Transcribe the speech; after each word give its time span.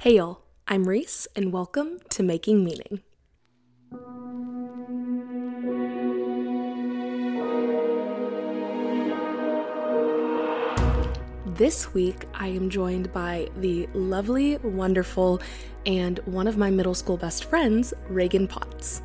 Hey 0.00 0.16
y'all, 0.16 0.40
I'm 0.66 0.88
Reese, 0.88 1.28
and 1.36 1.52
welcome 1.52 1.98
to 2.08 2.22
Making 2.22 2.64
Meaning. 2.64 3.02
This 11.54 11.92
week, 11.92 12.24
I 12.32 12.48
am 12.48 12.70
joined 12.70 13.12
by 13.12 13.50
the 13.58 13.86
lovely, 13.92 14.56
wonderful, 14.62 15.42
and 15.84 16.18
one 16.20 16.46
of 16.46 16.56
my 16.56 16.70
middle 16.70 16.94
school 16.94 17.18
best 17.18 17.44
friends, 17.44 17.92
Reagan 18.08 18.48
Potts. 18.48 19.02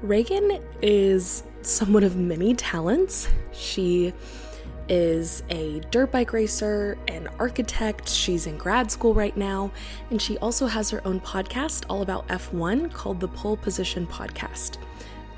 Reagan 0.00 0.62
is 0.80 1.42
someone 1.60 2.04
of 2.04 2.16
many 2.16 2.54
talents. 2.54 3.28
She 3.52 4.14
is 4.88 5.42
a 5.50 5.80
dirt 5.90 6.12
bike 6.12 6.32
racer, 6.32 6.96
an 7.08 7.28
architect. 7.38 8.08
She's 8.08 8.46
in 8.46 8.56
grad 8.56 8.90
school 8.90 9.14
right 9.14 9.36
now, 9.36 9.70
and 10.10 10.20
she 10.20 10.38
also 10.38 10.66
has 10.66 10.90
her 10.90 11.06
own 11.06 11.20
podcast 11.20 11.84
all 11.88 12.02
about 12.02 12.26
F1 12.28 12.92
called 12.92 13.20
the 13.20 13.28
Pole 13.28 13.56
Position 13.56 14.06
Podcast. 14.06 14.78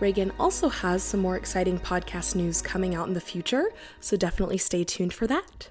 Reagan 0.00 0.32
also 0.38 0.68
has 0.68 1.02
some 1.02 1.20
more 1.20 1.36
exciting 1.36 1.78
podcast 1.78 2.34
news 2.36 2.62
coming 2.62 2.94
out 2.94 3.08
in 3.08 3.14
the 3.14 3.20
future, 3.20 3.72
so 4.00 4.16
definitely 4.16 4.58
stay 4.58 4.84
tuned 4.84 5.12
for 5.12 5.26
that. 5.26 5.68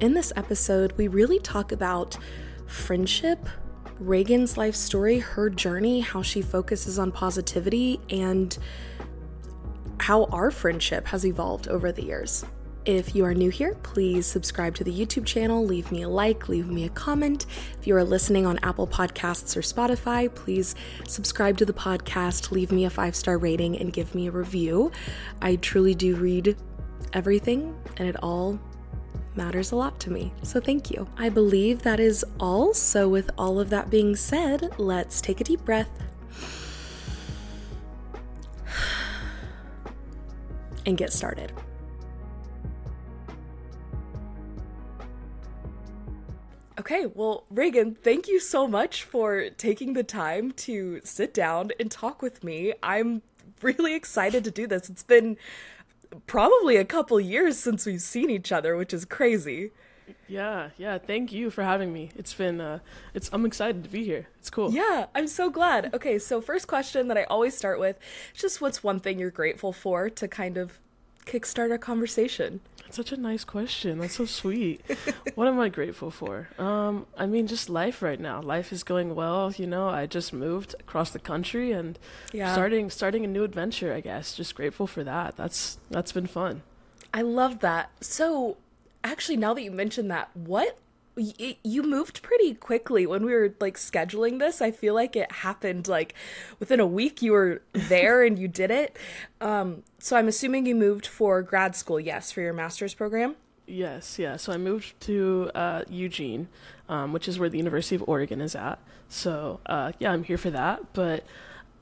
In 0.00 0.14
this 0.14 0.32
episode, 0.34 0.92
we 0.96 1.06
really 1.06 1.38
talk 1.38 1.70
about 1.70 2.18
friendship, 2.66 3.48
Reagan's 4.00 4.56
life 4.56 4.74
story, 4.74 5.20
her 5.20 5.48
journey, 5.48 6.00
how 6.00 6.22
she 6.22 6.42
focuses 6.42 6.98
on 6.98 7.12
positivity, 7.12 8.00
and 8.10 8.58
how 10.00 10.24
our 10.24 10.50
friendship 10.50 11.06
has 11.06 11.24
evolved 11.24 11.68
over 11.68 11.92
the 11.92 12.02
years. 12.02 12.44
If 12.86 13.14
you 13.14 13.24
are 13.24 13.32
new 13.32 13.48
here, 13.48 13.74
please 13.82 14.26
subscribe 14.26 14.74
to 14.74 14.84
the 14.84 14.92
YouTube 14.92 15.24
channel, 15.24 15.64
leave 15.64 15.90
me 15.90 16.02
a 16.02 16.08
like, 16.08 16.50
leave 16.50 16.66
me 16.66 16.84
a 16.84 16.90
comment. 16.90 17.46
If 17.80 17.86
you 17.86 17.96
are 17.96 18.04
listening 18.04 18.44
on 18.44 18.58
Apple 18.58 18.86
Podcasts 18.86 19.56
or 19.56 19.62
Spotify, 19.62 20.32
please 20.34 20.74
subscribe 21.08 21.56
to 21.58 21.64
the 21.64 21.72
podcast, 21.72 22.50
leave 22.50 22.70
me 22.70 22.84
a 22.84 22.90
five 22.90 23.16
star 23.16 23.38
rating, 23.38 23.78
and 23.78 23.90
give 23.90 24.14
me 24.14 24.26
a 24.26 24.30
review. 24.30 24.92
I 25.40 25.56
truly 25.56 25.94
do 25.94 26.14
read 26.16 26.58
everything, 27.14 27.74
and 27.96 28.06
it 28.06 28.22
all 28.22 28.60
matters 29.34 29.72
a 29.72 29.76
lot 29.76 29.98
to 30.00 30.10
me. 30.10 30.34
So 30.42 30.60
thank 30.60 30.90
you. 30.90 31.08
I 31.16 31.30
believe 31.30 31.80
that 31.84 32.00
is 32.00 32.22
all. 32.38 32.74
So, 32.74 33.08
with 33.08 33.30
all 33.38 33.60
of 33.60 33.70
that 33.70 33.88
being 33.88 34.14
said, 34.14 34.78
let's 34.78 35.22
take 35.22 35.40
a 35.40 35.44
deep 35.44 35.64
breath. 35.64 35.88
And 40.86 40.98
get 40.98 41.14
started. 41.14 41.50
Okay, 46.84 47.06
well, 47.06 47.44
Reagan, 47.48 47.94
thank 47.94 48.28
you 48.28 48.38
so 48.38 48.68
much 48.68 49.04
for 49.04 49.48
taking 49.56 49.94
the 49.94 50.02
time 50.02 50.52
to 50.52 51.00
sit 51.02 51.32
down 51.32 51.70
and 51.80 51.90
talk 51.90 52.20
with 52.20 52.44
me. 52.44 52.74
I'm 52.82 53.22
really 53.62 53.94
excited 53.94 54.44
to 54.44 54.50
do 54.50 54.66
this. 54.66 54.90
It's 54.90 55.02
been 55.02 55.38
probably 56.26 56.76
a 56.76 56.84
couple 56.84 57.18
years 57.18 57.56
since 57.56 57.86
we've 57.86 58.02
seen 58.02 58.28
each 58.28 58.52
other, 58.52 58.76
which 58.76 58.92
is 58.92 59.06
crazy. 59.06 59.70
Yeah, 60.28 60.68
yeah. 60.76 60.98
Thank 60.98 61.32
you 61.32 61.48
for 61.48 61.62
having 61.62 61.90
me. 61.90 62.10
It's 62.16 62.34
been, 62.34 62.60
uh, 62.60 62.80
it's. 63.14 63.30
I'm 63.32 63.46
excited 63.46 63.82
to 63.84 63.88
be 63.88 64.04
here. 64.04 64.28
It's 64.38 64.50
cool. 64.50 64.70
Yeah, 64.70 65.06
I'm 65.14 65.26
so 65.26 65.48
glad. 65.48 65.94
Okay, 65.94 66.18
so 66.18 66.42
first 66.42 66.66
question 66.66 67.08
that 67.08 67.16
I 67.16 67.24
always 67.24 67.56
start 67.56 67.80
with, 67.80 67.98
just 68.34 68.60
what's 68.60 68.84
one 68.84 69.00
thing 69.00 69.18
you're 69.18 69.30
grateful 69.30 69.72
for 69.72 70.10
to 70.10 70.28
kind 70.28 70.58
of 70.58 70.78
kickstart 71.24 71.70
our 71.70 71.78
conversation? 71.78 72.60
That's 72.84 72.96
such 72.96 73.12
a 73.12 73.16
nice 73.16 73.44
question. 73.44 73.98
That's 73.98 74.16
so 74.16 74.26
sweet. 74.26 74.82
what 75.34 75.48
am 75.48 75.58
I 75.58 75.68
grateful 75.68 76.10
for? 76.10 76.48
Um, 76.58 77.06
I 77.16 77.26
mean, 77.26 77.46
just 77.46 77.68
life 77.68 78.02
right 78.02 78.20
now. 78.20 78.40
Life 78.40 78.72
is 78.72 78.82
going 78.82 79.14
well. 79.14 79.52
You 79.52 79.66
know, 79.66 79.88
I 79.88 80.06
just 80.06 80.32
moved 80.32 80.74
across 80.78 81.10
the 81.10 81.18
country 81.18 81.72
and 81.72 81.98
yeah. 82.32 82.52
starting 82.52 82.90
starting 82.90 83.24
a 83.24 83.28
new 83.28 83.44
adventure. 83.44 83.92
I 83.92 84.00
guess. 84.00 84.34
Just 84.34 84.54
grateful 84.54 84.86
for 84.86 85.02
that. 85.04 85.36
That's 85.36 85.78
that's 85.90 86.12
been 86.12 86.26
fun. 86.26 86.62
I 87.12 87.22
love 87.22 87.60
that. 87.60 87.90
So, 88.00 88.56
actually, 89.04 89.36
now 89.36 89.54
that 89.54 89.62
you 89.62 89.70
mentioned 89.70 90.10
that, 90.10 90.30
what 90.34 90.78
you 91.16 91.82
moved 91.82 92.22
pretty 92.22 92.54
quickly 92.54 93.06
when 93.06 93.24
we 93.24 93.32
were 93.32 93.54
like 93.60 93.76
scheduling 93.76 94.38
this. 94.40 94.60
I 94.60 94.70
feel 94.70 94.94
like 94.94 95.14
it 95.14 95.30
happened 95.30 95.86
like 95.86 96.14
within 96.58 96.80
a 96.80 96.86
week 96.86 97.22
you 97.22 97.32
were 97.32 97.62
there 97.72 98.24
and 98.24 98.38
you 98.38 98.48
did 98.48 98.70
it. 98.70 98.96
Um 99.40 99.82
so 99.98 100.16
i'm 100.16 100.28
assuming 100.28 100.66
you 100.66 100.74
moved 100.74 101.06
for 101.06 101.40
grad 101.42 101.76
school 101.76 102.00
yes 102.00 102.32
for 102.32 102.40
your 102.40 102.52
master's 102.52 102.94
program? 102.94 103.36
Yes 103.66 104.18
yeah. 104.18 104.36
So 104.36 104.52
i 104.52 104.56
moved 104.56 104.98
to 105.02 105.50
uh, 105.54 105.82
eugene 105.88 106.48
um, 106.88 107.12
which 107.12 107.28
is 107.28 107.38
where 107.38 107.48
the 107.48 107.58
university 107.58 107.94
of 107.94 108.04
oregon 108.08 108.40
is 108.40 108.54
at. 108.56 108.78
So 109.08 109.60
uh, 109.66 109.92
yeah 109.98 110.10
i'm 110.10 110.24
here 110.24 110.38
for 110.38 110.50
that. 110.50 110.92
But 110.94 111.24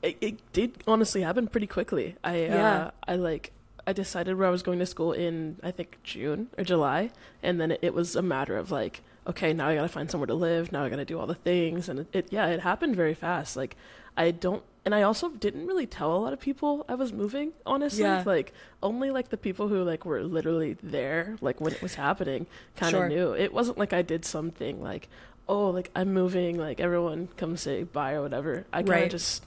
it, 0.03 0.17
it 0.21 0.53
did 0.53 0.83
honestly 0.87 1.21
happen 1.21 1.47
pretty 1.47 1.67
quickly. 1.67 2.15
I 2.23 2.37
yeah. 2.37 2.75
Uh, 2.75 2.91
i 3.07 3.15
like 3.15 3.51
I 3.85 3.93
decided 3.93 4.37
where 4.37 4.47
I 4.47 4.51
was 4.51 4.63
going 4.63 4.79
to 4.79 4.85
school 4.85 5.11
in 5.11 5.57
I 5.63 5.71
think 5.71 5.97
June 6.03 6.47
or 6.57 6.63
July, 6.63 7.11
and 7.41 7.59
then 7.59 7.71
it, 7.71 7.79
it 7.81 7.93
was 7.93 8.15
a 8.15 8.21
matter 8.21 8.57
of 8.57 8.71
like 8.71 9.01
okay, 9.27 9.53
now 9.53 9.67
I 9.67 9.75
gotta 9.75 9.87
find 9.87 10.09
somewhere 10.09 10.27
to 10.27 10.33
live. 10.33 10.71
Now 10.71 10.83
I 10.83 10.89
gotta 10.89 11.05
do 11.05 11.19
all 11.19 11.27
the 11.27 11.35
things, 11.35 11.89
and 11.89 11.99
it, 11.99 12.07
it, 12.13 12.27
yeah, 12.31 12.47
it 12.47 12.59
happened 12.59 12.95
very 12.95 13.13
fast. 13.13 13.55
Like 13.55 13.75
I 14.17 14.31
don't, 14.31 14.63
and 14.85 14.93
I 14.93 15.03
also 15.03 15.29
didn't 15.29 15.67
really 15.67 15.85
tell 15.85 16.15
a 16.15 16.17
lot 16.17 16.33
of 16.33 16.39
people 16.39 16.85
I 16.87 16.95
was 16.95 17.13
moving. 17.13 17.53
Honestly, 17.65 18.03
yeah. 18.03 18.23
like 18.25 18.53
only 18.81 19.11
like 19.11 19.29
the 19.29 19.37
people 19.37 19.67
who 19.67 19.83
like 19.83 20.05
were 20.05 20.23
literally 20.23 20.77
there, 20.83 21.37
like 21.41 21.61
when 21.61 21.73
it 21.73 21.81
was 21.81 21.95
happening, 21.95 22.47
kind 22.75 22.93
of 22.95 22.99
sure. 22.99 23.09
knew. 23.09 23.33
It 23.33 23.53
wasn't 23.53 23.77
like 23.77 23.93
I 23.93 24.01
did 24.01 24.25
something 24.25 24.81
like, 24.81 25.09
oh, 25.47 25.69
like 25.69 25.89
I'm 25.95 26.13
moving, 26.13 26.57
like 26.57 26.79
everyone 26.79 27.29
come 27.37 27.57
say 27.57 27.83
bye 27.83 28.13
or 28.13 28.21
whatever. 28.21 28.65
I 28.71 28.77
kind 28.77 28.89
of 28.89 28.95
right. 28.95 29.11
just 29.11 29.45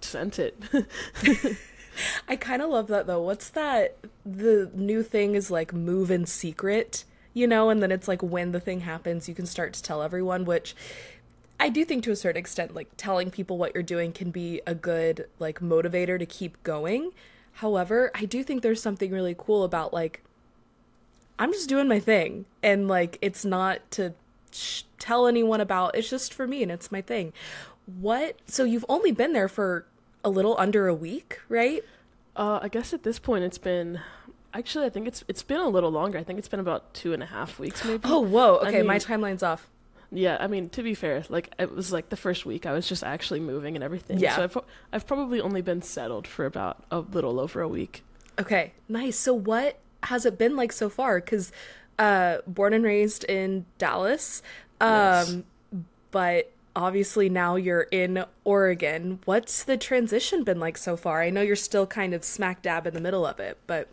sent 0.00 0.38
it. 0.38 0.62
I 2.28 2.36
kind 2.36 2.62
of 2.62 2.70
love 2.70 2.88
that 2.88 3.06
though. 3.06 3.22
What's 3.22 3.50
that? 3.50 3.96
The 4.24 4.70
new 4.74 5.02
thing 5.02 5.34
is 5.34 5.50
like 5.50 5.72
move 5.72 6.10
in 6.10 6.26
secret 6.26 7.04
you 7.34 7.46
know, 7.46 7.68
and 7.68 7.82
then 7.82 7.92
it's 7.92 8.08
like 8.08 8.22
when 8.22 8.52
the 8.52 8.60
thing 8.60 8.80
happens, 8.80 9.28
you 9.28 9.34
can 9.34 9.44
start 9.44 9.72
to 9.74 9.82
tell 9.82 10.02
everyone, 10.02 10.44
which 10.44 10.74
I 11.58 11.68
do 11.68 11.84
think 11.84 12.04
to 12.04 12.12
a 12.12 12.16
certain 12.16 12.38
extent, 12.38 12.74
like 12.74 12.88
telling 12.96 13.30
people 13.30 13.58
what 13.58 13.74
you're 13.74 13.82
doing 13.82 14.12
can 14.12 14.30
be 14.30 14.60
a 14.66 14.74
good 14.74 15.28
like 15.38 15.60
motivator 15.60 16.18
to 16.18 16.26
keep 16.26 16.62
going. 16.62 17.10
However, 17.54 18.10
I 18.14 18.24
do 18.24 18.42
think 18.42 18.62
there's 18.62 18.80
something 18.80 19.10
really 19.10 19.34
cool 19.36 19.64
about 19.64 19.92
like 19.92 20.22
I'm 21.38 21.52
just 21.52 21.68
doing 21.68 21.88
my 21.88 21.98
thing 22.00 22.46
and 22.62 22.86
like 22.86 23.18
it's 23.20 23.44
not 23.44 23.90
to 23.92 24.14
sh- 24.52 24.82
tell 24.98 25.26
anyone 25.26 25.60
about. 25.60 25.96
It's 25.96 26.08
just 26.08 26.32
for 26.32 26.46
me 26.46 26.62
and 26.62 26.70
it's 26.70 26.92
my 26.92 27.00
thing. 27.00 27.32
What? 27.86 28.36
So 28.46 28.64
you've 28.64 28.84
only 28.88 29.12
been 29.12 29.32
there 29.32 29.48
for 29.48 29.86
a 30.24 30.30
little 30.30 30.56
under 30.58 30.86
a 30.86 30.94
week, 30.94 31.40
right? 31.48 31.84
Uh, 32.36 32.60
I 32.62 32.68
guess 32.68 32.92
at 32.92 33.02
this 33.02 33.18
point 33.18 33.44
it's 33.44 33.58
been 33.58 34.00
Actually, 34.54 34.86
I 34.86 34.90
think 34.90 35.08
it's 35.08 35.24
it's 35.26 35.42
been 35.42 35.60
a 35.60 35.68
little 35.68 35.90
longer. 35.90 36.16
I 36.16 36.22
think 36.22 36.38
it's 36.38 36.48
been 36.48 36.60
about 36.60 36.94
two 36.94 37.12
and 37.12 37.22
a 37.22 37.26
half 37.26 37.58
weeks, 37.58 37.84
maybe. 37.84 38.02
Oh, 38.08 38.20
whoa! 38.20 38.58
Okay, 38.58 38.68
I 38.68 38.72
mean, 38.78 38.86
my 38.86 38.98
timeline's 38.98 39.42
off. 39.42 39.68
Yeah, 40.12 40.36
I 40.38 40.46
mean, 40.46 40.68
to 40.70 40.82
be 40.82 40.94
fair, 40.94 41.24
like 41.28 41.52
it 41.58 41.74
was 41.74 41.92
like 41.92 42.08
the 42.08 42.16
first 42.16 42.46
week 42.46 42.66
I 42.66 42.72
was 42.72 42.88
just 42.88 43.02
actually 43.02 43.40
moving 43.40 43.74
and 43.74 43.82
everything. 43.82 44.18
Yeah. 44.18 44.36
So 44.36 44.42
I've 44.44 44.58
I've 44.92 45.06
probably 45.06 45.40
only 45.40 45.60
been 45.60 45.82
settled 45.82 46.28
for 46.28 46.46
about 46.46 46.84
a 46.90 47.00
little 47.00 47.40
over 47.40 47.60
a 47.60 47.68
week. 47.68 48.04
Okay, 48.38 48.72
nice. 48.88 49.18
So 49.18 49.34
what 49.34 49.80
has 50.04 50.24
it 50.24 50.38
been 50.38 50.54
like 50.54 50.72
so 50.72 50.88
far? 50.88 51.20
Because 51.20 51.50
uh, 51.98 52.38
born 52.46 52.74
and 52.74 52.84
raised 52.84 53.24
in 53.24 53.66
Dallas, 53.78 54.40
um, 54.80 54.88
yes. 54.90 55.36
but 56.12 56.52
obviously 56.76 57.28
now 57.28 57.56
you're 57.56 57.88
in 57.90 58.24
Oregon. 58.44 59.20
What's 59.24 59.64
the 59.64 59.76
transition 59.76 60.44
been 60.44 60.60
like 60.60 60.76
so 60.76 60.96
far? 60.96 61.22
I 61.22 61.30
know 61.30 61.40
you're 61.40 61.56
still 61.56 61.86
kind 61.86 62.14
of 62.14 62.24
smack 62.24 62.62
dab 62.62 62.86
in 62.86 62.94
the 62.94 63.00
middle 63.00 63.26
of 63.26 63.40
it, 63.40 63.58
but 63.66 63.88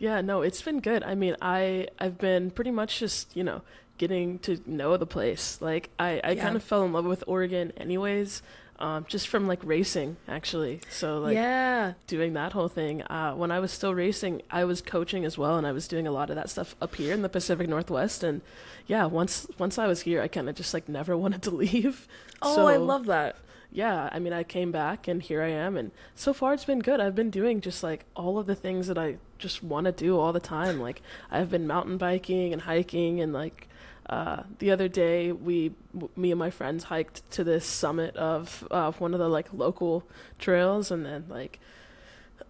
yeah, 0.00 0.22
no, 0.22 0.40
it's 0.40 0.62
been 0.62 0.80
good. 0.80 1.04
I 1.04 1.14
mean, 1.14 1.36
I 1.40 1.88
I've 1.98 2.18
been 2.18 2.50
pretty 2.50 2.70
much 2.72 2.98
just 2.98 3.36
you 3.36 3.44
know 3.44 3.60
getting 3.98 4.38
to 4.40 4.58
know 4.66 4.96
the 4.96 5.06
place. 5.06 5.58
Like 5.60 5.90
I 5.98 6.20
I 6.24 6.30
yeah. 6.32 6.42
kind 6.42 6.56
of 6.56 6.64
fell 6.64 6.82
in 6.82 6.92
love 6.92 7.04
with 7.04 7.22
Oregon, 7.28 7.72
anyways. 7.76 8.42
Um, 8.78 9.04
just 9.06 9.28
from 9.28 9.46
like 9.46 9.58
racing 9.62 10.16
actually 10.26 10.80
so 10.88 11.18
like 11.18 11.34
yeah 11.34 11.92
doing 12.06 12.32
that 12.32 12.54
whole 12.54 12.68
thing 12.68 13.02
uh, 13.02 13.34
when 13.34 13.50
i 13.50 13.60
was 13.60 13.70
still 13.70 13.94
racing 13.94 14.40
i 14.50 14.64
was 14.64 14.80
coaching 14.80 15.26
as 15.26 15.36
well 15.36 15.58
and 15.58 15.66
i 15.66 15.72
was 15.72 15.86
doing 15.86 16.06
a 16.06 16.10
lot 16.10 16.30
of 16.30 16.36
that 16.36 16.48
stuff 16.48 16.74
up 16.80 16.94
here 16.94 17.12
in 17.12 17.20
the 17.20 17.28
pacific 17.28 17.68
northwest 17.68 18.22
and 18.22 18.40
yeah 18.86 19.04
once 19.04 19.46
once 19.58 19.76
i 19.76 19.86
was 19.86 20.00
here 20.00 20.22
i 20.22 20.28
kind 20.28 20.48
of 20.48 20.54
just 20.54 20.72
like 20.72 20.88
never 20.88 21.14
wanted 21.24 21.42
to 21.42 21.50
leave 21.50 22.08
oh 22.40 22.56
so, 22.56 22.66
i 22.68 22.78
love 22.78 23.04
that 23.04 23.36
yeah, 23.72 24.08
I 24.12 24.18
mean, 24.18 24.32
I 24.32 24.42
came 24.42 24.72
back 24.72 25.06
and 25.06 25.22
here 25.22 25.42
I 25.42 25.48
am, 25.50 25.76
and 25.76 25.90
so 26.14 26.32
far 26.32 26.54
it's 26.54 26.64
been 26.64 26.80
good. 26.80 27.00
I've 27.00 27.14
been 27.14 27.30
doing 27.30 27.60
just 27.60 27.82
like 27.82 28.04
all 28.16 28.38
of 28.38 28.46
the 28.46 28.54
things 28.54 28.86
that 28.88 28.98
I 28.98 29.16
just 29.38 29.62
want 29.62 29.86
to 29.86 29.92
do 29.92 30.18
all 30.18 30.32
the 30.32 30.40
time. 30.40 30.80
Like 30.80 31.02
I've 31.30 31.50
been 31.50 31.66
mountain 31.66 31.96
biking 31.96 32.52
and 32.52 32.62
hiking, 32.62 33.20
and 33.20 33.32
like 33.32 33.68
uh, 34.08 34.42
the 34.58 34.70
other 34.72 34.88
day 34.88 35.30
we, 35.30 35.72
w- 35.94 36.10
me 36.16 36.32
and 36.32 36.38
my 36.38 36.50
friends 36.50 36.84
hiked 36.84 37.28
to 37.32 37.44
this 37.44 37.64
summit 37.64 38.16
of 38.16 38.66
uh, 38.70 38.90
one 38.92 39.14
of 39.14 39.20
the 39.20 39.28
like 39.28 39.52
local 39.52 40.04
trails, 40.38 40.90
and 40.90 41.06
then 41.06 41.26
like 41.28 41.60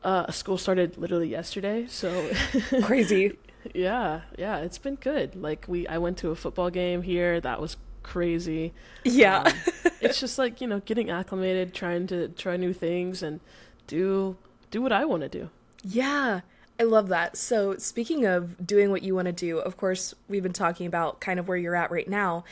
uh, 0.02 0.30
school 0.30 0.56
started 0.56 0.96
literally 0.96 1.28
yesterday, 1.28 1.86
so 1.86 2.30
crazy. 2.82 3.36
yeah, 3.74 4.22
yeah, 4.38 4.58
it's 4.58 4.78
been 4.78 4.94
good. 4.94 5.36
Like 5.36 5.66
we, 5.68 5.86
I 5.86 5.98
went 5.98 6.16
to 6.18 6.30
a 6.30 6.34
football 6.34 6.70
game 6.70 7.02
here. 7.02 7.40
That 7.40 7.60
was 7.60 7.76
crazy. 8.02 8.72
Yeah. 9.04 9.40
Um, 9.40 9.52
it's 10.00 10.20
just 10.20 10.38
like, 10.38 10.60
you 10.60 10.66
know, 10.66 10.80
getting 10.80 11.10
acclimated, 11.10 11.74
trying 11.74 12.06
to 12.08 12.28
try 12.28 12.56
new 12.56 12.72
things 12.72 13.22
and 13.22 13.40
do 13.86 14.36
do 14.70 14.80
what 14.80 14.92
I 14.92 15.04
want 15.04 15.22
to 15.22 15.28
do. 15.28 15.50
Yeah, 15.82 16.40
I 16.78 16.82
love 16.84 17.08
that. 17.08 17.36
So, 17.36 17.76
speaking 17.76 18.24
of 18.24 18.66
doing 18.66 18.90
what 18.90 19.02
you 19.02 19.14
want 19.14 19.26
to 19.26 19.32
do, 19.32 19.58
of 19.58 19.76
course, 19.76 20.14
we've 20.28 20.42
been 20.42 20.52
talking 20.52 20.86
about 20.86 21.20
kind 21.20 21.38
of 21.38 21.48
where 21.48 21.56
you're 21.56 21.76
at 21.76 21.90
right 21.90 22.08
now. 22.08 22.44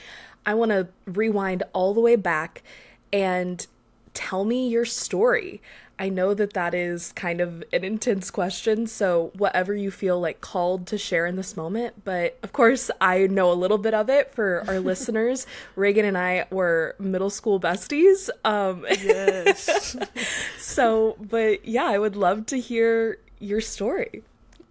I 0.44 0.54
want 0.54 0.70
to 0.70 0.88
rewind 1.06 1.62
all 1.72 1.94
the 1.94 2.00
way 2.00 2.16
back 2.16 2.62
and 3.12 3.66
tell 4.14 4.44
me 4.44 4.68
your 4.68 4.84
story. 4.84 5.60
I 5.98 6.08
know 6.08 6.32
that 6.34 6.52
that 6.52 6.74
is 6.74 7.12
kind 7.12 7.40
of 7.40 7.64
an 7.72 7.82
intense 7.84 8.30
question, 8.30 8.86
so 8.86 9.32
whatever 9.36 9.74
you 9.74 9.90
feel 9.90 10.20
like 10.20 10.40
called 10.40 10.86
to 10.88 10.98
share 10.98 11.26
in 11.26 11.36
this 11.36 11.56
moment. 11.56 12.04
But 12.04 12.38
of 12.42 12.52
course, 12.52 12.90
I 13.00 13.26
know 13.26 13.50
a 13.50 13.54
little 13.54 13.78
bit 13.78 13.94
of 13.94 14.08
it 14.08 14.32
for 14.34 14.64
our 14.68 14.78
listeners. 14.90 15.46
Reagan 15.76 16.04
and 16.04 16.16
I 16.16 16.46
were 16.50 16.94
middle 16.98 17.30
school 17.30 17.58
besties. 17.60 18.30
Um, 18.44 18.86
Yes. 19.02 19.96
so, 20.58 21.16
but 21.20 21.66
yeah, 21.66 21.84
I 21.86 21.98
would 21.98 22.16
love 22.16 22.46
to 22.46 22.60
hear 22.60 23.18
your 23.38 23.60
story. 23.60 24.22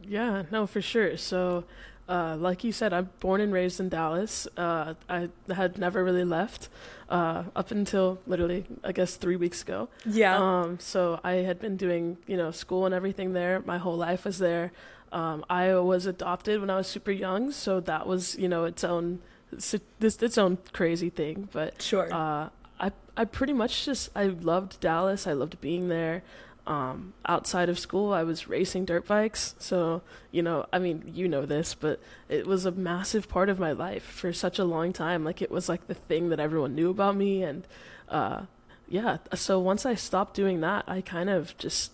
Yeah, 0.04 0.44
no, 0.52 0.66
for 0.68 0.82
sure. 0.82 1.18
So, 1.18 1.66
uh, 2.10 2.36
like 2.40 2.64
you 2.64 2.72
said, 2.72 2.94
I'm 2.94 3.10
born 3.20 3.42
and 3.42 3.52
raised 3.54 3.80
in 3.80 3.90
Dallas. 3.90 4.48
Uh, 4.58 4.94
I 5.10 5.30
had 5.54 5.78
never 5.78 6.04
really 6.04 6.24
left 6.24 6.70
uh, 7.10 7.44
up 7.56 7.72
until 7.72 8.20
literally, 8.28 8.66
I 8.84 8.92
guess, 8.92 9.16
three 9.16 9.36
weeks 9.36 9.62
ago. 9.62 9.90
Yeah. 10.06 10.38
Um, 10.38 10.80
so 10.80 11.20
I 11.24 11.34
had 11.50 11.60
been 11.60 11.76
doing, 11.78 12.18
you 12.28 12.38
know, 12.38 12.52
school 12.52 12.86
and 12.86 12.96
everything 12.96 13.34
there. 13.34 13.62
My 13.66 13.78
whole 13.78 13.98
life 13.98 14.26
was 14.26 14.38
there. 14.40 14.72
Um, 15.12 15.46
I 15.50 15.74
was 15.76 16.06
adopted 16.06 16.60
when 16.62 16.70
I 16.70 16.76
was 16.78 16.88
super 16.88 17.12
young, 17.12 17.52
so 17.52 17.80
that 17.82 18.08
was, 18.08 18.38
you 18.38 18.48
know, 18.50 18.66
its 18.66 18.84
own, 18.84 19.20
this 19.52 19.74
its 20.22 20.38
own 20.38 20.58
crazy 20.74 21.10
thing. 21.10 21.48
But 21.52 21.82
Sure. 21.82 22.08
uh, 22.14 22.50
I 22.80 22.92
I 23.16 23.26
pretty 23.26 23.54
much 23.54 23.86
just 23.86 24.10
I 24.16 24.26
loved 24.26 24.80
Dallas. 24.82 25.26
I 25.26 25.34
loved 25.34 25.60
being 25.62 25.88
there. 25.88 26.24
Um, 26.68 27.14
outside 27.26 27.70
of 27.70 27.80
school, 27.80 28.12
I 28.12 28.24
was 28.24 28.50
racing 28.50 28.84
dirt 28.84 29.08
bikes. 29.08 29.56
So 29.58 30.02
you 30.32 30.44
know, 30.44 30.66
I 30.74 30.80
mean, 30.80 31.12
you 31.16 31.28
know 31.28 31.46
this, 31.46 31.74
but 31.74 32.00
it 32.28 32.46
was 32.46 32.66
a 32.66 32.72
massive 32.72 33.30
part 33.30 33.48
of 33.50 33.58
my 33.58 33.72
life 33.72 34.04
for 34.04 34.34
such 34.34 34.60
a 34.60 34.66
long 34.66 34.92
time. 34.92 35.24
Like 35.24 35.42
it 35.42 35.50
was 35.50 35.70
like 35.70 35.88
the 35.88 35.94
thing 35.94 36.30
that 36.30 36.40
everyone 36.40 36.76
knew 36.76 36.90
about 36.90 37.16
me, 37.16 37.42
and 37.42 37.66
uh, 38.10 38.42
yeah. 38.90 39.18
So 39.34 39.60
once 39.60 39.86
I 39.86 39.96
stopped 39.96 40.34
doing 40.34 40.60
that, 40.62 40.84
I 40.88 41.02
kind 41.02 41.30
of 41.30 41.58
just 41.58 41.92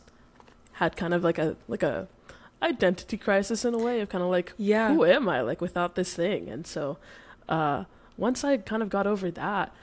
had 0.73 0.97
kind 0.97 1.13
of 1.13 1.23
like 1.23 1.37
a 1.37 1.55
like 1.67 1.83
a 1.83 2.07
identity 2.63 3.17
crisis 3.17 3.65
in 3.65 3.73
a 3.73 3.77
way 3.77 3.99
of 4.01 4.09
kind 4.09 4.23
of 4.23 4.29
like 4.29 4.53
yeah. 4.57 4.93
who 4.93 5.05
am 5.05 5.29
I 5.29 5.41
like 5.41 5.61
without 5.61 5.95
this 5.95 6.15
thing? 6.15 6.49
And 6.49 6.65
so 6.65 6.97
uh, 7.49 7.83
once 8.17 8.43
I 8.43 8.57
kind 8.57 8.81
of 8.81 8.89
got 8.89 9.05
over 9.05 9.29
that, 9.31 9.73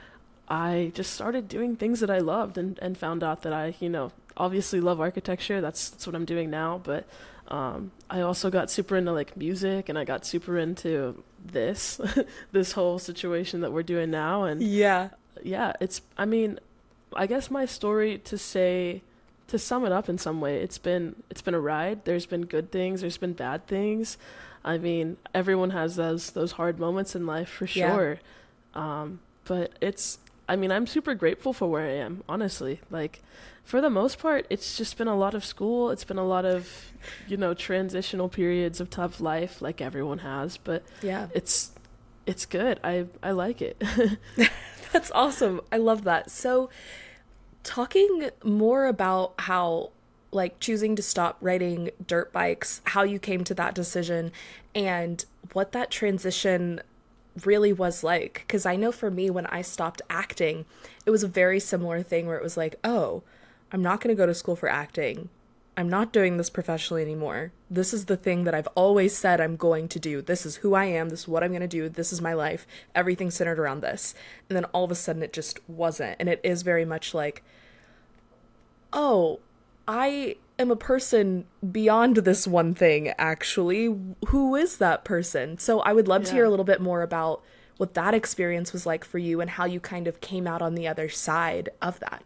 I 0.51 0.91
just 0.93 1.13
started 1.13 1.47
doing 1.47 1.77
things 1.77 2.01
that 2.01 2.09
I 2.09 2.17
loved 2.17 2.57
and, 2.57 2.77
and 2.79 2.97
found 2.97 3.23
out 3.23 3.43
that 3.43 3.53
I, 3.53 3.73
you 3.79 3.87
know, 3.87 4.11
obviously 4.35 4.81
love 4.81 4.99
architecture. 4.99 5.61
That's, 5.61 5.89
that's 5.91 6.05
what 6.05 6.13
I'm 6.13 6.25
doing 6.25 6.49
now. 6.49 6.81
But 6.83 7.07
um, 7.47 7.91
I 8.09 8.19
also 8.19 8.49
got 8.49 8.69
super 8.69 8.97
into 8.97 9.13
like 9.13 9.37
music 9.37 9.87
and 9.87 9.97
I 9.97 10.03
got 10.03 10.25
super 10.25 10.57
into 10.57 11.23
this, 11.43 12.01
this 12.51 12.73
whole 12.73 12.99
situation 12.99 13.61
that 13.61 13.71
we're 13.71 13.81
doing 13.81 14.11
now. 14.11 14.43
And 14.43 14.61
yeah. 14.61 15.11
yeah, 15.41 15.71
it's, 15.79 16.01
I 16.17 16.25
mean, 16.25 16.59
I 17.15 17.27
guess 17.27 17.49
my 17.49 17.65
story 17.65 18.17
to 18.25 18.37
say, 18.37 19.03
to 19.47 19.57
sum 19.57 19.85
it 19.85 19.93
up 19.93 20.09
in 20.09 20.17
some 20.17 20.41
way, 20.41 20.57
it's 20.61 20.77
been, 20.77 21.15
it's 21.29 21.41
been 21.41 21.53
a 21.53 21.61
ride. 21.61 22.03
There's 22.03 22.25
been 22.25 22.45
good 22.45 22.73
things, 22.73 22.99
there's 22.99 23.15
been 23.17 23.33
bad 23.33 23.67
things. 23.67 24.17
I 24.65 24.77
mean, 24.77 25.15
everyone 25.33 25.69
has 25.69 25.95
those, 25.95 26.31
those 26.31 26.51
hard 26.53 26.77
moments 26.77 27.15
in 27.15 27.25
life 27.25 27.47
for 27.47 27.65
Yeah. 27.67 27.95
sure. 27.95 28.19
Um, 28.75 29.21
but 29.45 29.71
it's, 29.79 30.17
I 30.51 30.57
mean, 30.57 30.69
I'm 30.71 30.85
super 30.85 31.15
grateful 31.15 31.53
for 31.53 31.67
where 31.69 31.85
I 31.87 31.93
am, 31.93 32.23
honestly. 32.27 32.81
Like, 32.89 33.21
for 33.63 33.79
the 33.79 33.89
most 33.89 34.19
part, 34.19 34.45
it's 34.49 34.77
just 34.77 34.97
been 34.97 35.07
a 35.07 35.15
lot 35.15 35.33
of 35.33 35.45
school. 35.45 35.91
It's 35.91 36.03
been 36.03 36.17
a 36.17 36.25
lot 36.25 36.43
of, 36.43 36.91
you 37.25 37.37
know, 37.37 37.53
transitional 37.53 38.27
periods 38.27 38.81
of 38.81 38.89
tough 38.89 39.21
life, 39.21 39.61
like 39.61 39.79
everyone 39.79 40.17
has. 40.19 40.57
But 40.57 40.83
Yeah. 41.01 41.27
it's, 41.33 41.71
it's 42.25 42.45
good. 42.45 42.81
I, 42.83 43.05
I 43.23 43.31
like 43.31 43.61
it. 43.61 43.81
That's 44.91 45.09
awesome. 45.11 45.61
I 45.71 45.77
love 45.77 46.03
that. 46.03 46.29
So, 46.29 46.69
talking 47.63 48.29
more 48.43 48.87
about 48.87 49.33
how, 49.39 49.91
like, 50.31 50.59
choosing 50.59 50.97
to 50.97 51.01
stop 51.01 51.37
riding 51.39 51.91
dirt 52.05 52.33
bikes, 52.33 52.81
how 52.85 53.03
you 53.03 53.19
came 53.19 53.45
to 53.45 53.53
that 53.53 53.73
decision, 53.73 54.33
and 54.75 55.23
what 55.53 55.71
that 55.71 55.91
transition 55.91 56.81
really 57.45 57.73
was 57.73 58.03
like. 58.03 58.43
Because 58.45 58.65
I 58.65 58.75
know 58.75 58.91
for 58.91 59.11
me, 59.11 59.29
when 59.29 59.45
I 59.47 59.61
stopped 59.61 60.01
acting, 60.09 60.65
it 61.05 61.11
was 61.11 61.23
a 61.23 61.27
very 61.27 61.59
similar 61.59 62.01
thing 62.01 62.27
where 62.27 62.37
it 62.37 62.43
was 62.43 62.57
like, 62.57 62.75
oh, 62.83 63.23
I'm 63.71 63.81
not 63.81 64.01
going 64.01 64.15
to 64.15 64.19
go 64.19 64.25
to 64.25 64.33
school 64.33 64.55
for 64.55 64.69
acting. 64.69 65.29
I'm 65.77 65.89
not 65.89 66.11
doing 66.11 66.35
this 66.35 66.49
professionally 66.49 67.01
anymore. 67.01 67.53
This 67.69 67.93
is 67.93 68.05
the 68.05 68.17
thing 68.17 68.43
that 68.43 68.53
I've 68.53 68.67
always 68.75 69.17
said 69.17 69.39
I'm 69.39 69.55
going 69.55 69.87
to 69.89 69.99
do. 69.99 70.21
This 70.21 70.45
is 70.45 70.57
who 70.57 70.73
I 70.73 70.85
am. 70.85 71.09
This 71.09 71.21
is 71.21 71.27
what 71.27 71.43
I'm 71.43 71.51
going 71.51 71.61
to 71.61 71.67
do. 71.67 71.87
This 71.87 72.11
is 72.11 72.21
my 72.21 72.33
life. 72.33 72.67
Everything 72.93 73.31
centered 73.31 73.57
around 73.57 73.79
this. 73.79 74.13
And 74.49 74.57
then 74.57 74.65
all 74.65 74.83
of 74.83 74.91
a 74.91 74.95
sudden 74.95 75.23
it 75.23 75.31
just 75.31 75.59
wasn't. 75.69 76.17
And 76.19 76.27
it 76.27 76.41
is 76.43 76.61
very 76.61 76.83
much 76.83 77.13
like, 77.13 77.41
oh, 78.91 79.39
I 79.87 80.35
am 80.61 80.71
a 80.71 80.75
person 80.75 81.45
beyond 81.71 82.17
this 82.17 82.47
one 82.47 82.73
thing, 82.73 83.09
actually. 83.17 83.95
Who 84.27 84.55
is 84.55 84.77
that 84.77 85.03
person? 85.03 85.57
So 85.57 85.81
I 85.81 85.93
would 85.93 86.07
love 86.07 86.23
to 86.25 86.33
hear 86.33 86.45
a 86.45 86.49
little 86.49 86.65
bit 86.65 86.81
more 86.81 87.01
about 87.01 87.41
what 87.77 87.93
that 87.95 88.13
experience 88.13 88.71
was 88.73 88.85
like 88.85 89.03
for 89.03 89.17
you 89.17 89.41
and 89.41 89.49
how 89.49 89.65
you 89.65 89.79
kind 89.79 90.07
of 90.07 90.21
came 90.21 90.45
out 90.47 90.61
on 90.61 90.75
the 90.75 90.87
other 90.87 91.09
side 91.09 91.69
of 91.81 91.99
that. 91.99 92.23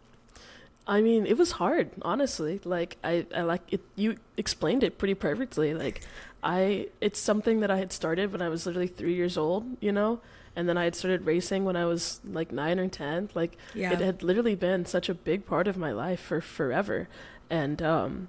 I 0.87 1.01
mean, 1.01 1.25
it 1.25 1.37
was 1.37 1.51
hard, 1.53 1.91
honestly. 2.01 2.59
Like 2.63 2.97
I, 3.03 3.25
I 3.35 3.41
like 3.41 3.61
it. 3.71 3.81
You 3.95 4.17
explained 4.37 4.83
it 4.83 4.97
pretty 4.97 5.15
perfectly. 5.15 5.73
Like 5.73 6.01
I, 6.43 6.89
it's 7.01 7.19
something 7.19 7.61
that 7.61 7.71
I 7.71 7.77
had 7.77 7.91
started 7.91 8.31
when 8.31 8.41
I 8.41 8.49
was 8.49 8.65
literally 8.65 8.87
three 8.87 9.15
years 9.15 9.37
old, 9.37 9.65
you 9.79 9.91
know, 9.91 10.19
and 10.55 10.69
then 10.69 10.77
I 10.77 10.83
had 10.83 10.95
started 10.95 11.25
racing 11.25 11.65
when 11.65 11.75
I 11.75 11.85
was 11.85 12.19
like 12.23 12.51
nine 12.51 12.79
or 12.79 12.87
ten. 12.87 13.29
Like 13.33 13.57
Yeah. 13.73 13.93
it 13.93 13.99
had 13.99 14.21
literally 14.23 14.55
been 14.55 14.85
such 14.85 15.09
a 15.09 15.13
big 15.15 15.45
part 15.45 15.67
of 15.67 15.75
my 15.77 15.91
life 15.91 16.19
for 16.19 16.39
forever, 16.39 17.07
and 17.49 17.81
um, 17.81 18.27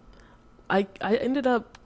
I, 0.69 0.87
I 1.01 1.17
ended 1.17 1.47
up 1.47 1.79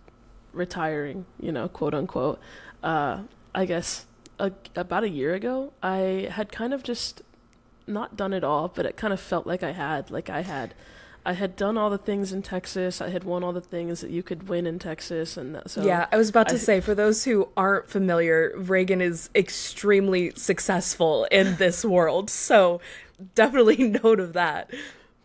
retiring, 0.52 1.26
you 1.40 1.52
know, 1.52 1.68
quote 1.68 1.94
unquote. 1.94 2.40
Uh, 2.82 3.22
I 3.54 3.64
guess 3.64 4.06
a, 4.38 4.52
about 4.76 5.04
a 5.04 5.08
year 5.08 5.34
ago, 5.34 5.72
I 5.82 6.28
had 6.30 6.50
kind 6.50 6.72
of 6.72 6.82
just 6.82 7.22
not 7.86 8.16
done 8.16 8.32
it 8.32 8.44
all, 8.44 8.68
but 8.68 8.86
it 8.86 8.96
kind 8.96 9.12
of 9.12 9.20
felt 9.20 9.46
like 9.46 9.62
I 9.62 9.72
had. 9.72 10.10
Like 10.10 10.30
I 10.30 10.42
had, 10.42 10.74
I 11.24 11.34
had 11.34 11.56
done 11.56 11.76
all 11.76 11.90
the 11.90 11.98
things 11.98 12.32
in 12.32 12.42
Texas. 12.42 13.00
I 13.00 13.10
had 13.10 13.24
won 13.24 13.44
all 13.44 13.52
the 13.52 13.60
things 13.60 14.00
that 14.00 14.10
you 14.10 14.22
could 14.22 14.48
win 14.48 14.66
in 14.66 14.78
Texas, 14.78 15.36
and 15.36 15.54
that, 15.54 15.70
so 15.70 15.84
yeah, 15.84 16.06
I 16.10 16.16
was 16.16 16.28
about 16.28 16.48
to 16.48 16.54
I- 16.54 16.58
say 16.58 16.80
for 16.80 16.94
those 16.94 17.24
who 17.24 17.48
aren't 17.56 17.88
familiar, 17.88 18.52
Reagan 18.56 19.00
is 19.00 19.28
extremely 19.34 20.32
successful 20.36 21.24
in 21.30 21.56
this 21.56 21.84
world. 21.84 22.30
So 22.30 22.80
definitely 23.34 23.76
note 24.02 24.20
of 24.20 24.32
that. 24.32 24.70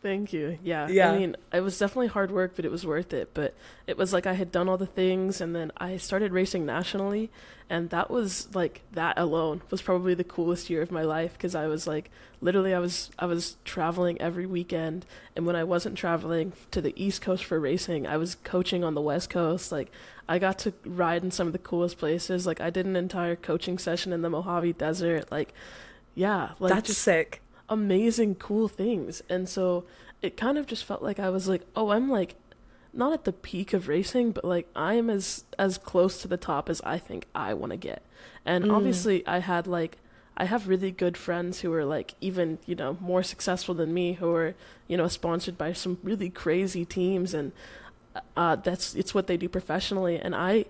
Thank 0.06 0.34
you. 0.34 0.60
Yeah. 0.62 0.88
Yeah. 0.88 1.12
I 1.12 1.18
mean, 1.18 1.36
it 1.52 1.62
was 1.62 1.80
definitely 1.80 2.10
hard 2.10 2.30
work, 2.30 2.52
but 2.56 2.64
it 2.64 2.70
was 2.70 2.86
worth 2.86 3.12
it. 3.12 3.32
But 3.34 3.56
it 3.88 3.98
was 3.98 4.14
like 4.14 4.28
I 4.28 4.34
had 4.34 4.52
done 4.52 4.70
all 4.70 4.78
the 4.78 4.86
things, 4.86 5.42
and 5.42 5.56
then 5.56 5.72
I 5.78 5.98
started 5.98 6.32
racing 6.32 6.64
nationally, 6.64 7.32
and 7.72 7.90
that 7.90 8.12
was 8.12 8.48
like 8.54 8.82
that 8.92 9.18
alone 9.18 9.64
was 9.72 9.82
probably 9.82 10.14
the 10.14 10.24
coolest 10.24 10.70
year 10.70 10.84
of 10.84 10.92
my 10.92 11.02
life 11.02 11.34
because 11.34 11.56
I 11.56 11.66
was 11.66 11.88
like 11.88 12.12
literally 12.40 12.72
I 12.72 12.78
was 12.78 13.10
I 13.18 13.26
was 13.26 13.58
traveling 13.66 14.22
every 14.22 14.46
weekend, 14.46 15.08
and 15.36 15.48
when 15.48 15.56
I 15.56 15.64
wasn't 15.64 15.98
traveling 15.98 16.54
to 16.70 16.82
the 16.82 16.94
East 17.04 17.24
Coast 17.24 17.44
for 17.44 17.60
racing, 17.60 18.06
I 18.06 18.18
was 18.18 18.36
coaching 18.44 18.84
on 18.84 18.94
the 18.94 19.02
West 19.02 19.32
Coast. 19.32 19.72
Like 19.72 19.90
I 20.30 20.38
got 20.38 20.60
to 20.60 20.74
ride 20.86 21.24
in 21.24 21.32
some 21.32 21.48
of 21.48 21.54
the 21.54 21.58
coolest 21.58 21.98
places. 21.98 22.46
Like 22.46 22.62
I 22.62 22.70
did 22.70 22.86
an 22.86 22.96
entire 22.96 23.36
coaching 23.36 23.80
session 23.80 24.14
in 24.14 24.22
the 24.22 24.30
Mojave 24.30 24.74
Desert. 24.74 25.32
Like 25.32 25.52
yeah, 26.14 26.52
like 26.60 26.74
That's 26.74 26.90
just 26.90 27.02
sick. 27.02 27.42
Amazing 27.70 28.36
cool 28.36 28.68
things. 28.68 29.22
And 29.30 29.48
so 29.50 29.86
it 30.22 30.38
kind 30.38 30.58
of 30.58 30.66
just 30.66 30.84
felt 30.86 31.04
like 31.04 31.20
i 31.20 31.30
was 31.30 31.48
like 31.48 31.62
oh 31.76 31.90
i'm 31.90 32.10
like 32.10 32.34
not 32.94 33.14
at 33.14 33.26
the 33.26 33.34
peak 33.34 33.74
of 33.74 33.88
racing 33.88 34.32
but 34.32 34.44
like 34.46 34.68
i 34.76 34.94
am 34.96 35.10
as 35.10 35.44
as 35.60 35.78
close 35.78 36.20
to 36.22 36.28
the 36.28 36.38
top 36.38 36.68
as 36.70 36.82
i 36.82 36.98
think 36.98 37.26
i 37.36 37.54
want 37.54 37.72
to 37.72 37.78
get. 37.78 38.02
And 38.46 38.66
Mm. 38.66 38.74
obviously 38.76 39.28
i 39.28 39.40
had 39.40 39.68
like 39.68 39.98
i 40.38 40.46
have 40.46 40.68
really 40.68 40.90
good 40.90 41.16
friends 41.18 41.60
who 41.60 41.72
are 41.74 41.86
like 41.86 42.16
even 42.22 42.58
you 42.66 42.76
know 42.76 42.98
more 43.02 43.22
successful 43.24 43.76
than 43.76 43.94
me 43.94 44.14
who 44.14 44.32
are 44.34 44.56
you 44.88 44.98
know 44.98 45.08
sponsored 45.10 45.58
by 45.58 45.74
some 45.74 45.98
really 46.02 46.30
crazy 46.30 46.86
teams. 46.86 47.34
And 47.34 47.52
uh 48.38 48.56
that's 48.56 48.96
it's 48.96 49.14
what 49.14 49.28
they 49.28 49.38
do 49.38 49.50
professionally. 49.50 50.18
And 50.18 50.34
i 50.34 50.66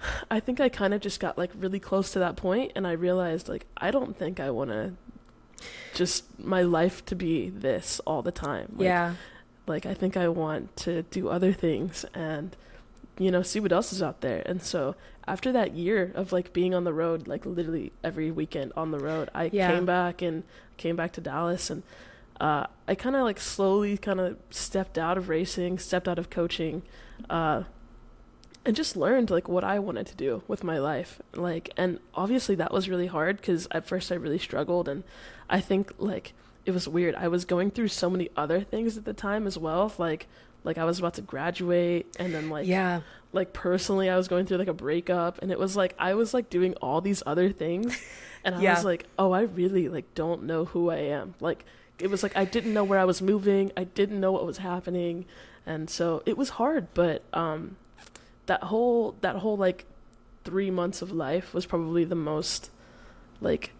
i 0.30 0.38
think 0.38 0.60
i 0.60 0.68
kind 0.68 0.94
of 0.94 1.00
just 1.00 1.18
got 1.20 1.36
like 1.38 1.50
really 1.58 1.80
close 1.80 2.12
to 2.12 2.18
that 2.20 2.36
point 2.36 2.70
and 2.76 2.86
i 2.86 2.92
realized 2.92 3.48
like 3.48 3.66
i 3.78 3.90
don't 3.90 4.16
think 4.16 4.38
i 4.38 4.50
want 4.50 4.70
to 4.70 4.92
just 5.98 6.24
my 6.38 6.62
life 6.62 7.04
to 7.06 7.14
be 7.16 7.50
this 7.50 8.00
all 8.06 8.22
the 8.22 8.32
time. 8.32 8.68
Like, 8.76 8.84
yeah. 8.86 9.14
Like 9.66 9.84
I 9.84 9.94
think 9.94 10.16
I 10.16 10.28
want 10.28 10.74
to 10.86 11.02
do 11.02 11.28
other 11.28 11.52
things 11.52 12.04
and 12.14 12.56
you 13.18 13.30
know, 13.32 13.42
see 13.42 13.58
what 13.60 13.72
else 13.72 13.92
is 13.92 14.00
out 14.00 14.20
there. 14.20 14.42
And 14.46 14.62
so 14.62 14.94
after 15.26 15.50
that 15.52 15.74
year 15.74 16.12
of 16.14 16.30
like 16.32 16.52
being 16.52 16.72
on 16.72 16.84
the 16.84 16.92
road, 16.92 17.26
like 17.26 17.44
literally 17.44 17.90
every 18.04 18.30
weekend 18.30 18.72
on 18.76 18.92
the 18.92 18.98
road, 19.00 19.28
I 19.34 19.50
Yeah. 19.52 19.72
came 19.72 19.84
back 19.84 20.22
and 20.22 20.44
came 20.76 20.94
back 20.94 21.12
to 21.14 21.20
Dallas 21.20 21.68
and 21.68 21.82
uh, 22.40 22.64
I 22.86 22.94
kind 22.94 23.16
of 23.16 23.22
like 23.24 23.40
slowly 23.40 23.98
kind 23.98 24.20
of 24.20 24.36
stepped 24.50 24.96
out 24.96 25.18
of 25.18 25.28
racing, 25.28 25.78
stepped 25.80 26.06
out 26.06 26.18
of 26.20 26.30
coaching, 26.30 26.82
uh, 27.28 27.64
and 28.68 28.76
just 28.76 28.96
learned 28.96 29.30
like 29.30 29.48
what 29.48 29.64
I 29.64 29.78
wanted 29.78 30.06
to 30.08 30.14
do 30.14 30.42
with 30.46 30.62
my 30.62 30.78
life. 30.78 31.20
Like, 31.34 31.70
and 31.78 31.98
obviously 32.14 32.54
that 32.56 32.70
was 32.70 32.86
really 32.88 33.06
hard 33.06 33.38
because 33.38 33.66
at 33.70 33.86
first 33.88 34.12
I 34.12 34.16
really 34.16 34.38
struggled, 34.38 34.88
and 34.88 35.02
I 35.48 35.60
think 35.60 35.92
like 35.98 36.34
it 36.66 36.72
was 36.72 36.86
weird. 36.86 37.14
I 37.14 37.28
was 37.28 37.46
going 37.46 37.70
through 37.70 37.88
so 37.88 38.10
many 38.10 38.28
other 38.36 38.60
things 38.60 38.98
at 38.98 39.06
the 39.06 39.14
time 39.14 39.46
as 39.46 39.56
well. 39.56 39.90
Like, 39.96 40.26
like 40.64 40.76
I 40.76 40.84
was 40.84 40.98
about 40.98 41.14
to 41.14 41.22
graduate, 41.22 42.14
and 42.20 42.34
then 42.34 42.50
like 42.50 42.66
yeah. 42.66 43.00
like 43.32 43.54
personally 43.54 44.10
I 44.10 44.16
was 44.18 44.28
going 44.28 44.44
through 44.44 44.58
like 44.58 44.68
a 44.68 44.74
breakup 44.74 45.40
and 45.40 45.50
it 45.50 45.58
was 45.58 45.74
like 45.74 45.94
I 45.98 46.12
was 46.12 46.34
like 46.34 46.50
doing 46.50 46.74
all 46.82 47.00
these 47.00 47.22
other 47.24 47.50
things 47.50 47.96
and 48.44 48.54
I 48.54 48.60
Yeah. 48.60 48.74
was 48.74 48.84
like, 48.84 49.06
"Oh, 49.18 49.32
I 49.32 49.42
really 49.42 49.88
like 49.88 50.14
don't 50.14 50.42
know 50.42 50.66
who 50.66 50.90
I 50.90 50.96
am." 50.96 51.34
Like 51.40 51.64
it 51.98 52.10
was 52.10 52.22
like 52.22 52.36
I 52.36 52.44
didn't 52.44 52.74
know 52.74 52.84
where 52.84 52.98
I 52.98 53.06
was 53.06 53.22
moving. 53.22 53.72
I 53.76 53.84
didn't 53.84 54.20
know 54.20 54.32
what 54.32 54.44
was 54.44 54.58
happening. 54.58 55.24
And 55.64 55.88
so 55.88 56.22
it 56.26 56.36
was 56.36 56.50
hard, 56.60 56.88
but 56.92 57.22
um 57.32 57.76
that 58.48 58.64
whole 58.64 59.14
that 59.22 59.36
whole 59.36 59.56
like 59.56 59.86
3 60.44 60.70
months 60.70 61.00
of 61.02 61.10
life 61.12 61.54
was 61.54 61.64
probably 61.66 62.04
the 62.04 62.14
most 62.16 62.70
like 63.40 63.70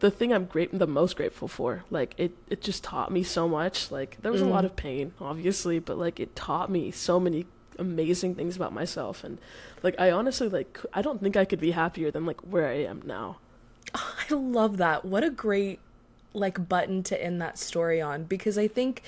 the 0.00 0.10
thing 0.10 0.32
I'm 0.32 0.46
great 0.46 0.76
the 0.76 0.86
most 0.86 1.16
grateful 1.16 1.46
for. 1.48 1.84
Like 1.90 2.14
it 2.18 2.32
it 2.50 2.60
just 2.60 2.82
taught 2.82 3.12
me 3.12 3.22
so 3.22 3.48
much. 3.48 3.90
Like 3.92 4.18
there 4.22 4.32
was 4.32 4.40
a 4.42 4.46
lot 4.46 4.64
Mm. 4.64 4.66
of 4.66 4.76
pain, 4.76 5.12
obviously, 5.20 5.78
but 5.78 5.96
like 5.96 6.18
it 6.18 6.34
taught 6.34 6.68
me 6.70 6.90
so 6.90 7.20
many 7.20 7.46
amazing 7.78 8.34
things 8.34 8.54
about 8.56 8.72
myself 8.72 9.24
and 9.24 9.38
like 9.82 9.94
I 9.98 10.10
honestly 10.10 10.48
like 10.48 10.78
I 10.92 11.00
don't 11.02 11.22
think 11.22 11.36
I 11.36 11.44
could 11.46 11.60
be 11.60 11.70
happier 11.70 12.10
than 12.10 12.26
like 12.26 12.40
where 12.40 12.68
I 12.68 12.84
am 12.84 13.02
now. 13.06 13.38
I 13.94 14.32
love 14.34 14.76
that. 14.78 15.04
What 15.04 15.22
a 15.24 15.30
great 15.30 15.78
like 16.34 16.68
button 16.68 17.02
to 17.04 17.22
end 17.22 17.40
that 17.42 17.58
story 17.58 18.00
on 18.00 18.24
because 18.24 18.56
I 18.58 18.66
think 18.68 19.02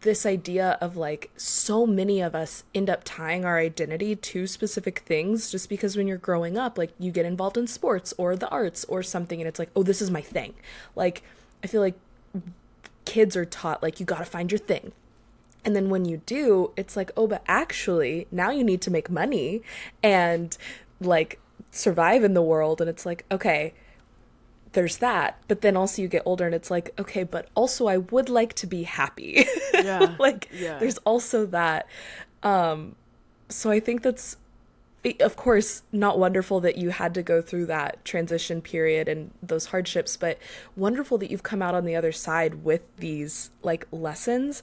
this 0.00 0.26
idea 0.26 0.76
of 0.80 0.96
like 0.96 1.30
so 1.36 1.86
many 1.86 2.20
of 2.20 2.34
us 2.34 2.64
end 2.74 2.90
up 2.90 3.02
tying 3.04 3.44
our 3.44 3.58
identity 3.58 4.16
to 4.16 4.46
specific 4.46 5.00
things 5.00 5.50
just 5.50 5.68
because 5.68 5.96
when 5.96 6.06
you're 6.06 6.18
growing 6.18 6.58
up 6.58 6.76
like 6.76 6.90
you 6.98 7.12
get 7.12 7.24
involved 7.24 7.56
in 7.56 7.66
sports 7.66 8.12
or 8.18 8.36
the 8.36 8.48
arts 8.48 8.84
or 8.84 9.02
something 9.02 9.40
and 9.40 9.48
it's 9.48 9.58
like 9.58 9.70
oh 9.76 9.82
this 9.82 10.02
is 10.02 10.10
my 10.10 10.20
thing. 10.20 10.54
Like 10.96 11.22
I 11.62 11.66
feel 11.66 11.80
like 11.80 11.94
kids 13.04 13.36
are 13.36 13.44
taught 13.44 13.82
like 13.82 14.00
you 14.00 14.06
got 14.06 14.18
to 14.18 14.24
find 14.24 14.52
your 14.52 14.58
thing. 14.58 14.92
And 15.64 15.74
then 15.74 15.90
when 15.90 16.04
you 16.04 16.22
do, 16.24 16.72
it's 16.76 16.96
like, 16.96 17.10
oh, 17.16 17.26
but 17.26 17.42
actually, 17.46 18.26
now 18.30 18.50
you 18.50 18.62
need 18.62 18.80
to 18.82 18.90
make 18.90 19.10
money 19.10 19.62
and 20.02 20.56
like 21.00 21.40
survive 21.70 22.24
in 22.24 22.34
the 22.34 22.42
world. 22.42 22.80
And 22.80 22.88
it's 22.88 23.04
like, 23.04 23.24
okay, 23.30 23.74
there's 24.72 24.98
that. 24.98 25.38
But 25.48 25.60
then 25.60 25.76
also 25.76 26.02
you 26.02 26.08
get 26.08 26.22
older 26.24 26.46
and 26.46 26.54
it's 26.54 26.70
like, 26.70 26.92
okay, 26.98 27.22
but 27.22 27.48
also 27.54 27.86
I 27.86 27.98
would 27.98 28.28
like 28.28 28.54
to 28.54 28.66
be 28.66 28.82
happy. 28.84 29.46
Yeah. 29.74 30.16
like 30.18 30.48
Yeah. 30.52 30.78
there's 30.78 30.98
also 30.98 31.46
that. 31.46 31.86
Um, 32.42 32.96
so 33.48 33.70
I 33.70 33.78
think 33.80 34.02
that's, 34.02 34.36
of 35.20 35.36
course, 35.36 35.82
not 35.92 36.18
wonderful 36.18 36.58
that 36.60 36.76
you 36.76 36.90
had 36.90 37.14
to 37.14 37.22
go 37.22 37.40
through 37.40 37.66
that 37.66 38.04
transition 38.04 38.60
period 38.60 39.08
and 39.08 39.30
those 39.42 39.66
hardships, 39.66 40.16
but 40.16 40.38
wonderful 40.74 41.16
that 41.18 41.30
you've 41.30 41.44
come 41.44 41.62
out 41.62 41.74
on 41.74 41.84
the 41.84 41.94
other 41.94 42.12
side 42.12 42.64
with 42.64 42.82
these 42.96 43.50
like 43.62 43.86
lessons. 43.92 44.62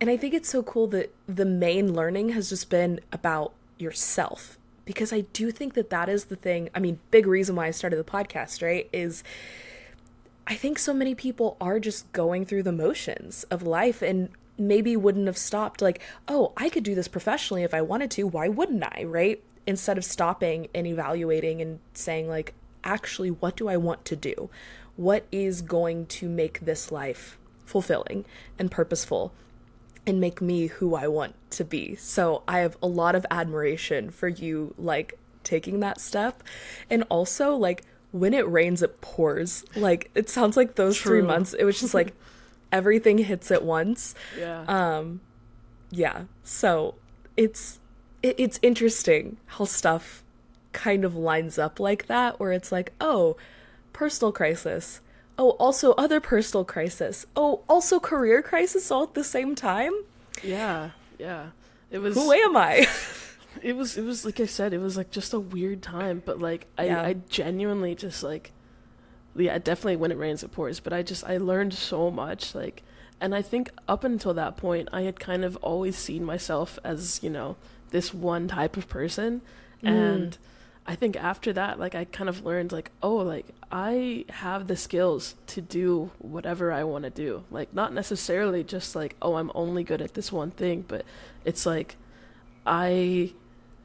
And 0.00 0.10
I 0.10 0.16
think 0.16 0.34
it's 0.34 0.48
so 0.48 0.62
cool 0.62 0.88
that 0.88 1.14
the 1.26 1.44
main 1.44 1.94
learning 1.94 2.30
has 2.30 2.48
just 2.48 2.70
been 2.70 3.00
about 3.12 3.52
yourself 3.78 4.58
because 4.90 5.12
I 5.12 5.20
do 5.20 5.52
think 5.52 5.74
that 5.74 5.88
that 5.90 6.08
is 6.08 6.24
the 6.24 6.34
thing. 6.34 6.68
I 6.74 6.80
mean, 6.80 6.98
big 7.12 7.28
reason 7.28 7.54
why 7.54 7.68
I 7.68 7.70
started 7.70 7.94
the 7.94 8.02
podcast, 8.02 8.60
right? 8.60 8.88
Is 8.92 9.22
I 10.48 10.56
think 10.56 10.80
so 10.80 10.92
many 10.92 11.14
people 11.14 11.56
are 11.60 11.78
just 11.78 12.10
going 12.10 12.44
through 12.44 12.64
the 12.64 12.72
motions 12.72 13.44
of 13.52 13.62
life 13.62 14.02
and 14.02 14.30
maybe 14.58 14.96
wouldn't 14.96 15.28
have 15.28 15.38
stopped 15.38 15.80
like, 15.80 16.00
oh, 16.26 16.52
I 16.56 16.70
could 16.70 16.82
do 16.82 16.96
this 16.96 17.06
professionally 17.06 17.62
if 17.62 17.72
I 17.72 17.82
wanted 17.82 18.10
to. 18.10 18.24
Why 18.24 18.48
wouldn't 18.48 18.82
I, 18.82 19.04
right? 19.04 19.40
Instead 19.64 19.96
of 19.96 20.04
stopping 20.04 20.66
and 20.74 20.88
evaluating 20.88 21.62
and 21.62 21.78
saying, 21.94 22.28
like, 22.28 22.54
actually, 22.82 23.30
what 23.30 23.54
do 23.54 23.68
I 23.68 23.76
want 23.76 24.04
to 24.06 24.16
do? 24.16 24.50
What 24.96 25.24
is 25.30 25.62
going 25.62 26.06
to 26.06 26.28
make 26.28 26.58
this 26.58 26.90
life 26.90 27.38
fulfilling 27.64 28.24
and 28.58 28.72
purposeful? 28.72 29.32
And 30.10 30.20
make 30.20 30.42
me 30.42 30.66
who 30.66 30.94
I 30.94 31.06
want 31.06 31.34
to 31.52 31.64
be. 31.64 31.94
So 31.94 32.42
I 32.46 32.58
have 32.58 32.76
a 32.82 32.86
lot 32.86 33.14
of 33.14 33.24
admiration 33.30 34.10
for 34.10 34.28
you 34.28 34.74
like 34.76 35.18
taking 35.44 35.80
that 35.80 36.00
step 36.00 36.42
and 36.90 37.04
also 37.08 37.54
like 37.54 37.84
when 38.12 38.34
it 38.34 38.46
rains 38.48 38.82
it 38.82 39.00
pours. 39.00 39.64
Like 39.74 40.10
it 40.14 40.28
sounds 40.28 40.56
like 40.56 40.74
those 40.74 41.00
3 41.00 41.22
months 41.22 41.54
it 41.54 41.64
was 41.64 41.80
just 41.80 41.94
like 41.94 42.12
everything 42.72 43.18
hits 43.18 43.50
at 43.50 43.64
once. 43.64 44.14
Yeah. 44.36 44.64
Um 44.66 45.20
yeah. 45.90 46.24
So 46.42 46.96
it's 47.36 47.78
it, 48.22 48.34
it's 48.36 48.58
interesting 48.60 49.38
how 49.46 49.64
stuff 49.64 50.22
kind 50.72 51.04
of 51.04 51.14
lines 51.14 51.56
up 51.56 51.80
like 51.80 52.06
that 52.06 52.38
where 52.38 52.52
it's 52.52 52.70
like, 52.70 52.92
"Oh, 53.00 53.36
personal 53.92 54.32
crisis. 54.32 55.00
Oh, 55.40 55.52
also 55.52 55.92
other 55.92 56.20
personal 56.20 56.66
crisis. 56.66 57.24
Oh, 57.34 57.62
also 57.66 57.98
career 57.98 58.42
crisis 58.42 58.90
all 58.90 59.04
at 59.04 59.14
the 59.14 59.24
same 59.24 59.54
time? 59.54 59.94
yeah. 60.42 60.90
Yeah. 61.18 61.46
It 61.90 61.98
was 61.98 62.14
Who 62.14 62.30
am 62.30 62.58
I?" 62.58 62.86
it 63.62 63.74
was 63.74 63.96
it 63.96 64.02
was 64.02 64.26
like 64.26 64.38
I 64.38 64.44
said, 64.44 64.74
it 64.74 64.78
was 64.78 64.98
like 64.98 65.10
just 65.10 65.32
a 65.32 65.40
weird 65.40 65.82
time, 65.82 66.22
but 66.26 66.38
like 66.38 66.66
I 66.76 66.84
Yeah. 66.84 67.02
I 67.02 67.14
genuinely 67.30 67.94
just 67.94 68.22
like 68.22 68.52
yeah, 69.34 69.56
definitely 69.56 69.96
when 69.96 70.12
it 70.12 70.18
rains 70.18 70.42
it 70.42 70.52
pours, 70.52 70.78
but 70.78 70.92
I 70.92 71.02
just 71.02 71.24
I 71.24 71.38
learned 71.38 71.72
so 71.72 72.10
much 72.10 72.54
like 72.54 72.82
and 73.18 73.34
I 73.34 73.40
think 73.40 73.70
up 73.88 74.04
until 74.04 74.34
that 74.34 74.58
point 74.58 74.90
I 74.92 75.02
had 75.02 75.18
kind 75.18 75.42
of 75.42 75.56
always 75.62 75.96
seen 75.96 76.22
myself 76.22 76.78
as, 76.84 77.18
you 77.22 77.30
know, 77.30 77.56
this 77.92 78.12
one 78.12 78.46
type 78.46 78.76
of 78.76 78.88
person 78.88 79.40
mm. 79.82 79.88
and 79.88 80.38
I 80.86 80.94
think 80.96 81.16
after 81.16 81.52
that 81.52 81.78
like 81.78 81.94
I 81.94 82.04
kind 82.04 82.28
of 82.28 82.44
learned 82.44 82.72
like 82.72 82.90
oh 83.02 83.16
like 83.16 83.46
I 83.70 84.24
have 84.30 84.66
the 84.66 84.76
skills 84.76 85.36
to 85.48 85.60
do 85.60 86.10
whatever 86.18 86.72
I 86.72 86.84
want 86.84 87.04
to 87.04 87.10
do. 87.10 87.44
Like 87.50 87.72
not 87.74 87.92
necessarily 87.92 88.64
just 88.64 88.96
like 88.96 89.14
oh 89.22 89.34
I'm 89.36 89.52
only 89.54 89.84
good 89.84 90.00
at 90.02 90.14
this 90.14 90.32
one 90.32 90.50
thing, 90.50 90.84
but 90.88 91.04
it's 91.44 91.66
like 91.66 91.96
I 92.66 93.32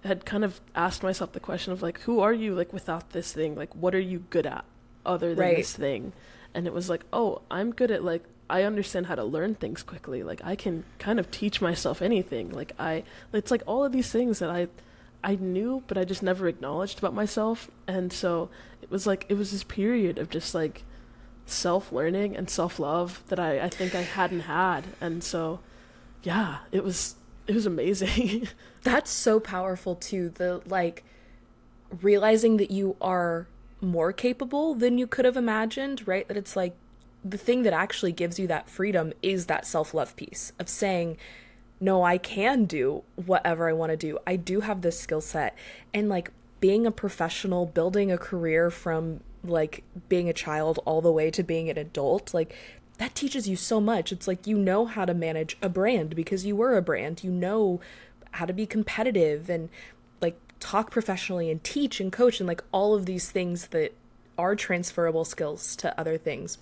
had 0.03 0.25
kind 0.25 0.43
of 0.43 0.61
asked 0.75 1.03
myself 1.03 1.31
the 1.33 1.39
question 1.39 1.73
of 1.73 1.81
like, 1.81 1.99
who 2.01 2.19
are 2.19 2.33
you 2.33 2.53
like 2.55 2.71
without 2.71 3.09
this 3.11 3.33
thing? 3.33 3.55
Like, 3.55 3.73
what 3.75 3.95
are 3.95 3.99
you 3.99 4.19
good 4.29 4.45
at 4.45 4.63
other 5.05 5.29
than 5.33 5.39
Right. 5.45 5.57
this 5.57 5.73
thing? 5.75 6.13
And 6.53 6.67
it 6.67 6.73
was 6.73 6.89
like, 6.89 7.03
oh, 7.11 7.41
I'm 7.49 7.71
good 7.73 7.91
at 7.91 8.03
like, 8.03 8.23
I 8.49 8.63
understand 8.63 9.07
how 9.07 9.15
to 9.15 9.23
learn 9.23 9.55
things 9.55 9.81
quickly. 9.81 10.21
Like, 10.21 10.41
I 10.43 10.55
can 10.55 10.83
kind 10.99 11.19
of 11.19 11.31
teach 11.31 11.59
myself 11.59 12.01
anything. 12.03 12.51
Like, 12.51 12.73
I, 12.77 13.03
it's 13.33 13.49
like 13.49 13.63
all 13.65 13.83
of 13.83 13.91
these 13.91 14.11
things 14.11 14.39
that 14.39 14.49
I, 14.51 14.67
I 15.25 15.35
knew, 15.35 15.83
but 15.87 15.97
I 15.97 16.03
just 16.03 16.21
never 16.21 16.47
acknowledged 16.47 16.99
about 16.99 17.15
myself. 17.15 17.71
And 17.87 18.13
so 18.13 18.49
it 18.83 18.91
was 18.91 19.07
like, 19.07 19.25
it 19.27 19.33
was 19.33 19.51
this 19.51 19.63
period 19.63 20.19
of 20.19 20.29
just 20.29 20.53
like 20.53 20.83
self 21.47 21.91
learning 21.91 22.37
and 22.37 22.47
self 22.47 22.77
love 22.79 23.23
that 23.27 23.39
I, 23.39 23.59
I 23.59 23.69
think 23.69 23.95
I 23.95 24.03
hadn't 24.03 24.41
had. 24.41 24.83
And 25.01 25.23
so, 25.23 25.61
yeah, 26.21 26.59
it 26.71 26.83
was, 26.83 27.15
it 27.47 27.55
was 27.55 27.65
amazing. 27.65 28.47
That's 28.83 29.09
so 29.09 29.39
powerful 29.39 29.95
too. 29.95 30.29
The 30.29 30.61
like 30.67 31.03
realizing 32.01 32.57
that 32.57 32.69
you 32.69 32.95
are 33.01 33.47
more 33.81 34.13
capable 34.13 34.75
than 34.75 34.99
you 34.99 35.07
could 35.07 35.25
have 35.25 35.37
imagined, 35.37 36.07
right? 36.07 36.27
That 36.27 36.37
it's 36.37 36.55
like 36.55 36.75
the 37.23 37.37
thing 37.39 37.63
that 37.63 37.73
actually 37.73 38.11
gives 38.11 38.37
you 38.37 38.45
that 38.45 38.69
freedom 38.69 39.11
is 39.23 39.47
that 39.47 39.65
self 39.65 39.95
love 39.95 40.15
piece 40.15 40.51
of 40.59 40.69
saying, 40.69 41.17
no, 41.85 42.03
I 42.03 42.17
can 42.17 42.65
do 42.65 43.03
whatever 43.15 43.69
I 43.69 43.73
want 43.73 43.91
to 43.91 43.97
do. 43.97 44.17
I 44.25 44.37
do 44.37 44.61
have 44.61 44.81
this 44.81 44.99
skill 44.99 45.21
set. 45.21 45.55
And 45.93 46.09
like 46.09 46.31
being 46.59 46.87
a 46.87 46.91
professional, 46.91 47.67
building 47.67 48.11
a 48.11 48.17
career 48.17 48.71
from 48.71 49.19
like 49.43 49.83
being 50.09 50.27
a 50.27 50.33
child 50.33 50.79
all 50.85 50.99
the 50.99 51.11
way 51.11 51.29
to 51.29 51.43
being 51.43 51.69
an 51.69 51.77
adult, 51.77 52.33
like 52.33 52.55
that 52.97 53.13
teaches 53.13 53.47
you 53.47 53.55
so 53.55 53.79
much. 53.79 54.11
It's 54.11 54.27
like 54.27 54.47
you 54.47 54.57
know 54.57 54.87
how 54.87 55.05
to 55.05 55.13
manage 55.13 55.57
a 55.61 55.69
brand 55.69 56.15
because 56.15 56.43
you 56.43 56.55
were 56.55 56.75
a 56.75 56.81
brand. 56.81 57.23
You 57.23 57.29
know 57.29 57.79
how 58.31 58.47
to 58.47 58.53
be 58.53 58.65
competitive 58.65 59.47
and 59.47 59.69
like 60.21 60.39
talk 60.59 60.89
professionally 60.89 61.51
and 61.51 61.63
teach 61.63 62.01
and 62.01 62.11
coach 62.11 62.39
and 62.39 62.47
like 62.47 62.63
all 62.71 62.95
of 62.95 63.05
these 63.05 63.29
things 63.29 63.67
that 63.67 63.93
are 64.39 64.55
transferable 64.55 65.23
skills 65.23 65.75
to 65.75 65.97
other 65.99 66.17
things. 66.17 66.57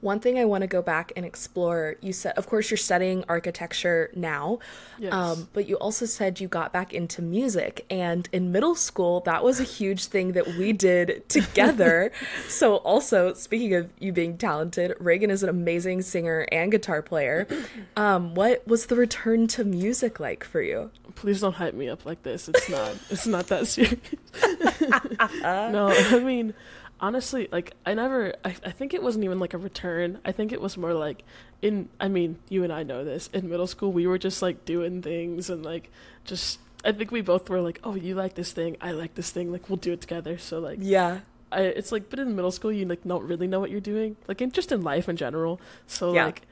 One 0.00 0.20
thing 0.20 0.38
I 0.38 0.44
want 0.44 0.60
to 0.60 0.66
go 0.66 0.82
back 0.82 1.12
and 1.16 1.24
explore, 1.24 1.96
you 2.02 2.12
said, 2.12 2.36
of 2.36 2.46
course, 2.46 2.70
you're 2.70 2.76
studying 2.76 3.24
architecture 3.26 4.10
now, 4.14 4.58
Yes. 4.98 5.14
um, 5.14 5.48
but 5.54 5.66
you 5.66 5.76
also 5.76 6.04
said 6.04 6.40
you 6.40 6.48
got 6.48 6.74
back 6.74 6.92
into 6.92 7.22
music. 7.22 7.86
And 7.88 8.28
in 8.30 8.52
middle 8.52 8.74
school, 8.74 9.20
that 9.20 9.42
was 9.42 9.60
a 9.60 9.64
huge 9.64 10.04
thing 10.06 10.32
that 10.32 10.46
we 10.58 10.74
did 10.74 11.26
together. 11.30 12.12
so, 12.48 12.76
also, 12.76 13.32
speaking 13.32 13.72
of 13.74 13.88
you 13.98 14.12
being 14.12 14.36
talented, 14.36 14.94
Reagan 15.00 15.30
is 15.30 15.42
an 15.42 15.48
amazing 15.48 16.02
singer 16.02 16.46
and 16.52 16.70
guitar 16.70 17.00
player. 17.02 17.46
Um, 17.96 18.34
what 18.34 18.66
was 18.66 18.86
the 18.86 18.96
return 18.96 19.46
to 19.48 19.62
music 19.64 20.18
like 20.18 20.42
for 20.44 20.60
you? 20.60 20.90
Please 21.14 21.40
don't 21.40 21.52
hype 21.54 21.74
me 21.74 21.88
up 21.88 22.04
like 22.04 22.22
this. 22.24 22.48
It's 22.48 22.68
not. 22.68 22.92
it's 23.08 23.26
not 23.26 23.46
that 23.48 23.66
serious. 23.68 23.98
no, 25.42 25.88
I 25.96 26.18
mean, 26.18 26.54
honestly, 27.00 27.48
like 27.52 27.72
I 27.84 27.94
never. 27.94 28.34
I, 28.44 28.54
I 28.64 28.70
think 28.70 28.94
it 28.94 29.02
wasn't 29.02 29.24
even 29.24 29.38
like 29.38 29.54
a 29.54 29.58
return. 29.58 30.18
I 30.24 30.32
think 30.32 30.52
it 30.52 30.60
was 30.60 30.76
more 30.76 30.94
like 30.94 31.22
in. 31.62 31.88
I 32.00 32.08
mean, 32.08 32.38
you 32.48 32.64
and 32.64 32.72
I 32.72 32.82
know 32.82 33.04
this. 33.04 33.28
In 33.32 33.48
middle 33.48 33.66
school, 33.66 33.92
we 33.92 34.06
were 34.06 34.18
just 34.18 34.42
like 34.42 34.64
doing 34.64 35.02
things 35.02 35.50
and 35.50 35.64
like 35.64 35.90
just. 36.24 36.60
I 36.86 36.92
think 36.92 37.10
we 37.10 37.22
both 37.22 37.48
were 37.48 37.62
like, 37.62 37.80
oh, 37.82 37.94
you 37.94 38.14
like 38.14 38.34
this 38.34 38.52
thing, 38.52 38.76
I 38.78 38.92
like 38.92 39.14
this 39.14 39.30
thing. 39.30 39.50
Like 39.50 39.70
we'll 39.70 39.78
do 39.78 39.92
it 39.92 40.02
together. 40.02 40.36
So 40.36 40.58
like, 40.58 40.78
Yeah. 40.82 41.20
I, 41.50 41.60
it's 41.62 41.90
like, 41.92 42.10
but 42.10 42.18
in 42.18 42.36
middle 42.36 42.50
school, 42.50 42.70
you 42.70 42.84
like 42.84 43.04
don't 43.04 43.24
really 43.26 43.46
know 43.46 43.58
what 43.58 43.70
you're 43.70 43.80
doing, 43.80 44.16
like 44.28 44.42
in 44.42 44.50
just 44.50 44.70
in 44.70 44.82
life 44.82 45.08
in 45.08 45.16
general. 45.16 45.62
So 45.86 46.12
Yeah. 46.12 46.26
like, 46.26 46.42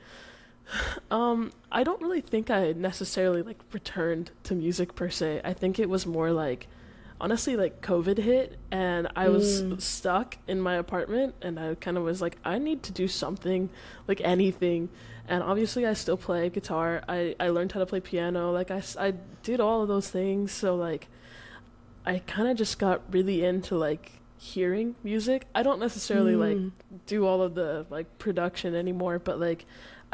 um, 1.11 1.53
I 1.71 1.85
don't 1.85 2.01
really 2.01 2.23
think 2.23 2.51
I 2.51 2.73
necessarily 2.73 3.43
like 3.43 3.59
returned 3.73 4.31
to 4.45 4.55
music 4.55 4.95
per 4.95 5.11
se. 5.11 5.43
I 5.45 5.53
think 5.53 5.79
it 5.79 5.91
was 5.91 6.07
more 6.07 6.33
like, 6.33 6.67
honestly, 7.23 7.57
like 7.57 7.81
COVID 7.81 8.19
hit 8.19 8.59
and 8.71 9.09
I 9.17 9.29
was 9.31 9.63
Mm. 9.63 9.81
stuck 9.81 10.37
in 10.47 10.61
my 10.61 10.75
apartment, 10.75 11.35
and 11.41 11.59
I 11.59 11.75
kind 11.77 11.97
of 11.97 12.03
was 12.03 12.21
like, 12.21 12.37
I 12.45 12.59
need 12.59 12.83
to 12.83 12.93
do 12.93 13.09
something, 13.09 13.71
like 14.07 14.21
anything. 14.21 14.91
And 15.29 15.43
obviously, 15.43 15.87
I 15.87 15.95
still 15.95 16.17
play 16.19 16.51
guitar. 16.51 17.03
I 17.09 17.35
I 17.41 17.49
learned 17.49 17.73
how 17.73 17.81
to 17.81 17.87
play 17.87 18.01
piano. 18.01 18.53
Like 18.53 18.71
I, 18.71 18.83
I 18.99 19.15
did 19.43 19.61
all 19.61 19.81
of 19.83 19.89
those 19.89 20.11
things. 20.11 20.53
So 20.53 20.75
like, 20.77 21.07
I 22.05 22.19
kind 22.27 22.49
of 22.49 22.57
just 22.59 22.79
got 22.79 23.01
really 23.11 23.45
into 23.45 23.77
like 23.77 24.13
hearing 24.37 24.97
music. 25.05 25.47
I 25.55 25.63
don't 25.63 25.79
necessarily 25.79 26.35
like 26.35 26.57
Mm. 26.57 26.73
do 27.07 27.25
all 27.27 27.41
of 27.43 27.55
the 27.55 27.87
like 27.89 28.19
production 28.19 28.75
anymore, 28.75 29.21
but 29.21 29.39
like 29.39 29.65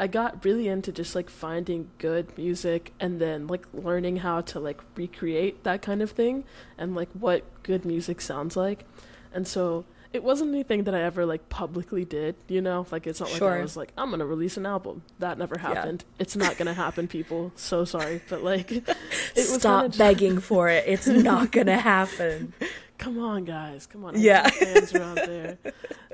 I 0.01 0.07
got 0.07 0.45
really 0.45 0.69
into 0.69 0.91
just 0.93 1.13
like 1.13 1.29
finding 1.29 1.91
good 1.97 2.37
music 2.37 2.93
and 3.01 3.19
then 3.19 3.47
like 3.47 3.65
learning 3.73 4.17
how 4.17 4.41
to 4.41 4.59
like 4.59 4.79
recreate 4.95 5.63
that 5.65 5.81
kind 5.81 6.01
of 6.01 6.11
thing 6.11 6.45
and 6.77 6.95
like 6.95 7.09
what 7.13 7.43
good 7.63 7.83
music 7.83 8.21
sounds 8.21 8.55
like. 8.55 8.85
And 9.33 9.45
so 9.45 9.83
it 10.13 10.23
wasn't 10.23 10.51
anything 10.55 10.85
that 10.85 10.95
I 10.95 11.01
ever 11.03 11.25
like 11.25 11.49
publicly 11.49 12.05
did, 12.05 12.35
you 12.47 12.61
know? 12.61 12.87
Like 12.91 13.05
it's 13.07 13.19
not 13.19 13.31
like 13.33 13.41
I 13.41 13.61
was 13.61 13.75
like 13.75 13.91
I'm 13.97 14.07
going 14.09 14.19
to 14.21 14.25
release 14.25 14.55
an 14.55 14.65
album. 14.65 15.03
That 15.19 15.37
never 15.37 15.55
Yeah. 15.55 15.61
happened. 15.75 16.05
It's 16.17 16.35
not 16.37 16.57
going 16.57 16.67
to 16.67 16.73
happen, 16.73 17.07
people. 17.09 17.51
So 17.57 17.83
sorry, 17.83 18.21
but 18.29 18.41
like 18.43 18.71
it 18.71 18.87
was 19.35 19.55
Stop 19.55 19.87
just- 19.87 19.97
begging 19.99 20.39
for 20.39 20.69
it. 20.69 20.85
It's 20.87 21.07
not 21.31 21.51
going 21.51 21.67
to 21.67 21.77
happen. 21.77 22.53
come 22.97 23.17
on 23.19 23.45
guys 23.45 23.85
come 23.85 24.03
on 24.03 24.19
Yeah. 24.19 24.43
yeah 24.43 24.49
fans 24.73 24.93
around 24.93 25.15
there 25.15 25.57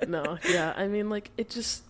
no 0.08 0.38
yeah 0.48 0.72
i 0.78 0.88
mean 0.88 1.10
like 1.10 1.32
it 1.36 1.50
just 1.50 1.82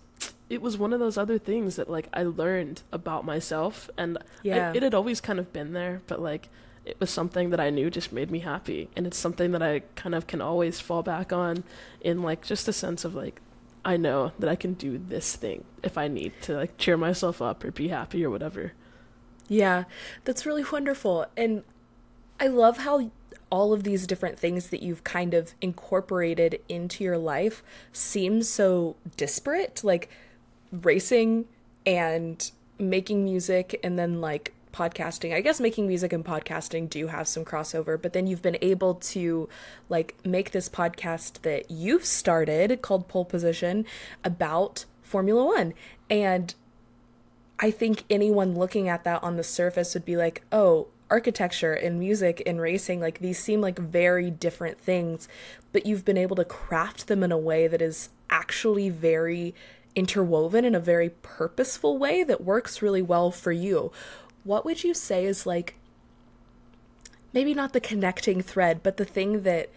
it 0.50 0.62
was 0.62 0.78
one 0.78 0.94
of 0.94 1.00
those 1.00 1.18
other 1.18 1.38
things 1.38 1.76
that 1.76 1.90
like 1.90 2.08
i 2.14 2.24
learned 2.24 2.82
about 2.92 3.26
myself 3.26 3.90
and 3.98 4.18
Yeah. 4.44 4.72
I, 4.72 4.76
it 4.76 4.84
had 4.84 4.94
always 4.94 5.20
kind 5.22 5.40
of 5.40 5.52
been 5.52 5.74
there 5.74 6.02
but 6.08 6.22
like 6.22 6.50
it 6.86 7.00
was 7.00 7.10
something 7.10 7.50
that 7.50 7.60
i 7.60 7.70
knew 7.70 7.90
just 7.90 8.12
made 8.14 8.30
me 8.30 8.40
happy 8.40 8.90
and 8.96 9.08
it's 9.08 9.18
something 9.18 9.52
that 9.52 9.64
i 9.64 9.82
kind 9.96 10.14
of 10.14 10.28
can 10.28 10.42
always 10.42 10.80
fall 10.80 11.02
back 11.04 11.34
on 11.34 11.64
in 12.02 12.22
like 12.22 12.44
just 12.46 12.68
a 12.68 12.74
sense 12.74 13.04
of 13.06 13.16
like 13.16 13.42
i 13.84 13.98
know 13.98 14.32
that 14.38 14.50
i 14.50 14.56
can 14.56 14.74
do 14.74 14.98
this 14.98 15.36
thing 15.36 15.64
if 15.82 15.98
i 15.98 16.08
need 16.08 16.32
to 16.42 16.56
like 16.56 16.78
cheer 16.78 16.96
myself 16.98 17.42
up 17.42 17.64
or 17.64 17.72
be 17.72 17.88
happy 17.88 18.24
or 18.24 18.30
whatever 18.30 18.74
Yeah, 19.48 19.84
that's 20.24 20.44
really 20.48 20.64
wonderful. 20.72 21.28
And 21.38 21.62
I 22.40 22.48
love 22.48 22.78
how 22.80 23.12
all 23.52 23.74
of 23.74 23.84
these 23.84 24.08
different 24.08 24.40
things 24.40 24.70
that 24.70 24.82
you've 24.82 25.04
kind 25.04 25.36
of 25.36 25.54
incorporated 25.62 26.62
into 26.68 27.04
your 27.04 27.20
life 27.20 27.64
seem 27.94 28.42
so 28.42 28.96
disparate, 29.18 29.84
like 29.84 30.10
racing 30.84 31.46
and 31.86 32.52
making 32.78 33.24
music 33.24 33.80
and 33.84 33.98
then 33.98 34.22
like 34.22 34.54
podcasting. 34.74 35.34
I 35.34 35.42
guess 35.42 35.60
making 35.60 35.88
music 35.88 36.12
and 36.12 36.24
podcasting 36.24 36.90
do 36.90 37.08
have 37.08 37.28
some 37.28 37.46
crossover, 37.46 38.02
but 38.02 38.14
then 38.14 38.28
you've 38.28 38.42
been 38.42 38.58
able 38.62 38.96
to 38.96 39.48
like 39.88 40.16
make 40.26 40.52
this 40.52 40.68
podcast 40.68 41.42
that 41.44 41.72
you've 41.72 42.06
started 42.06 42.82
called 42.82 43.08
Pole 43.08 43.26
Position 43.26 43.86
about 44.24 44.86
Formula 45.02 45.46
1. 45.46 45.74
And 46.10 46.54
I 47.60 47.72
think 47.72 48.04
anyone 48.10 48.56
looking 48.56 48.90
at 48.90 49.06
that 49.06 49.24
on 49.24 49.38
the 49.38 49.44
surface 49.44 49.94
would 49.94 50.04
be 50.04 50.18
like, 50.18 50.44
oh, 50.52 50.88
architecture 51.10 51.74
and 51.74 52.00
music 52.00 52.42
and 52.46 52.60
racing, 52.60 53.00
like 53.00 53.20
these 53.20 53.40
seem 53.40 53.62
like 53.62 53.80
very 53.80 54.30
different 54.30 54.80
things, 54.80 55.30
but 55.72 55.86
you've 55.86 56.04
been 56.04 56.18
able 56.18 56.36
to 56.36 56.44
craft 56.44 57.08
them 57.08 57.24
in 57.24 57.32
a 57.32 57.38
way 57.38 57.68
that 57.68 57.82
is 57.82 58.10
actually 58.30 58.90
very 58.90 59.54
interwoven 59.96 60.66
in 60.66 60.76
a 60.76 60.80
very 60.80 61.10
purposeful 61.10 61.98
way 61.98 62.24
that 62.24 62.44
works 62.44 62.82
really 62.82 63.02
well 63.02 63.32
for 63.32 63.52
you. 63.52 63.92
What 64.44 64.66
would 64.66 64.84
you 64.84 64.94
say 64.94 65.26
is 65.26 65.46
like 65.46 65.76
maybe 67.34 67.54
not 67.54 67.74
the 67.74 67.82
connecting 67.82 68.42
thread, 68.42 68.82
but 68.84 68.98
the 68.98 69.06
thing 69.06 69.44
that 69.44 69.70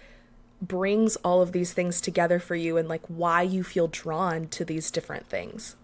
brings 0.61 1.17
all 1.17 1.41
of 1.41 1.53
these 1.53 1.73
things 1.73 2.01
together 2.01 2.39
for 2.41 2.57
you 2.57 2.77
and 2.77 2.89
like 2.89 3.03
why 3.07 3.43
you 3.43 3.63
feel 3.63 3.89
drawn 3.89 4.49
to 4.49 4.65
these 4.65 4.91
different 4.91 5.29
things? 5.29 5.77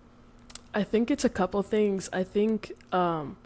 I 0.74 0.82
think 0.82 1.10
it's 1.10 1.24
a 1.24 1.28
couple 1.28 1.62
things. 1.62 2.08
I 2.12 2.24
think 2.24 2.72
um, 2.92 3.36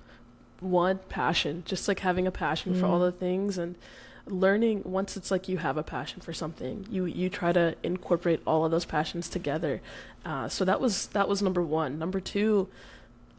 one 0.61 0.99
passion, 1.09 1.63
just 1.67 1.87
like 1.87 2.01
having 2.01 2.27
a 2.27 2.31
passion 2.31 2.75
for 2.75 2.87
all 2.87 2.99
the 2.99 3.13
things 3.13 3.59
and 3.59 3.77
learning. 4.31 4.83
Once 4.85 5.17
it's 5.17 5.31
like 5.31 5.49
you 5.49 5.59
have 5.59 5.77
a 5.77 5.83
passion 5.83 6.21
for 6.21 6.33
something, 6.33 6.87
you 6.91 7.05
you 7.05 7.29
try 7.29 7.53
to 7.53 7.75
incorporate 7.83 8.41
all 8.47 8.65
of 8.65 8.71
those 8.71 8.85
passions 8.85 9.29
together. 9.29 9.81
Uh, 10.25 10.49
so 10.49 10.65
that 10.65 10.81
was 10.81 11.09
that 11.09 11.29
was 11.29 11.43
number 11.43 11.63
one. 11.63 11.99
Number 11.99 12.21
two, 12.21 12.69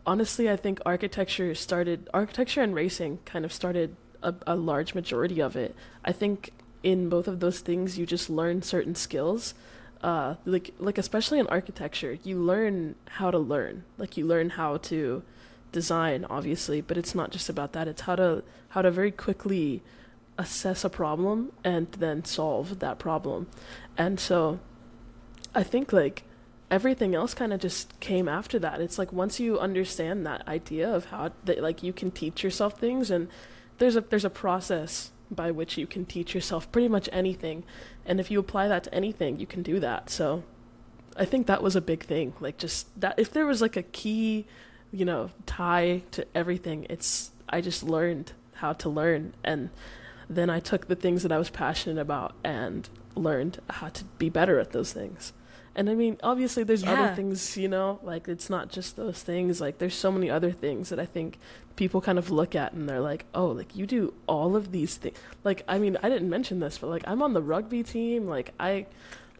honestly, 0.06 0.49
I 0.49 0.56
think 0.56 0.80
architecture 0.86 1.54
started 1.56 2.10
architecture 2.13 2.62
and 2.62 2.75
racing 2.75 3.19
kind 3.25 3.45
of 3.45 3.54
started 3.54 3.95
a, 4.21 4.34
a 4.47 4.56
large 4.56 4.93
majority 4.93 5.41
of 5.41 5.56
it. 5.56 5.75
I 6.04 6.12
think 6.12 6.52
in 6.84 7.10
both 7.10 7.28
of 7.28 7.39
those 7.39 7.60
things, 7.60 7.97
you 7.97 8.06
just 8.06 8.30
learn 8.30 8.62
certain 8.62 8.95
skills 8.95 9.54
uh 10.02 10.36
like 10.45 10.73
like 10.80 10.97
especially 10.97 11.39
in 11.39 11.47
architecture 11.47 12.17
you 12.23 12.38
learn 12.38 12.95
how 13.19 13.30
to 13.30 13.38
learn 13.38 13.84
like 13.97 14.15
you 14.15 14.25
learn 14.25 14.52
how 14.52 14.78
to 14.78 15.21
design 15.71 16.25
obviously 16.30 16.80
but 16.80 16.97
it's 16.97 17.13
not 17.13 17.32
just 17.32 17.49
about 17.49 17.73
that 17.73 17.88
it's 17.88 18.02
how 18.02 18.15
to 18.15 18.41
how 18.69 18.82
to 18.82 18.89
very 18.89 19.12
quickly 19.12 19.82
assess 20.39 20.86
a 20.86 20.89
problem 20.89 21.52
and 21.63 21.91
then 21.91 22.23
solve 22.23 22.80
that 22.80 22.97
problem. 22.97 23.47
And 23.97 24.19
so 24.19 24.60
i 25.54 25.63
think 25.63 25.91
like 25.91 26.23
everything 26.69 27.15
else 27.15 27.34
kind 27.34 27.52
of 27.52 27.60
just 27.60 27.99
came 27.99 28.28
after 28.28 28.58
that. 28.60 28.80
It's 28.80 28.97
like 28.97 29.12
once 29.12 29.39
you 29.39 29.60
understand 29.60 30.25
that 30.25 30.47
idea 30.47 30.89
of 30.89 31.06
how 31.06 31.32
that 31.43 31.62
like 31.62 31.84
you 31.84 31.91
can 31.91 32.12
teach 32.12 32.43
yourself 32.43 32.80
things 32.80 33.12
and 33.12 33.28
there's 33.80 33.95
a 33.95 34.02
there's 34.02 34.25
a 34.25 34.30
process 34.30 35.12
by 35.32 35.52
which 35.52 35.78
you 35.78 35.86
can 35.86 36.06
teach 36.06 36.34
yourself 36.34 36.71
pretty 36.71 36.88
much 36.88 37.10
anything. 37.12 37.63
And 38.06 38.19
if 38.19 38.32
you 38.32 38.39
apply 38.39 38.67
that 38.67 38.84
to 38.86 38.93
anything 38.93 39.39
you 39.39 39.47
can 39.47 39.62
do 39.62 39.80
that. 39.80 40.10
So 40.10 40.43
i 41.17 41.25
think 41.25 41.47
that 41.47 41.62
was 41.62 41.75
a 41.75 41.82
big 41.82 42.04
thing. 42.06 42.34
Like 42.39 42.58
just 42.58 42.88
that 42.99 43.19
if 43.19 43.32
there 43.32 43.45
was 43.45 43.62
like 43.62 43.75
a 43.75 43.84
key 43.84 44.47
you 44.91 45.06
know 45.06 45.32
tie 45.45 46.02
to 46.12 46.25
everything 46.34 46.88
it's 46.89 47.32
i 47.47 47.62
just 47.62 47.84
learned 47.84 48.32
how 48.60 48.73
to 48.73 48.89
learn. 48.89 49.34
And 49.43 49.69
then 50.30 50.50
i 50.50 50.60
took 50.60 50.88
the 50.88 50.96
things 50.96 51.24
that 51.24 51.32
i 51.32 51.38
was 51.38 51.50
passionate 51.50 52.00
about 52.02 52.34
and 52.44 52.89
learned 53.15 53.60
how 53.70 53.88
to 53.89 54.04
be 54.18 54.30
better 54.30 54.60
at 54.60 54.72
those 54.72 54.94
things 54.94 55.34
and 55.76 55.89
i 55.89 55.96
mean 55.96 56.18
obviously 56.24 56.63
there's 56.63 56.84
Yeah. 56.84 56.94
other 56.94 57.15
things 57.15 57.58
you 57.58 57.68
know 57.68 58.00
like 58.04 58.28
it's 58.28 58.50
not 58.50 58.70
just 58.70 58.96
those 58.96 59.22
things 59.24 59.60
like 59.60 59.78
there's 59.80 59.96
so 59.96 60.12
many 60.12 60.30
other 60.30 60.52
things 60.52 60.89
that 60.89 61.00
i 61.00 61.06
think 61.06 61.38
people 61.76 62.02
kind 62.02 62.20
of 62.20 62.30
look 62.30 62.56
at 62.56 62.74
and 62.74 62.88
they're 62.89 63.00
like 63.00 63.26
oh 63.34 63.48
like 63.48 63.76
you 63.76 63.86
do 63.88 64.13
all 64.28 64.56
of 64.56 64.72
these 64.72 64.96
things 64.98 65.18
like 65.44 65.63
i 65.68 65.78
mean 65.80 65.98
i 66.04 66.10
didn't 66.10 66.30
mention 66.30 66.60
this 66.60 66.78
but 66.78 66.88
like 66.88 67.04
i'm 67.08 67.22
on 67.22 67.34
the 67.34 67.42
rugby 67.42 67.82
team 67.84 68.26
like 68.28 68.54
i 68.60 68.86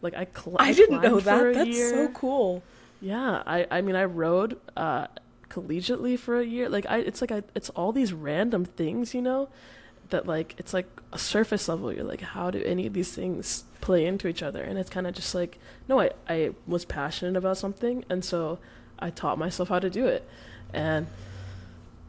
like 0.02 0.14
i 0.14 0.26
cl- 0.34 0.56
I 0.58 0.72
didn't 0.72 1.02
know 1.02 1.20
that. 1.20 1.54
That's 1.54 1.68
year. 1.68 1.90
so 1.90 2.08
cool. 2.14 2.62
Yeah, 3.02 3.42
I 3.46 3.66
I 3.70 3.80
mean 3.82 3.96
I 3.96 4.04
rode 4.04 4.58
uh 4.76 5.06
collegiately 5.50 6.18
for 6.18 6.38
a 6.40 6.44
year. 6.44 6.68
Like 6.70 6.86
I 6.88 6.98
it's 6.98 7.20
like 7.20 7.30
I 7.30 7.42
it's 7.54 7.68
all 7.70 7.92
these 7.92 8.12
random 8.14 8.64
things, 8.64 9.14
you 9.14 9.20
know, 9.20 9.48
that 10.10 10.26
like 10.26 10.54
it's 10.58 10.74
like 10.74 10.88
a 11.12 11.18
surface 11.18 11.68
level. 11.68 11.92
You're 11.92 12.04
like 12.04 12.20
how 12.20 12.50
do 12.50 12.62
any 12.64 12.86
of 12.86 12.92
these 12.92 13.12
things 13.12 13.64
play 13.80 14.06
into 14.06 14.28
each 14.28 14.42
other? 14.42 14.62
And 14.62 14.78
it's 14.78 14.90
kind 14.90 15.06
of 15.06 15.14
just 15.14 15.34
like 15.34 15.58
no, 15.88 16.00
I 16.00 16.10
I 16.28 16.50
was 16.66 16.84
passionate 16.84 17.36
about 17.36 17.58
something 17.58 18.04
and 18.08 18.24
so 18.24 18.58
I 18.98 19.10
taught 19.10 19.38
myself 19.38 19.68
how 19.68 19.78
to 19.78 19.90
do 19.90 20.06
it. 20.06 20.28
And 20.72 21.06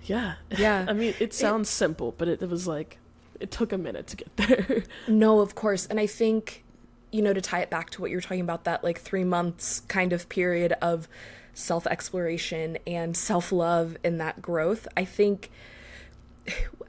yeah. 0.04 0.36
Yeah. 0.58 0.86
I 0.88 0.94
mean, 0.94 1.14
it 1.20 1.34
sounds 1.34 1.70
simple, 1.70 2.14
but 2.18 2.28
it, 2.28 2.42
it 2.42 2.50
was 2.50 2.68
like 2.68 2.98
it 3.40 3.52
took 3.52 3.72
a 3.72 3.78
minute 3.78 4.08
to 4.08 4.18
get 4.18 4.38
there. 4.38 4.84
No, 5.08 5.40
of 5.40 5.56
course. 5.56 5.86
And 5.88 6.00
I 6.00 6.08
think 6.08 6.64
you 7.12 7.22
know, 7.22 7.34
to 7.34 7.42
tie 7.42 7.60
it 7.60 7.70
back 7.70 7.90
to 7.92 8.02
what 8.02 8.10
you 8.10 8.18
were 8.18 8.22
talking 8.22 8.42
about, 8.42 8.64
that 8.64 8.84
like 8.84 9.00
three 9.00 9.24
months 9.24 9.82
kind 9.88 10.14
of 10.14 10.30
period 10.30 10.74
of 10.82 11.08
self 11.54 11.86
exploration 11.88 12.78
and 12.88 13.16
self 13.16 13.52
love 13.52 13.98
and 14.04 14.20
that 14.20 14.42
growth, 14.42 14.88
I 14.96 15.06
think. 15.06 15.52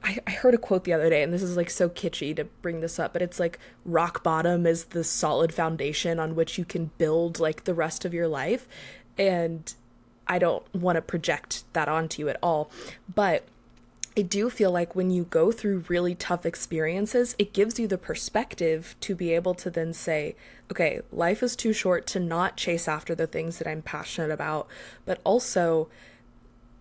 I, 0.03 0.19
I 0.27 0.31
heard 0.31 0.53
a 0.53 0.57
quote 0.57 0.83
the 0.83 0.93
other 0.93 1.09
day, 1.09 1.23
and 1.23 1.33
this 1.33 1.41
is 1.41 1.55
like 1.55 1.69
so 1.69 1.87
kitschy 1.89 2.35
to 2.35 2.43
bring 2.43 2.81
this 2.81 2.99
up, 2.99 3.13
but 3.13 3.21
it's 3.21 3.39
like 3.39 3.57
rock 3.85 4.23
bottom 4.23 4.65
is 4.65 4.85
the 4.85 5.03
solid 5.03 5.53
foundation 5.53 6.19
on 6.19 6.35
which 6.35 6.57
you 6.57 6.65
can 6.65 6.91
build 6.97 7.39
like 7.39 7.63
the 7.63 7.73
rest 7.73 8.03
of 8.03 8.13
your 8.13 8.27
life. 8.27 8.67
And 9.17 9.73
I 10.27 10.39
don't 10.39 10.63
want 10.73 10.97
to 10.97 11.01
project 11.01 11.63
that 11.73 11.87
onto 11.87 12.21
you 12.21 12.29
at 12.29 12.37
all. 12.41 12.69
But 13.13 13.43
I 14.15 14.21
do 14.21 14.49
feel 14.49 14.71
like 14.71 14.95
when 14.95 15.09
you 15.09 15.23
go 15.23 15.51
through 15.51 15.85
really 15.87 16.15
tough 16.15 16.45
experiences, 16.45 17.35
it 17.39 17.53
gives 17.53 17.79
you 17.79 17.87
the 17.87 17.97
perspective 17.97 18.95
to 19.01 19.15
be 19.15 19.33
able 19.33 19.55
to 19.55 19.71
then 19.71 19.93
say, 19.93 20.35
okay, 20.71 21.01
life 21.11 21.41
is 21.41 21.55
too 21.55 21.73
short 21.73 22.05
to 22.07 22.19
not 22.19 22.57
chase 22.57 22.87
after 22.87 23.15
the 23.15 23.25
things 23.25 23.57
that 23.57 23.67
I'm 23.67 23.81
passionate 23.81 24.31
about, 24.31 24.67
but 25.05 25.19
also, 25.23 25.89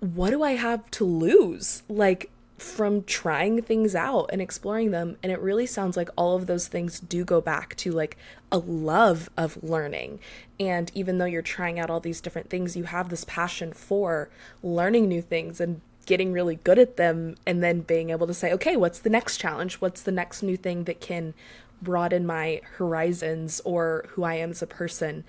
what 0.00 0.30
do 0.30 0.42
I 0.42 0.52
have 0.52 0.90
to 0.92 1.04
lose? 1.04 1.84
Like, 1.88 2.30
from 2.62 3.02
trying 3.02 3.60
things 3.62 3.94
out 3.94 4.30
and 4.32 4.40
exploring 4.40 4.92
them. 4.92 5.16
And 5.22 5.32
it 5.32 5.40
really 5.40 5.66
sounds 5.66 5.96
like 5.96 6.08
all 6.16 6.36
of 6.36 6.46
those 6.46 6.68
things 6.68 7.00
do 7.00 7.24
go 7.24 7.40
back 7.40 7.76
to 7.76 7.92
like 7.92 8.16
a 8.50 8.58
love 8.58 9.28
of 9.36 9.62
learning. 9.62 10.20
And 10.60 10.90
even 10.94 11.18
though 11.18 11.26
you're 11.26 11.42
trying 11.42 11.78
out 11.78 11.90
all 11.90 12.00
these 12.00 12.20
different 12.20 12.50
things, 12.50 12.76
you 12.76 12.84
have 12.84 13.08
this 13.08 13.24
passion 13.24 13.72
for 13.72 14.30
learning 14.62 15.08
new 15.08 15.20
things 15.20 15.60
and 15.60 15.80
getting 16.06 16.32
really 16.32 16.56
good 16.56 16.78
at 16.78 16.96
them 16.96 17.36
and 17.46 17.62
then 17.62 17.80
being 17.80 18.10
able 18.10 18.26
to 18.26 18.34
say, 18.34 18.52
okay, 18.52 18.76
what's 18.76 19.00
the 19.00 19.10
next 19.10 19.38
challenge? 19.38 19.74
What's 19.76 20.02
the 20.02 20.12
next 20.12 20.42
new 20.42 20.56
thing 20.56 20.84
that 20.84 21.00
can 21.00 21.34
broaden 21.80 22.26
my 22.26 22.60
horizons 22.76 23.60
or 23.64 24.06
who 24.10 24.24
I 24.24 24.34
am 24.34 24.50
as 24.50 24.62
a 24.62 24.66
person? 24.66 25.24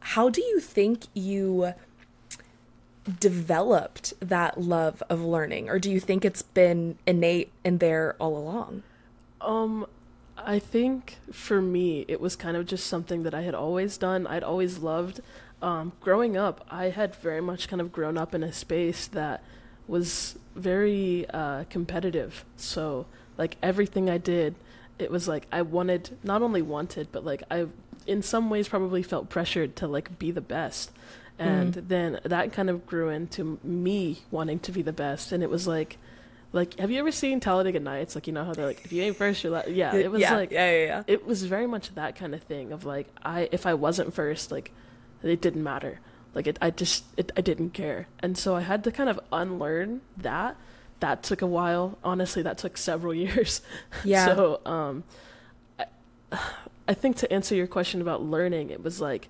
How 0.00 0.28
do 0.28 0.42
you 0.42 0.60
think 0.60 1.04
you 1.14 1.74
developed 3.20 4.12
that 4.20 4.60
love 4.60 5.02
of 5.08 5.22
learning 5.22 5.68
or 5.68 5.78
do 5.78 5.90
you 5.90 6.00
think 6.00 6.24
it's 6.24 6.42
been 6.42 6.98
innate 7.06 7.50
and 7.64 7.80
there 7.80 8.16
all 8.18 8.36
along? 8.36 8.82
Um 9.40 9.86
I 10.36 10.58
think 10.58 11.16
for 11.32 11.60
me 11.60 12.04
it 12.08 12.20
was 12.20 12.36
kind 12.36 12.56
of 12.56 12.66
just 12.66 12.86
something 12.86 13.24
that 13.24 13.34
I 13.34 13.42
had 13.42 13.54
always 13.54 13.96
done. 13.98 14.26
I'd 14.26 14.44
always 14.44 14.78
loved 14.78 15.20
um, 15.60 15.92
growing 16.00 16.36
up, 16.36 16.64
I 16.70 16.90
had 16.90 17.14
very 17.16 17.40
much 17.40 17.68
kind 17.68 17.80
of 17.80 17.92
grown 17.92 18.16
up 18.16 18.34
in 18.34 18.42
a 18.42 18.52
space 18.52 19.06
that 19.08 19.42
was 19.86 20.38
very 20.54 21.26
uh, 21.30 21.64
competitive. 21.64 22.44
So 22.56 23.06
like 23.36 23.56
everything 23.62 24.08
I 24.08 24.18
did, 24.18 24.54
it 24.98 25.10
was 25.10 25.26
like 25.26 25.46
I 25.50 25.62
wanted 25.62 26.16
not 26.22 26.42
only 26.42 26.62
wanted, 26.62 27.08
but 27.10 27.24
like 27.24 27.42
I 27.50 27.66
in 28.06 28.22
some 28.22 28.50
ways 28.50 28.68
probably 28.68 29.02
felt 29.02 29.28
pressured 29.28 29.76
to 29.76 29.86
like 29.86 30.18
be 30.18 30.30
the 30.30 30.40
best. 30.40 30.92
And 31.38 31.74
mm. 31.74 31.88
then 31.88 32.20
that 32.24 32.52
kind 32.52 32.68
of 32.68 32.86
grew 32.86 33.08
into 33.10 33.58
me 33.62 34.22
wanting 34.30 34.58
to 34.60 34.72
be 34.72 34.82
the 34.82 34.92
best 34.92 35.30
and 35.30 35.42
it 35.42 35.50
was 35.50 35.66
like 35.68 35.98
like 36.50 36.78
have 36.78 36.90
you 36.90 36.98
ever 36.98 37.12
seen 37.12 37.40
Talladega 37.40 37.78
Nights? 37.78 38.14
Like 38.14 38.26
you 38.26 38.32
know 38.32 38.44
how 38.44 38.54
they're 38.54 38.66
like 38.66 38.84
if 38.84 38.92
you 38.92 39.02
ain't 39.02 39.16
first 39.16 39.44
you're 39.44 39.52
like 39.52 39.66
yeah, 39.68 39.94
it 39.94 40.10
was 40.10 40.20
yeah, 40.20 40.34
like 40.34 40.50
yeah, 40.50 40.70
yeah, 40.70 40.86
yeah. 40.86 41.02
It 41.06 41.26
was 41.26 41.44
very 41.44 41.66
much 41.66 41.94
that 41.94 42.16
kind 42.16 42.34
of 42.34 42.42
thing 42.42 42.72
of 42.72 42.84
like 42.84 43.06
I 43.22 43.48
if 43.52 43.66
I 43.66 43.74
wasn't 43.74 44.14
first 44.14 44.50
like 44.50 44.72
it 45.22 45.40
didn't 45.40 45.62
matter. 45.62 46.00
Like 46.34 46.46
it, 46.46 46.58
I 46.60 46.70
just, 46.70 47.04
it, 47.16 47.32
I 47.36 47.40
didn't 47.40 47.70
care, 47.70 48.06
and 48.20 48.36
so 48.36 48.54
I 48.54 48.60
had 48.60 48.84
to 48.84 48.92
kind 48.92 49.08
of 49.08 49.18
unlearn 49.32 50.02
that. 50.18 50.56
That 51.00 51.22
took 51.22 51.42
a 51.42 51.46
while. 51.46 51.98
Honestly, 52.04 52.42
that 52.42 52.58
took 52.58 52.76
several 52.76 53.14
years. 53.24 53.62
Yeah. 54.04 54.26
so, 54.26 54.60
um, 54.66 55.04
I, 55.78 55.86
I 56.88 56.94
think 56.94 57.16
to 57.18 57.32
answer 57.32 57.54
your 57.54 57.66
question 57.66 58.00
about 58.00 58.22
learning, 58.22 58.70
it 58.70 58.82
was 58.82 59.00
like 59.00 59.28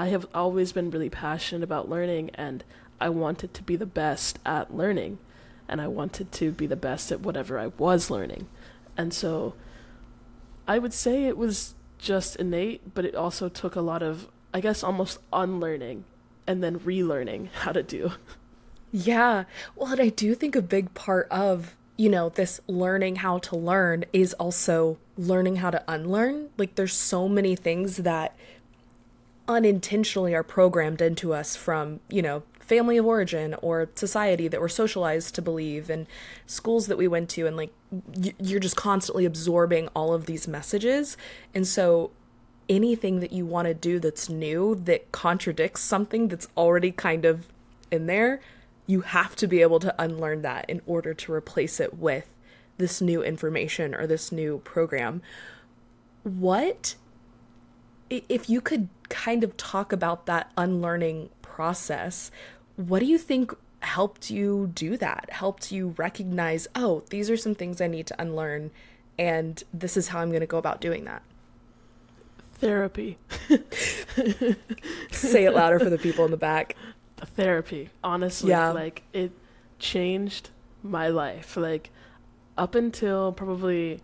I 0.00 0.06
have 0.06 0.26
always 0.34 0.72
been 0.72 0.90
really 0.90 1.10
passionate 1.10 1.62
about 1.62 1.90
learning, 1.90 2.30
and 2.32 2.64
I 2.98 3.10
wanted 3.10 3.52
to 3.52 3.62
be 3.62 3.76
the 3.76 3.84
best 3.84 4.38
at 4.46 4.74
learning, 4.74 5.18
and 5.68 5.78
I 5.78 5.88
wanted 5.88 6.32
to 6.32 6.52
be 6.52 6.66
the 6.66 6.74
best 6.74 7.12
at 7.12 7.20
whatever 7.20 7.58
I 7.58 7.66
was 7.66 8.08
learning, 8.08 8.46
and 8.96 9.12
so 9.12 9.52
I 10.66 10.78
would 10.78 10.94
say 10.94 11.26
it 11.26 11.36
was 11.36 11.74
just 11.98 12.36
innate, 12.36 12.94
but 12.94 13.04
it 13.04 13.14
also 13.14 13.50
took 13.50 13.76
a 13.76 13.82
lot 13.82 14.02
of, 14.02 14.28
I 14.54 14.62
guess, 14.62 14.82
almost 14.82 15.18
unlearning 15.34 16.04
and 16.46 16.64
then 16.64 16.80
relearning 16.80 17.50
how 17.52 17.72
to 17.72 17.82
do. 17.82 18.12
Yeah. 18.90 19.44
Well, 19.76 19.92
and 19.92 20.00
I 20.00 20.08
do 20.08 20.34
think 20.34 20.56
a 20.56 20.62
big 20.62 20.94
part 20.94 21.28
of, 21.30 21.76
you 21.98 22.08
know, 22.08 22.30
this 22.30 22.58
learning 22.66 23.16
how 23.16 23.36
to 23.40 23.54
learn 23.54 24.06
is 24.14 24.32
also 24.32 24.96
learning 25.18 25.56
how 25.56 25.70
to 25.70 25.84
unlearn. 25.86 26.48
Like, 26.56 26.76
there's 26.76 26.94
so 26.94 27.28
many 27.28 27.54
things 27.54 27.98
that 27.98 28.34
unintentionally 29.50 30.34
are 30.34 30.42
programmed 30.42 31.02
into 31.02 31.34
us 31.34 31.56
from, 31.56 32.00
you 32.08 32.22
know, 32.22 32.42
family 32.58 32.96
of 32.96 33.04
origin 33.04 33.54
or 33.62 33.88
society 33.96 34.46
that 34.46 34.60
we're 34.60 34.68
socialized 34.68 35.34
to 35.34 35.42
believe 35.42 35.90
and 35.90 36.06
schools 36.46 36.86
that 36.86 36.96
we 36.96 37.08
went 37.08 37.28
to 37.28 37.44
and 37.44 37.56
like 37.56 37.72
you're 38.38 38.60
just 38.60 38.76
constantly 38.76 39.24
absorbing 39.24 39.88
all 39.88 40.14
of 40.14 40.26
these 40.26 40.46
messages 40.46 41.16
and 41.52 41.66
so 41.66 42.12
anything 42.70 43.18
that 43.18 43.32
you 43.32 43.44
want 43.44 43.66
to 43.66 43.74
do 43.74 43.98
that's 43.98 44.28
new 44.28 44.76
that 44.76 45.10
contradicts 45.10 45.82
something 45.82 46.28
that's 46.28 46.46
already 46.56 46.92
kind 46.92 47.24
of 47.24 47.48
in 47.90 48.06
there, 48.06 48.40
you 48.86 49.02
have 49.02 49.34
to 49.36 49.46
be 49.48 49.60
able 49.60 49.80
to 49.80 49.94
unlearn 50.00 50.42
that 50.42 50.64
in 50.70 50.80
order 50.86 51.12
to 51.12 51.32
replace 51.32 51.80
it 51.80 51.98
with 51.98 52.28
this 52.78 53.00
new 53.00 53.22
information 53.22 53.94
or 53.94 54.06
this 54.06 54.30
new 54.30 54.58
program. 54.58 55.20
What 56.22 56.94
if 58.08 58.48
you 58.48 58.60
could 58.60 58.88
kind 59.10 59.44
of 59.44 59.56
talk 59.56 59.92
about 59.92 60.24
that 60.26 60.50
unlearning 60.56 61.28
process? 61.42 62.30
What 62.76 63.00
do 63.00 63.06
you 63.06 63.18
think 63.18 63.52
helped 63.80 64.30
you 64.30 64.70
do 64.74 64.96
that? 64.96 65.28
Helped 65.30 65.70
you 65.70 65.94
recognize, 65.98 66.66
oh, 66.74 67.02
these 67.10 67.28
are 67.28 67.36
some 67.36 67.54
things 67.54 67.80
I 67.80 67.86
need 67.86 68.06
to 68.06 68.20
unlearn, 68.20 68.70
and 69.18 69.62
this 69.74 69.96
is 69.98 70.08
how 70.08 70.20
I'm 70.20 70.30
going 70.30 70.40
to 70.40 70.46
go 70.46 70.58
about 70.58 70.80
doing 70.80 71.04
that? 71.04 71.22
Therapy. 72.54 73.18
Say 75.10 75.44
it 75.44 75.54
louder 75.54 75.78
for 75.78 75.90
the 75.90 75.98
people 75.98 76.24
in 76.24 76.30
the 76.30 76.36
back. 76.36 76.76
Therapy. 77.18 77.90
Honestly, 78.02 78.50
yeah. 78.50 78.70
like 78.70 79.02
it 79.12 79.32
changed 79.78 80.50
my 80.82 81.08
life. 81.08 81.56
Like 81.56 81.90
up 82.56 82.74
until 82.74 83.32
probably 83.32 84.00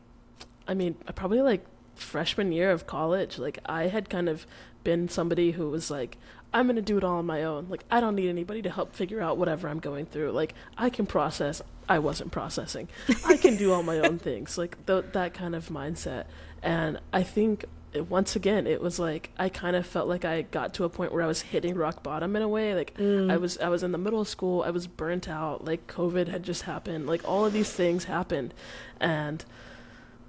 I 0.68 0.74
mean, 0.74 0.94
probably 1.14 1.42
like 1.42 1.64
freshman 1.94 2.52
year 2.52 2.70
of 2.70 2.86
college, 2.86 3.38
like 3.38 3.58
I 3.66 3.84
had 3.84 4.10
kind 4.10 4.28
of 4.28 4.46
been 4.86 5.08
somebody 5.08 5.50
who 5.50 5.68
was 5.68 5.90
like 5.90 6.16
I'm 6.54 6.66
going 6.66 6.76
to 6.76 6.82
do 6.82 6.96
it 6.96 7.02
all 7.02 7.18
on 7.18 7.26
my 7.26 7.42
own. 7.42 7.66
Like 7.68 7.84
I 7.90 8.00
don't 8.00 8.14
need 8.14 8.28
anybody 8.28 8.62
to 8.62 8.70
help 8.70 8.94
figure 8.94 9.20
out 9.20 9.36
whatever 9.36 9.68
I'm 9.68 9.80
going 9.80 10.06
through. 10.06 10.30
Like 10.30 10.54
I 10.78 10.90
can 10.90 11.04
process. 11.04 11.60
I 11.88 11.98
wasn't 11.98 12.30
processing. 12.30 12.88
I 13.26 13.36
can 13.36 13.56
do 13.56 13.72
all 13.72 13.82
my 13.82 13.98
own 13.98 14.18
things. 14.18 14.56
Like 14.56 14.86
th- 14.86 15.06
that 15.12 15.34
kind 15.34 15.56
of 15.56 15.68
mindset. 15.68 16.26
And 16.62 17.00
I 17.12 17.24
think 17.24 17.64
once 18.08 18.36
again 18.36 18.66
it 18.66 18.82
was 18.82 18.98
like 18.98 19.30
i 19.38 19.48
kind 19.48 19.74
of 19.74 19.86
felt 19.86 20.06
like 20.06 20.22
i 20.22 20.42
got 20.42 20.74
to 20.74 20.84
a 20.84 20.88
point 20.88 21.10
where 21.14 21.22
i 21.22 21.26
was 21.26 21.40
hitting 21.40 21.74
rock 21.74 22.02
bottom 22.02 22.36
in 22.36 22.42
a 22.42 22.48
way 22.48 22.74
like 22.74 22.92
mm. 22.98 23.32
i 23.32 23.38
was 23.38 23.56
i 23.56 23.70
was 23.70 23.82
in 23.82 23.90
the 23.90 23.96
middle 23.96 24.20
of 24.20 24.28
school 24.28 24.62
i 24.64 24.68
was 24.68 24.86
burnt 24.86 25.26
out 25.30 25.64
like 25.64 25.86
covid 25.86 26.28
had 26.28 26.42
just 26.42 26.62
happened 26.62 27.06
like 27.06 27.26
all 27.26 27.46
of 27.46 27.54
these 27.54 27.72
things 27.72 28.04
happened 28.04 28.52
and 29.00 29.46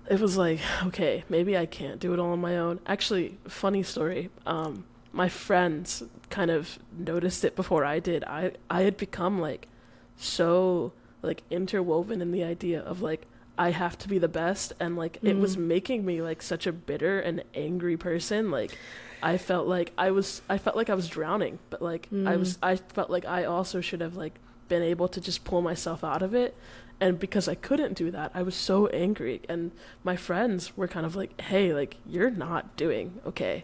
it 0.10 0.20
was 0.20 0.38
like 0.38 0.60
okay 0.84 1.24
maybe 1.30 1.58
i 1.58 1.66
can't 1.66 2.00
do 2.00 2.14
it 2.14 2.20
all 2.20 2.32
on 2.32 2.40
my 2.40 2.58
own 2.58 2.80
actually 2.86 3.38
funny 3.48 3.84
story 3.84 4.30
um 4.46 4.86
my 5.12 5.30
friends 5.30 6.04
kind 6.30 6.52
of 6.52 6.78
noticed 6.98 7.44
it 7.44 7.56
before 7.56 7.84
i 7.84 8.00
did 8.00 8.24
i 8.26 8.52
i 8.70 8.82
had 8.82 8.98
become 8.98 9.40
like 9.40 9.68
so 10.16 10.92
like 11.22 11.44
interwoven 11.50 12.22
in 12.22 12.32
the 12.32 12.44
idea 12.44 12.82
of 12.82 13.02
like 13.02 13.28
I 13.58 13.72
have 13.72 13.98
to 14.00 14.08
be 14.08 14.20
the 14.20 14.28
best 14.28 14.74
and 14.80 14.96
like 14.96 15.20
mm. 15.22 15.30
it 15.30 15.38
was 15.38 15.58
mm. 15.58 15.62
making 15.62 16.06
me 16.06 16.22
like 16.22 16.42
such 16.42 16.68
a 16.68 16.72
bitter 16.72 17.20
and 17.20 17.44
angry 17.54 17.98
person 17.98 18.52
like 18.52 18.78
I 19.22 19.38
felt 19.38 19.68
like 19.68 19.94
I 19.98 20.12
was 20.12 20.42
I 20.48 20.58
felt 20.58 20.76
like 20.76 20.90
I 20.90 20.94
was 20.94 21.08
drowning 21.08 21.60
but 21.70 21.82
like 21.82 22.10
mm. 22.12 22.28
I 22.28 22.38
was 22.38 22.58
I 22.62 22.76
felt 22.76 23.10
like 23.10 23.26
I 23.26 23.46
also 23.46 23.82
should 23.82 24.02
have 24.02 24.16
like 24.16 24.36
been 24.68 24.84
able 24.84 25.08
to 25.08 25.22
just 25.22 25.44
pull 25.44 25.62
myself 25.62 26.04
out 26.04 26.22
of 26.22 26.36
it 26.36 26.56
and 27.00 27.20
because 27.20 27.48
I 27.48 27.56
couldn't 27.56 27.94
do 27.94 28.12
that 28.12 28.32
I 28.34 28.42
was 28.42 28.56
so 28.56 28.88
angry 28.88 29.42
and 29.48 29.72
my 30.04 30.16
friends 30.16 30.76
were 30.76 30.88
kind 30.88 31.06
of 31.06 31.16
like 31.16 31.40
hey 31.42 31.74
like 31.74 31.98
you're 32.06 32.32
not 32.32 32.76
doing 32.76 33.20
okay 33.26 33.64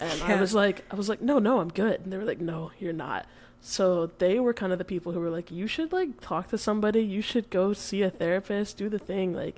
and 0.00 0.18
yeah. 0.20 0.36
I 0.36 0.40
was 0.40 0.54
like 0.54 0.84
I 0.90 0.96
was 0.96 1.08
like 1.08 1.22
no 1.22 1.38
no 1.38 1.60
I'm 1.60 1.70
good 1.70 2.00
and 2.00 2.12
they 2.12 2.16
were 2.16 2.24
like 2.24 2.40
no 2.40 2.72
you're 2.78 2.92
not 2.92 3.26
so 3.66 4.10
they 4.18 4.38
were 4.38 4.52
kind 4.52 4.72
of 4.72 4.78
the 4.78 4.84
people 4.84 5.12
who 5.12 5.20
were 5.20 5.30
like, 5.30 5.50
you 5.50 5.66
should 5.66 5.90
like 5.90 6.20
talk 6.20 6.48
to 6.48 6.58
somebody, 6.58 7.00
you 7.00 7.22
should 7.22 7.48
go 7.48 7.72
see 7.72 8.02
a 8.02 8.10
therapist, 8.10 8.76
do 8.76 8.90
the 8.90 8.98
thing, 8.98 9.32
like. 9.32 9.56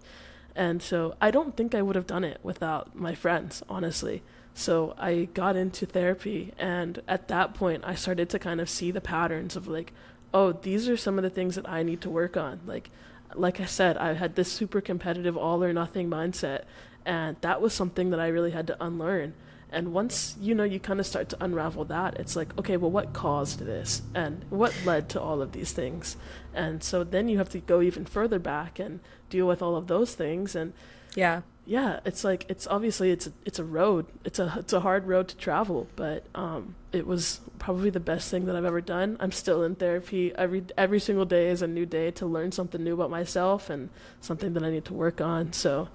And 0.55 0.81
so 0.81 1.17
I 1.21 1.33
don't 1.33 1.57
think 1.57 1.75
I 1.75 1.83
would 1.83 1.97
have 1.97 2.07
done 2.07 2.23
it 2.23 2.39
without 2.45 2.95
my 2.95 3.17
friends, 3.17 3.65
honestly. 3.69 4.23
So 4.55 4.95
I 4.97 5.25
got 5.35 5.57
into 5.57 5.87
therapy, 5.87 6.55
and 6.57 7.03
at 7.09 7.27
that 7.29 7.55
point, 7.55 7.83
I 7.85 7.97
started 7.97 8.31
to 8.31 8.39
kind 8.39 8.61
of 8.61 8.71
see 8.71 8.93
the 8.93 9.01
patterns 9.01 9.57
of 9.57 9.67
like, 9.67 9.93
oh, 10.33 10.53
these 10.53 10.89
are 10.89 10.97
some 10.97 11.19
of 11.19 11.25
the 11.25 11.31
things 11.31 11.57
that 11.57 11.69
I 11.69 11.83
need 11.83 12.01
to 12.03 12.09
work 12.09 12.37
on. 12.37 12.61
Like, 12.65 12.91
like 13.35 13.61
I 13.61 13.65
said, 13.65 13.97
I 13.97 14.15
had 14.15 14.35
this 14.37 14.51
super 14.51 14.81
competitive 14.81 15.37
all 15.37 15.62
or 15.62 15.73
nothing 15.73 16.09
mindset, 16.09 16.65
and 17.05 17.37
that 17.41 17.61
was 17.61 17.73
something 17.73 18.11
that 18.11 18.21
I 18.21 18.29
really 18.29 18.51
had 18.53 18.67
to 18.69 18.85
unlearn. 18.85 19.35
And 19.71 19.93
once 19.93 20.37
you 20.41 20.55
know 20.55 20.65
you 20.65 20.79
kind 20.79 21.01
of 21.01 21.07
start 21.07 21.29
to 21.31 21.45
unravel 21.45 21.85
that, 21.87 22.19
it's 22.21 22.37
like, 22.37 22.57
okay, 22.59 22.77
well, 22.77 22.91
what 22.91 23.12
caused 23.12 23.59
this, 23.61 24.03
and 24.15 24.45
what 24.49 24.75
led 24.85 25.09
to 25.11 25.21
all 25.21 25.43
of 25.43 25.53
these 25.53 25.73
things, 25.73 26.17
and 26.55 26.83
so 26.83 27.03
then 27.03 27.29
you 27.29 27.39
have 27.39 27.51
to 27.51 27.59
go 27.59 27.83
even 27.83 28.05
further 28.05 28.39
back 28.39 28.79
and 28.79 29.01
deal 29.29 29.47
with 29.47 29.62
all 29.62 29.77
of 29.77 29.89
those 29.89 30.15
things, 30.15 30.55
and 30.55 30.73
yeah, 31.15 31.43
yeah, 31.67 31.99
it's 32.05 32.23
like 32.23 32.47
it's 32.49 32.69
obviously 32.69 33.11
it's 33.11 33.27
a, 33.27 33.33
it's 33.45 33.59
a 33.59 33.65
road. 33.65 34.07
It's 34.25 34.39
a 34.39 34.55
it's 34.59 34.73
a 34.73 34.81
hard 34.81 35.09
road 35.09 35.27
to 35.29 35.37
travel, 35.37 35.89
but 35.97 36.25
um, 36.33 36.77
it 36.93 37.07
was 37.07 37.41
probably 37.59 37.91
the 37.91 38.01
best 38.01 38.31
thing 38.31 38.47
that 38.47 38.55
I've 38.55 38.65
ever 38.65 38.81
done. 38.81 39.17
I'm 39.19 39.33
still 39.33 39.65
in 39.65 39.75
therapy. 39.75 40.33
Every 40.37 40.65
every 40.79 41.01
single 41.01 41.25
day 41.25 41.49
is 41.49 41.63
a 41.63 41.67
new 41.67 41.85
day 41.85 42.13
to 42.13 42.27
learn 42.27 42.53
something 42.53 42.83
new 42.83 42.95
about 42.95 43.11
myself 43.11 43.69
and 43.69 43.91
something 44.21 44.53
that 44.53 44.63
I 44.63 44.71
need 44.71 44.85
to 44.85 44.95
work 44.95 45.21
on. 45.21 45.53
So 45.53 45.89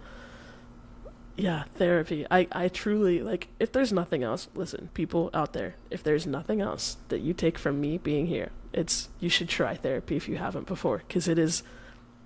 yeah, 1.38 1.64
therapy. 1.76 2.28
I 2.30 2.50
I 2.52 2.68
truly 2.68 3.22
like 3.22 3.48
if 3.58 3.72
there's 3.72 3.94
nothing 3.94 4.24
else, 4.24 4.50
listen, 4.54 4.90
people 4.94 5.30
out 5.34 5.54
there, 5.54 5.76
if 5.90 6.04
there's 6.04 6.28
nothing 6.28 6.60
else 6.60 6.98
that 7.08 7.22
you 7.22 7.34
take 7.34 7.58
from 7.58 7.80
me 7.80 7.98
being 7.98 8.28
here, 8.28 8.50
it's 8.74 9.08
you 9.22 9.30
should 9.30 9.48
try 9.48 9.76
therapy 9.76 10.18
if 10.18 10.28
you 10.28 10.36
haven't 10.36 10.68
before 10.68 11.04
cuz 11.08 11.30
it 11.30 11.40
is 11.40 11.64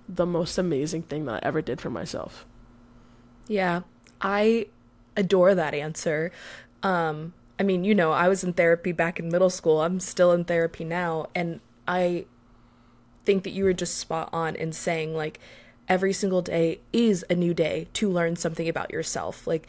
the 0.08 0.26
most 0.26 0.58
amazing 0.58 1.02
thing 1.02 1.26
that 1.26 1.44
I 1.44 1.46
ever 1.46 1.62
did 1.62 1.80
for 1.80 1.90
myself. 1.90 2.44
Yeah, 3.48 3.82
I 4.20 4.66
adore 5.16 5.54
that 5.54 5.74
answer. 5.74 6.32
Um, 6.82 7.32
I 7.58 7.62
mean, 7.62 7.84
you 7.84 7.94
know, 7.94 8.12
I 8.12 8.28
was 8.28 8.44
in 8.44 8.52
therapy 8.52 8.92
back 8.92 9.18
in 9.18 9.28
middle 9.28 9.50
school. 9.50 9.80
I'm 9.80 10.00
still 10.00 10.32
in 10.32 10.44
therapy 10.44 10.84
now. 10.84 11.26
And 11.34 11.60
I 11.88 12.26
think 13.24 13.44
that 13.44 13.50
you 13.50 13.64
were 13.64 13.72
just 13.72 13.96
spot 13.96 14.28
on 14.32 14.54
in 14.56 14.72
saying, 14.72 15.14
like, 15.14 15.40
every 15.88 16.12
single 16.12 16.42
day 16.42 16.80
is 16.92 17.24
a 17.30 17.34
new 17.34 17.54
day 17.54 17.88
to 17.94 18.10
learn 18.10 18.36
something 18.36 18.68
about 18.68 18.90
yourself. 18.90 19.46
Like, 19.46 19.66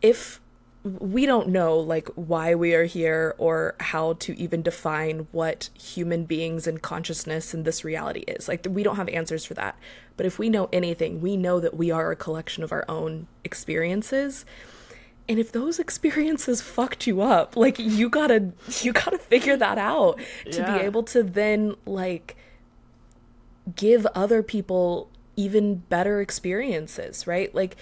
if 0.00 0.40
we 0.82 1.26
don't 1.26 1.48
know 1.48 1.78
like 1.78 2.08
why 2.14 2.54
we 2.54 2.74
are 2.74 2.84
here 2.84 3.34
or 3.36 3.74
how 3.80 4.14
to 4.14 4.36
even 4.38 4.62
define 4.62 5.26
what 5.30 5.68
human 5.74 6.24
beings 6.24 6.66
and 6.66 6.80
consciousness 6.80 7.52
and 7.52 7.64
this 7.64 7.84
reality 7.84 8.20
is. 8.20 8.48
Like 8.48 8.66
we 8.68 8.82
don't 8.82 8.96
have 8.96 9.08
answers 9.10 9.44
for 9.44 9.54
that. 9.54 9.76
But 10.16 10.26
if 10.26 10.38
we 10.38 10.48
know 10.48 10.68
anything 10.72 11.20
we 11.20 11.36
know 11.36 11.60
that 11.60 11.76
we 11.76 11.90
are 11.90 12.10
a 12.10 12.16
collection 12.16 12.64
of 12.64 12.72
our 12.72 12.84
own 12.88 13.26
experiences. 13.44 14.46
And 15.28 15.38
if 15.38 15.52
those 15.52 15.78
experiences 15.78 16.62
fucked 16.62 17.06
you 17.06 17.20
up 17.20 17.56
like 17.56 17.78
you 17.78 18.08
gotta 18.08 18.52
you 18.80 18.92
gotta 18.92 19.18
figure 19.18 19.58
that 19.58 19.76
out 19.76 20.18
to 20.50 20.58
yeah. 20.58 20.78
be 20.78 20.84
able 20.84 21.02
to 21.04 21.22
then 21.22 21.74
like 21.84 22.36
give 23.76 24.06
other 24.14 24.42
people 24.42 25.10
even 25.36 25.74
better 25.74 26.22
experiences 26.22 27.26
right? 27.26 27.54
Like 27.54 27.76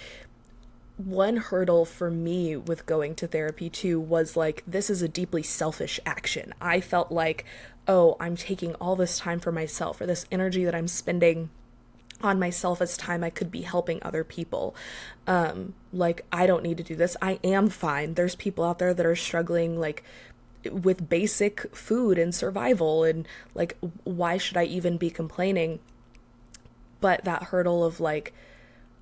one 0.99 1.37
hurdle 1.37 1.85
for 1.85 2.11
me 2.11 2.57
with 2.57 2.85
going 2.85 3.15
to 3.15 3.25
therapy 3.25 3.69
too 3.69 3.97
was 3.97 4.35
like 4.35 4.63
this 4.67 4.89
is 4.89 5.01
a 5.01 5.07
deeply 5.07 5.41
selfish 5.41 5.97
action. 6.05 6.53
I 6.59 6.81
felt 6.81 7.09
like, 7.09 7.45
oh, 7.87 8.17
I'm 8.19 8.35
taking 8.35 8.75
all 8.75 8.97
this 8.97 9.17
time 9.17 9.39
for 9.39 9.51
myself 9.53 10.01
or 10.01 10.05
this 10.05 10.25
energy 10.29 10.65
that 10.65 10.75
I'm 10.75 10.89
spending 10.89 11.51
on 12.21 12.37
myself 12.37 12.81
as 12.81 12.97
time 12.97 13.23
I 13.23 13.29
could 13.29 13.49
be 13.49 13.61
helping 13.61 13.99
other 14.01 14.25
people. 14.25 14.75
Um 15.25 15.73
like 15.93 16.25
I 16.33 16.45
don't 16.45 16.63
need 16.63 16.77
to 16.77 16.83
do 16.83 16.97
this. 16.97 17.15
I 17.21 17.39
am 17.45 17.69
fine. 17.69 18.15
There's 18.15 18.35
people 18.35 18.65
out 18.65 18.79
there 18.79 18.93
that 18.93 19.05
are 19.05 19.15
struggling 19.15 19.79
like 19.79 20.03
with 20.69 21.07
basic 21.07 21.73
food 21.73 22.19
and 22.19 22.35
survival 22.35 23.05
and 23.05 23.25
like 23.55 23.77
why 24.03 24.37
should 24.37 24.57
I 24.57 24.65
even 24.65 24.97
be 24.97 25.09
complaining? 25.09 25.79
But 26.99 27.23
that 27.23 27.43
hurdle 27.43 27.85
of 27.85 28.01
like 28.01 28.33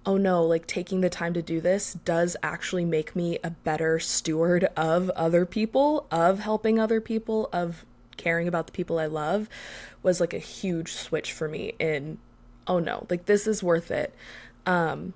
oh 0.08 0.16
no, 0.16 0.42
like 0.42 0.66
taking 0.66 1.02
the 1.02 1.10
time 1.10 1.34
to 1.34 1.42
do 1.42 1.60
this 1.60 1.94
does 1.94 2.38
actually 2.42 2.86
make 2.86 3.14
me 3.14 3.38
a 3.44 3.52
better 3.52 4.00
steward 4.00 4.64
of 4.78 5.10
other 5.12 5.46
people, 5.46 6.08
of 6.10 6.40
helping 6.40 6.80
other 6.80 7.02
people, 7.02 7.50
of 7.52 7.86
caring 8.16 8.48
about 8.48 8.68
the 8.68 8.72
people 8.72 8.98
I 8.98 9.06
love 9.06 9.50
was 10.02 10.22
like 10.22 10.34
a 10.34 10.40
huge 10.40 10.94
switch 10.94 11.34
for 11.34 11.50
me 11.50 11.74
in 11.78 12.18
oh 12.68 12.80
no, 12.80 13.06
like 13.10 13.26
this 13.26 13.46
is 13.46 13.62
worth 13.62 13.92
it. 13.92 14.16
Um 14.66 15.14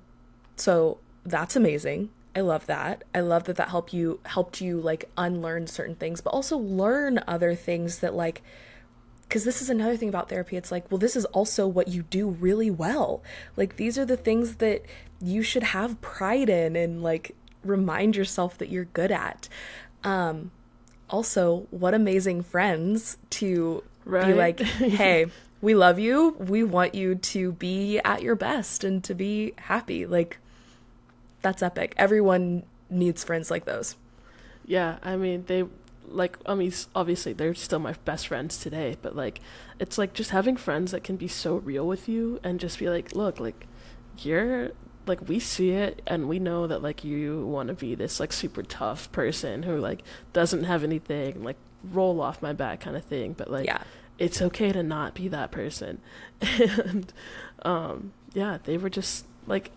so 0.58 0.99
that's 1.25 1.56
amazing. 1.56 2.10
I 2.36 2.41
love 2.41 2.65
that. 2.65 3.04
I 3.15 3.21
love 3.21 3.45
that 3.45 3.56
that 3.56 3.69
helped 3.69 3.93
you 3.93 4.19
helped 4.25 4.60
you 4.60 4.80
like 4.82 5.10
unlearn 5.17 5.67
certain 5.67 5.95
things, 5.95 6.19
but 6.19 6.32
also 6.32 6.58
learn 6.58 7.23
other 7.27 7.56
things 7.56 7.99
that 7.99 8.13
like 8.13 8.41
because 9.32 9.46
this 9.46 9.62
is 9.62 9.70
another 9.70 9.96
thing 9.96 10.10
about 10.10 10.28
therapy. 10.28 10.58
It's 10.58 10.74
like 10.74 10.91
well 10.91 10.98
this 10.98 11.15
is 11.15 11.24
also 11.26 11.65
what 11.65 11.88
you 11.88 12.04
do 12.04 12.28
really 12.28 12.70
well. 12.70 13.24
Like 13.56 13.78
these 13.78 13.98
are 13.98 14.04
the 14.04 14.17
things 14.17 14.56
that 14.56 14.84
you 15.22 15.41
should 15.41 15.63
have 15.63 16.02
pride 16.02 16.50
in 16.50 16.76
and 16.76 17.02
like 17.02 17.34
remind 17.63 18.17
yourself 18.17 18.58
that 18.58 18.67
you're 18.67 18.86
good 18.86 19.10
at. 19.10 19.48
Um 20.04 20.52
also 21.10 21.65
what 21.72 21.94
amazing 21.94 22.44
friends 22.44 23.17
to 23.30 23.86
right. 24.04 24.28
be 24.28 24.34
like 24.34 24.60
hey 24.60 25.28
we 25.62 25.76
love 25.76 25.98
you. 25.98 26.36
We 26.38 26.65
want 26.65 26.94
you 26.94 27.15
to 27.15 27.54
be 27.54 28.00
at 28.00 28.22
your 28.22 28.36
best 28.36 28.84
and 28.84 29.02
to 29.06 29.15
be 29.15 29.54
happy. 29.58 30.06
Like 30.06 30.39
that's 31.41 31.63
epic. 31.63 31.94
Everyone 31.96 32.63
needs 32.89 33.24
friends 33.24 33.50
like 33.50 33.63
those. 33.63 33.96
Yeah 34.65 34.98
i 35.02 35.15
mean 35.15 35.46
they 35.48 35.63
like 36.12 36.38
I 36.45 36.56
mean 36.56 36.74
obviously 36.95 37.34
they're 37.34 37.54
still 37.54 37.80
my 37.80 37.93
best 38.06 38.28
friends 38.28 38.58
today, 38.58 38.97
but 39.02 39.15
like 39.15 39.39
it's 39.80 39.97
like 39.97 40.13
just 40.13 40.32
having 40.32 40.58
friends 40.58 40.91
that 40.91 41.04
can 41.04 41.15
be 41.15 41.28
so 41.28 41.56
real 41.56 41.88
with 41.88 42.08
you 42.08 42.39
and 42.43 42.60
just 42.60 42.80
be 42.80 42.89
like, 42.89 43.15
look, 43.15 43.39
like 43.39 43.67
you're 44.19 44.71
like 45.08 45.28
we 45.28 45.39
see 45.39 45.71
it 45.71 46.02
and 46.06 46.28
we 46.28 46.39
know 46.39 46.67
that 46.67 46.82
like 46.82 47.04
you 47.04 47.45
want 47.47 47.69
to 47.69 47.74
be 47.74 47.95
this 47.95 48.19
like 48.19 48.32
super 48.32 48.63
tough 48.63 49.12
person 49.12 49.63
who 49.63 49.78
like 49.78 50.04
doesn't 50.34 50.63
have 50.63 50.84
anything 50.84 51.43
like 51.43 51.58
roll 51.84 52.21
off 52.21 52.41
my 52.41 52.54
back 52.54 52.82
kind 52.82 52.95
of 52.95 53.04
thing, 53.04 53.34
but 53.34 53.50
like 53.50 53.65
yeah. 53.65 53.84
it's 54.19 54.41
okay 54.41 54.71
to 54.71 54.84
not 54.84 55.15
be 55.15 55.28
that 55.28 55.52
person. 55.52 56.00
and 56.41 57.12
um 57.63 58.13
yeah, 58.34 58.58
they 58.63 58.78
were 58.78 58.89
just 58.89 59.26
like 59.47 59.71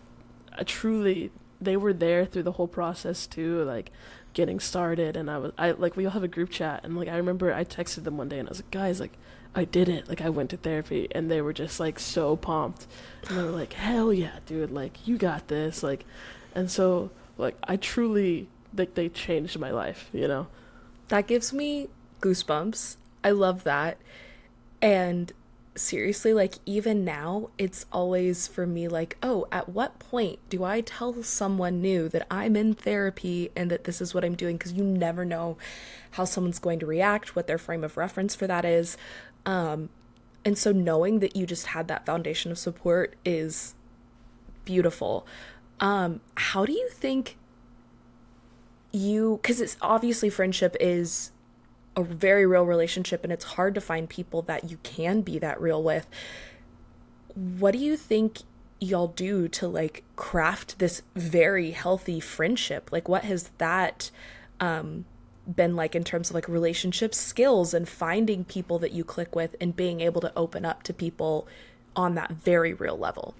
a 0.53 0.63
truly 0.63 1.31
they 1.61 1.77
were 1.77 1.93
there 1.93 2.25
through 2.25 2.43
the 2.43 2.53
whole 2.53 2.67
process 2.67 3.25
too 3.25 3.63
like 3.63 3.91
getting 4.35 4.59
started 4.59 5.15
and 5.15 5.31
I 5.31 5.37
was 5.39 5.53
I 5.57 5.71
like 5.71 5.95
we 5.95 6.05
all 6.05 6.11
have 6.11 6.23
a 6.23 6.27
group 6.27 6.51
chat 6.51 6.81
and 6.83 6.95
like 6.95 7.07
I 7.07 7.15
remember 7.15 7.51
I 7.53 7.63
texted 7.63 8.03
them 8.03 8.17
one 8.17 8.29
day 8.29 8.37
and 8.37 8.47
I 8.47 8.51
was 8.51 8.59
like 8.59 8.69
guys 8.69 8.99
like 8.99 9.13
I 9.57 9.63
did 9.63 9.87
it. 9.87 10.09
Like 10.09 10.19
I 10.19 10.29
went 10.29 10.49
to 10.49 10.57
therapy 10.57 11.07
and 11.11 11.31
they 11.31 11.41
were 11.41 11.53
just 11.53 11.79
like 11.79 11.97
so 11.97 12.35
pumped. 12.35 12.85
And 13.27 13.37
they 13.37 13.43
were 13.43 13.49
like 13.49 13.73
hell 13.73 14.13
yeah 14.13 14.39
dude 14.45 14.69
like 14.69 15.07
you 15.07 15.17
got 15.17 15.47
this 15.47 15.81
like 15.81 16.05
and 16.53 16.69
so 16.69 17.09
like 17.37 17.55
I 17.63 17.77
truly 17.77 18.47
like 18.77 18.93
they 18.93 19.09
changed 19.09 19.57
my 19.57 19.71
life 19.71 20.09
you 20.13 20.27
know? 20.27 20.47
That 21.07 21.27
gives 21.27 21.53
me 21.53 21.87
goosebumps. 22.21 22.97
I 23.23 23.31
love 23.31 23.63
that. 23.63 23.97
And 24.81 25.31
seriously, 25.75 26.33
like, 26.33 26.55
even 26.65 27.03
now, 27.03 27.49
it's 27.57 27.85
always 27.91 28.47
for 28.47 28.65
me 28.65 28.87
like, 28.87 29.17
oh, 29.21 29.47
at 29.51 29.69
what 29.69 29.99
point 29.99 30.39
do 30.49 30.63
I 30.63 30.81
tell 30.81 31.21
someone 31.23 31.81
new 31.81 32.07
that 32.09 32.25
I'm 32.31 32.55
in 32.55 32.73
therapy 32.73 33.51
and 33.55 33.69
that 33.71 33.83
this 33.83 34.01
is 34.01 34.13
what 34.13 34.23
I'm 34.23 34.35
doing? 34.35 34.57
Because 34.57 34.73
you 34.73 34.83
never 34.83 35.25
know 35.25 35.57
how 36.11 36.23
someone's 36.23 36.59
going 36.59 36.79
to 36.79 36.85
react, 36.85 37.35
what 37.35 37.47
their 37.47 37.57
frame 37.57 37.83
of 37.83 37.97
reference 37.97 38.35
for 38.35 38.47
that 38.47 38.63
is. 38.65 38.97
Um, 39.45 39.89
and 40.45 40.57
so 40.57 40.71
knowing 40.71 41.19
that 41.19 41.35
you 41.35 41.45
just 41.45 41.67
had 41.67 41.87
that 41.87 42.05
foundation 42.05 42.51
of 42.51 42.57
support 42.57 43.15
is 43.25 43.75
beautiful. 44.63 45.27
Um, 45.79 46.21
how 46.35 46.65
do 46.65 46.71
you 46.71 46.87
think 46.89 47.37
you, 48.91 49.39
because 49.41 49.59
it's 49.59 49.75
obviously 49.81 50.29
friendship 50.29 50.77
is 50.79 51.31
a 51.95 52.03
very 52.03 52.45
real 52.45 52.65
relationship 52.65 53.23
and 53.23 53.31
it's 53.31 53.45
hard 53.45 53.75
to 53.75 53.81
find 53.81 54.09
people 54.09 54.41
that 54.43 54.69
you 54.69 54.77
can 54.83 55.21
be 55.21 55.39
that 55.39 55.59
real 55.59 55.81
with. 55.81 56.07
What 57.33 57.71
do 57.71 57.77
you 57.79 57.95
think 57.97 58.39
y'all 58.79 59.07
do 59.07 59.47
to 59.47 59.67
like 59.67 60.03
craft 60.15 60.79
this 60.79 61.01
very 61.15 61.71
healthy 61.71 62.19
friendship? 62.19 62.89
Like 62.91 63.07
what 63.07 63.23
has 63.23 63.49
that 63.57 64.11
um 64.59 65.05
been 65.47 65.75
like 65.75 65.95
in 65.95 66.03
terms 66.03 66.29
of 66.29 66.35
like 66.35 66.47
relationship 66.47 67.13
skills 67.13 67.73
and 67.73 67.87
finding 67.87 68.43
people 68.43 68.79
that 68.79 68.91
you 68.91 69.03
click 69.03 69.35
with 69.35 69.55
and 69.61 69.75
being 69.75 70.01
able 70.01 70.19
to 70.19 70.33
open 70.35 70.65
up 70.65 70.81
to 70.83 70.93
people 70.93 71.47
on 71.95 72.15
that 72.15 72.31
very 72.31 72.73
real 72.73 72.97
level? 72.97 73.35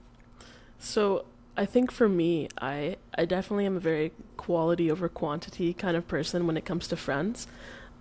So 0.77 1.25
I 1.57 1.65
think 1.65 1.91
for 1.91 2.07
me, 2.07 2.47
I 2.61 2.97
I 3.17 3.25
definitely 3.25 3.65
am 3.65 3.77
a 3.77 3.81
very 3.81 4.11
quality 4.37 4.91
over 4.91 5.09
quantity 5.09 5.73
kind 5.73 5.97
of 5.97 6.07
person 6.07 6.47
when 6.47 6.57
it 6.57 6.65
comes 6.65 6.87
to 6.89 6.95
friends 6.95 7.47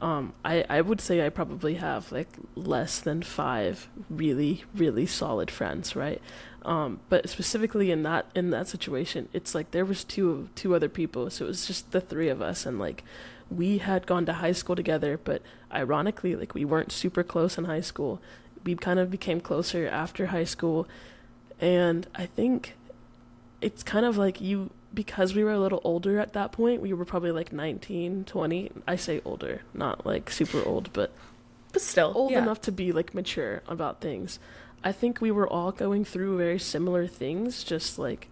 um, 0.05 0.35
I, 0.45 0.67
I 0.69 0.83
would 0.83 1.01
say 1.01 1.25
I 1.25 1.31
probably 1.31 1.77
have 1.77 2.13
like 2.13 2.29
less 2.55 3.01
than 3.01 3.23
five 3.23 3.89
really 4.11 4.65
really 4.75 5.07
solid 5.07 5.51
friends, 5.51 5.97
right? 5.97 6.21
Um, 6.63 7.01
but 7.09 7.31
specifically 7.31 7.91
in 7.91 8.03
that 8.03 8.27
in 8.35 8.51
that 8.51 8.69
situation, 8.69 9.31
it's 9.33 9.55
like 9.55 9.71
there 9.71 9.87
was 9.87 10.05
two 10.05 10.51
two 10.55 10.75
other 10.75 10.91
people, 10.91 11.31
so 11.31 11.47
it 11.47 11.49
was 11.49 11.67
just 11.67 11.93
the 11.93 12.03
three 12.03 12.29
of 12.29 12.43
us, 12.43 12.67
and 12.67 12.79
like 12.79 13.03
we 13.51 13.79
had 13.79 14.07
gone 14.07 14.27
to 14.27 14.35
high 14.35 14.53
school 14.53 14.77
together, 14.77 15.19
but 15.25 15.41
ironically, 15.73 16.37
like 16.37 16.53
we 16.53 16.67
weren't 16.67 16.93
super 16.93 17.23
close 17.23 17.57
in 17.57 17.65
high 17.65 17.81
school. 17.81 18.21
We 18.63 18.75
kind 18.75 18.99
of 18.99 19.11
became 19.11 19.41
closer 19.41 19.89
after 19.89 20.27
high 20.27 20.45
school, 20.45 20.87
and 21.59 22.07
I 22.15 22.27
think 22.27 22.75
it's 23.63 23.83
kind 23.83 24.05
of 24.05 24.19
like 24.19 24.39
you 24.39 24.69
because 24.95 25.35
we 25.35 25.45
were 25.45 25.53
a 25.53 25.59
little 25.59 25.81
older 25.85 26.19
at 26.19 26.33
that 26.35 26.53
point, 26.53 26.81
we 26.81 26.93
were 26.93 27.05
probably 27.05 27.33
like 27.33 27.53
19, 27.53 28.25
20. 28.25 28.73
I 28.87 28.97
say 28.97 29.21
older, 29.25 29.63
not 29.73 30.07
like 30.07 30.31
super 30.31 30.63
old, 30.63 30.93
but 30.93 31.13
but 31.73 31.83
still 31.83 32.13
old 32.15 32.31
yeah. 32.31 32.39
enough 32.39 32.61
to 32.63 32.73
be 32.73 32.93
like 32.93 33.15
mature 33.15 33.63
about 33.67 34.01
things. 34.01 34.39
I 34.85 34.93
think 34.93 35.21
we 35.21 35.31
were 35.31 35.49
all 35.49 35.73
going 35.73 36.05
through 36.05 36.39
very 36.39 36.59
similar 36.59 37.07
things, 37.07 37.65
just 37.65 37.99
like 37.99 38.29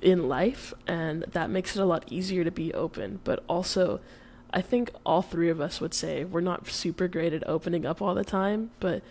in 0.00 0.28
life, 0.28 0.74
and 0.86 1.22
that 1.32 1.50
makes 1.50 1.76
it 1.76 1.80
a 1.80 1.84
lot 1.84 2.04
easier 2.10 2.42
to 2.42 2.50
be 2.50 2.74
open. 2.74 3.20
But 3.22 3.44
also, 3.48 4.00
I 4.52 4.60
think 4.60 4.90
all 5.06 5.22
three 5.22 5.50
of 5.50 5.60
us 5.60 5.80
would 5.80 5.94
say 5.94 6.24
we're 6.24 6.40
not 6.40 6.68
super 6.68 7.06
great 7.06 7.32
at 7.32 7.46
opening 7.46 7.86
up 7.86 8.02
all 8.02 8.14
the 8.14 8.24
time, 8.24 8.70
but 8.80 9.02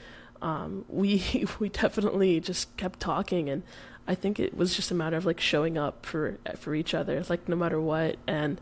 um, 0.42 0.84
we 0.90 1.46
we 1.60 1.70
definitely 1.70 2.40
just 2.40 2.76
kept 2.76 3.00
talking, 3.00 3.50
and 3.50 3.64
I 4.08 4.16
think 4.16 4.40
it 4.40 4.56
was 4.56 4.76
just 4.76 4.92
a 4.92 4.96
matter 4.96 5.18
of 5.18 5.26
like 5.26 5.40
showing 5.40 5.78
up 5.78 6.06
for 6.06 6.38
for 6.58 6.76
each 6.76 6.94
other, 6.94 7.24
like 7.30 7.48
no 7.48 7.56
matter 7.56 7.80
what, 7.80 8.18
and. 8.28 8.60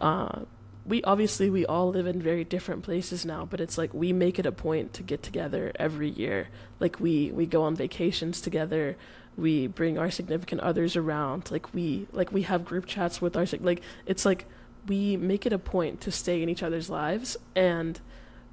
Uh, 0.00 0.40
we 0.88 1.02
obviously 1.02 1.50
we 1.50 1.66
all 1.66 1.90
live 1.90 2.06
in 2.06 2.22
very 2.22 2.44
different 2.44 2.82
places 2.82 3.26
now 3.26 3.44
but 3.44 3.60
it's 3.60 3.76
like 3.76 3.92
we 3.92 4.10
make 4.12 4.38
it 4.38 4.46
a 4.46 4.52
point 4.52 4.94
to 4.94 5.02
get 5.02 5.22
together 5.22 5.70
every 5.78 6.08
year. 6.08 6.48
Like 6.80 6.98
we 6.98 7.30
we 7.30 7.46
go 7.46 7.62
on 7.62 7.76
vacations 7.76 8.40
together. 8.40 8.96
We 9.36 9.66
bring 9.66 9.98
our 9.98 10.10
significant 10.10 10.62
others 10.62 10.96
around. 10.96 11.50
Like 11.50 11.74
we 11.74 12.08
like 12.12 12.32
we 12.32 12.42
have 12.42 12.64
group 12.64 12.86
chats 12.86 13.20
with 13.20 13.36
our 13.36 13.46
like 13.60 13.82
it's 14.06 14.24
like 14.24 14.46
we 14.86 15.16
make 15.16 15.44
it 15.44 15.52
a 15.52 15.58
point 15.58 16.00
to 16.02 16.10
stay 16.10 16.42
in 16.42 16.48
each 16.48 16.62
other's 16.62 16.88
lives. 16.88 17.36
And 17.54 18.00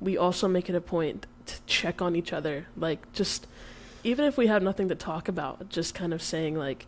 we 0.01 0.17
also 0.17 0.47
make 0.47 0.69
it 0.69 0.75
a 0.75 0.81
point 0.81 1.25
to 1.45 1.55
check 1.65 2.01
on 2.01 2.15
each 2.15 2.33
other. 2.33 2.67
Like 2.75 3.11
just 3.13 3.47
even 4.05 4.25
if 4.25 4.37
we 4.37 4.47
have 4.47 4.63
nothing 4.63 4.87
to 4.89 4.95
talk 4.95 5.27
about 5.27 5.67
just 5.69 5.95
kind 5.95 6.13
of 6.13 6.21
saying 6.21 6.55
like 6.55 6.85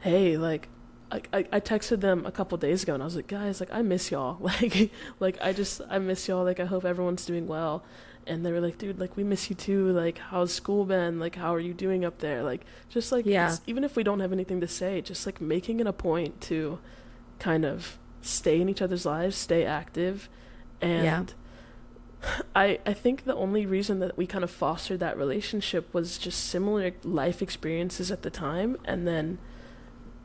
hey 0.00 0.36
like 0.36 0.68
I, 1.10 1.22
I, 1.32 1.38
I 1.52 1.60
texted 1.60 2.00
them 2.00 2.26
a 2.26 2.30
couple 2.30 2.58
days 2.58 2.82
ago 2.82 2.92
and 2.92 3.02
I 3.02 3.06
was 3.06 3.16
like, 3.16 3.28
guys, 3.28 3.60
like 3.60 3.72
I 3.72 3.80
miss 3.80 4.10
y'all. 4.10 4.36
Like 4.40 4.90
like 5.20 5.38
I 5.40 5.52
just 5.52 5.80
I 5.88 5.98
miss 5.98 6.28
y'all. 6.28 6.44
Like 6.44 6.60
I 6.60 6.66
hope 6.66 6.84
everyone's 6.84 7.24
doing 7.24 7.46
well. 7.46 7.82
And 8.26 8.44
they 8.44 8.52
were 8.52 8.60
like, 8.60 8.76
dude, 8.76 9.00
like 9.00 9.16
we 9.16 9.24
miss 9.24 9.48
you 9.48 9.56
too. 9.56 9.90
Like 9.92 10.18
how's 10.18 10.52
school 10.52 10.84
been? 10.84 11.18
Like 11.18 11.36
how 11.36 11.54
are 11.54 11.60
you 11.60 11.72
doing 11.72 12.04
up 12.04 12.18
there? 12.18 12.42
Like 12.42 12.66
just 12.90 13.10
like 13.10 13.24
yeah. 13.24 13.56
even 13.66 13.84
if 13.84 13.96
we 13.96 14.02
don't 14.02 14.20
have 14.20 14.32
anything 14.32 14.60
to 14.60 14.68
say, 14.68 15.00
just 15.00 15.24
like 15.24 15.40
making 15.40 15.80
it 15.80 15.86
a 15.86 15.94
point 15.94 16.42
to 16.42 16.78
kind 17.38 17.64
of 17.64 17.96
stay 18.20 18.60
in 18.60 18.68
each 18.68 18.82
other's 18.82 19.06
lives, 19.06 19.36
stay 19.36 19.64
active. 19.64 20.28
And 20.82 21.04
yeah. 21.04 21.34
I 22.54 22.78
I 22.84 22.92
think 22.92 23.24
the 23.24 23.34
only 23.34 23.66
reason 23.66 24.00
that 24.00 24.16
we 24.16 24.26
kind 24.26 24.44
of 24.44 24.50
fostered 24.50 25.00
that 25.00 25.16
relationship 25.16 25.92
was 25.94 26.18
just 26.18 26.44
similar 26.44 26.92
life 27.04 27.42
experiences 27.42 28.10
at 28.10 28.22
the 28.22 28.30
time 28.30 28.76
and 28.84 29.06
then 29.06 29.38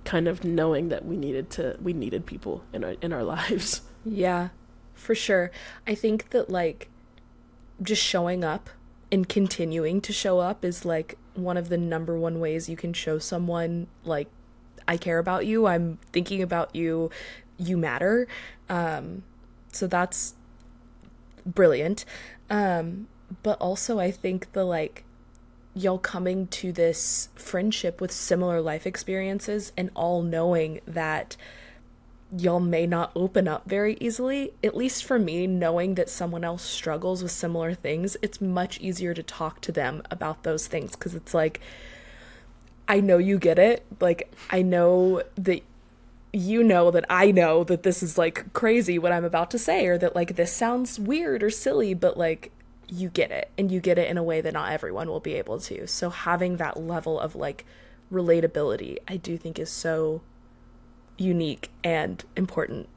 kind 0.05 0.27
of 0.27 0.43
knowing 0.43 0.89
that 0.89 1.05
we 1.05 1.15
needed 1.15 1.49
to 1.51 1.77
we 1.81 1.93
needed 1.93 2.25
people 2.25 2.63
in 2.73 2.83
our 2.83 2.95
in 3.01 3.13
our 3.13 3.23
lives. 3.35 3.81
Yeah. 4.05 4.49
For 4.93 5.15
sure. 5.15 5.51
I 5.87 5.95
think 5.95 6.29
that 6.29 6.49
like 6.49 6.89
just 7.81 8.03
showing 8.03 8.43
up 8.43 8.69
and 9.11 9.27
continuing 9.27 10.01
to 10.01 10.13
show 10.13 10.39
up 10.39 10.63
is 10.63 10.85
like 10.85 11.17
one 11.35 11.57
of 11.57 11.69
the 11.69 11.77
number 11.77 12.17
one 12.17 12.39
ways 12.39 12.69
you 12.69 12.77
can 12.77 12.93
show 12.93 13.19
someone 13.19 13.87
like 14.03 14.27
I 14.87 14.97
care 14.97 15.19
about 15.19 15.45
you, 15.45 15.65
I'm 15.65 15.97
thinking 16.11 16.41
about 16.41 16.75
you, 16.75 17.09
you 17.57 17.77
matter. 17.77 18.27
Um 18.69 19.23
so 19.71 19.87
that's 19.87 20.35
brilliant. 21.45 22.05
Um 22.49 23.07
but 23.41 23.59
also 23.59 23.99
I 23.99 24.11
think 24.11 24.51
the 24.53 24.63
like 24.63 25.03
y'all 25.75 25.97
coming 25.97 26.47
to 26.47 26.71
this 26.71 27.29
friendship 27.35 27.99
with 27.99 28.11
similar 28.11 28.61
life 28.61 28.85
experiences 28.85 29.71
and 29.75 29.89
all 29.95 30.21
knowing 30.21 30.79
that 30.85 31.35
y'all 32.37 32.59
may 32.59 32.85
not 32.87 33.11
open 33.15 33.47
up 33.47 33.67
very 33.67 33.97
easily. 33.99 34.53
At 34.63 34.75
least 34.75 35.03
for 35.03 35.19
me, 35.19 35.47
knowing 35.47 35.95
that 35.95 36.09
someone 36.09 36.43
else 36.43 36.63
struggles 36.63 37.21
with 37.21 37.31
similar 37.31 37.73
things, 37.73 38.17
it's 38.21 38.41
much 38.41 38.79
easier 38.79 39.13
to 39.13 39.23
talk 39.23 39.61
to 39.61 39.71
them 39.71 40.01
about 40.09 40.43
those 40.43 40.67
things 40.67 40.91
because 40.91 41.15
it's 41.15 41.33
like, 41.33 41.59
I 42.87 42.99
know 42.99 43.17
you 43.17 43.37
get 43.37 43.59
it. 43.59 43.85
Like, 43.99 44.31
I 44.49 44.61
know 44.61 45.23
that 45.35 45.61
you 46.33 46.63
know 46.63 46.89
that 46.89 47.05
I 47.09 47.31
know 47.31 47.63
that 47.63 47.83
this 47.83 48.01
is 48.01 48.17
like 48.17 48.51
crazy 48.53 48.97
what 48.97 49.11
I'm 49.11 49.23
about 49.23 49.51
to 49.51 49.59
say, 49.59 49.85
or 49.85 49.97
that 49.99 50.15
like 50.15 50.35
this 50.35 50.51
sounds 50.51 50.99
weird 50.99 51.43
or 51.43 51.51
silly, 51.51 51.93
but 51.93 52.17
like 52.17 52.51
you 52.89 53.09
get 53.09 53.31
it 53.31 53.49
and 53.57 53.71
you 53.71 53.79
get 53.79 53.97
it 53.97 54.09
in 54.09 54.17
a 54.17 54.23
way 54.23 54.41
that 54.41 54.53
not 54.53 54.71
everyone 54.71 55.07
will 55.07 55.19
be 55.19 55.35
able 55.35 55.59
to. 55.59 55.87
So 55.87 56.09
having 56.09 56.57
that 56.57 56.77
level 56.77 57.19
of 57.19 57.35
like 57.35 57.65
relatability, 58.11 58.97
I 59.07 59.17
do 59.17 59.37
think 59.37 59.59
is 59.59 59.69
so 59.69 60.21
unique 61.17 61.69
and 61.83 62.23
important. 62.35 62.89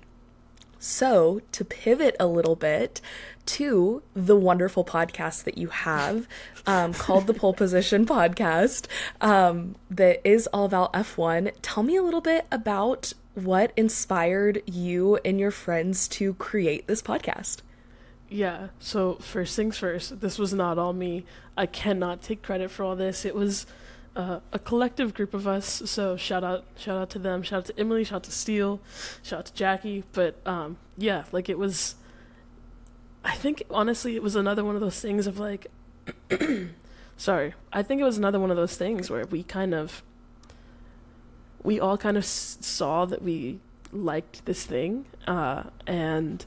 So, 0.79 1.41
to 1.53 1.65
pivot 1.65 2.15
a 2.21 2.27
little 2.27 2.55
bit 2.55 3.01
to 3.47 4.03
the 4.15 4.37
wonderful 4.37 4.85
podcast 4.85 5.45
that 5.45 5.57
you 5.57 5.69
have 5.69 6.29
um, 6.67 6.93
called 6.93 7.27
the 7.27 7.35
Pole 7.35 7.55
Position 7.55 8.05
Podcast 8.05 8.87
um, 9.21 9.75
that 9.91 10.21
is 10.23 10.47
all 10.49 10.67
about 10.67 10.93
F1, 10.93 11.53
tell 11.63 11.83
me 11.83 11.97
a 11.97 12.03
little 12.03 12.21
bit 12.21 12.47
about 12.53 13.15
what 13.37 13.71
inspired 13.77 14.63
you 14.67 15.17
and 15.25 15.39
your 15.39 15.51
friends 15.51 16.09
to 16.09 16.35
create 16.35 16.87
this 16.87 17.03
podcast. 17.03 17.59
Yeah. 18.29 18.69
So 18.79 19.17
first 19.17 19.55
things 19.55 19.79
first, 19.79 20.21
this 20.21 20.39
was 20.39 20.53
not 20.53 20.79
all 20.79 20.93
me. 20.93 21.25
I 21.57 21.67
cannot 21.67 22.23
take 22.23 22.43
credit 22.43 22.71
for 22.71 22.83
all 22.83 22.97
this. 22.97 23.25
It 23.25 23.35
was 23.35 23.67
uh, 24.17 24.41
a 24.53 24.59
collective 24.59 25.13
group 25.13 25.35
of 25.35 25.47
us. 25.47 25.83
So 25.85 26.17
shout 26.17 26.43
out, 26.43 26.65
shout 26.77 26.97
out 26.97 27.11
to 27.11 27.19
them. 27.19 27.43
Shout 27.43 27.59
out 27.59 27.65
to 27.67 27.79
Emily. 27.79 28.05
Shout 28.05 28.17
out 28.17 28.25
to 28.25 28.33
Steele. 28.33 28.81
Shout 29.23 29.41
out 29.41 29.47
to 29.47 29.55
Jackie. 29.55 30.05
But 30.13 30.37
um, 30.47 30.79
yeah, 30.97 31.25
like 31.31 31.49
it 31.49 31.59
was. 31.59 31.97
I 33.23 33.35
think 33.35 33.63
honestly, 33.71 34.17
it 34.17 34.23
was 34.23 34.35
another 34.35 34.65
one 34.65 34.75
of 34.75 34.81
those 34.81 35.01
things 35.01 35.27
of 35.27 35.39
like. 35.39 35.67
sorry, 37.17 37.55
I 37.73 37.83
think 37.83 38.01
it 38.01 38.05
was 38.05 38.17
another 38.17 38.41
one 38.41 38.51
of 38.51 38.57
those 38.57 38.77
things 38.77 39.11
where 39.11 39.27
we 39.27 39.43
kind 39.43 39.75
of. 39.75 40.03
We 41.67 41.81
all 41.81 41.99
kind 41.99 42.17
of 42.17 42.23
s- 42.23 42.59
saw 42.61 43.05
that 43.07 43.21
we 43.23 43.59
liked 43.93 44.45
this 44.47 44.65
thing, 44.65 45.05
uh, 45.27 45.65
and 45.87 46.45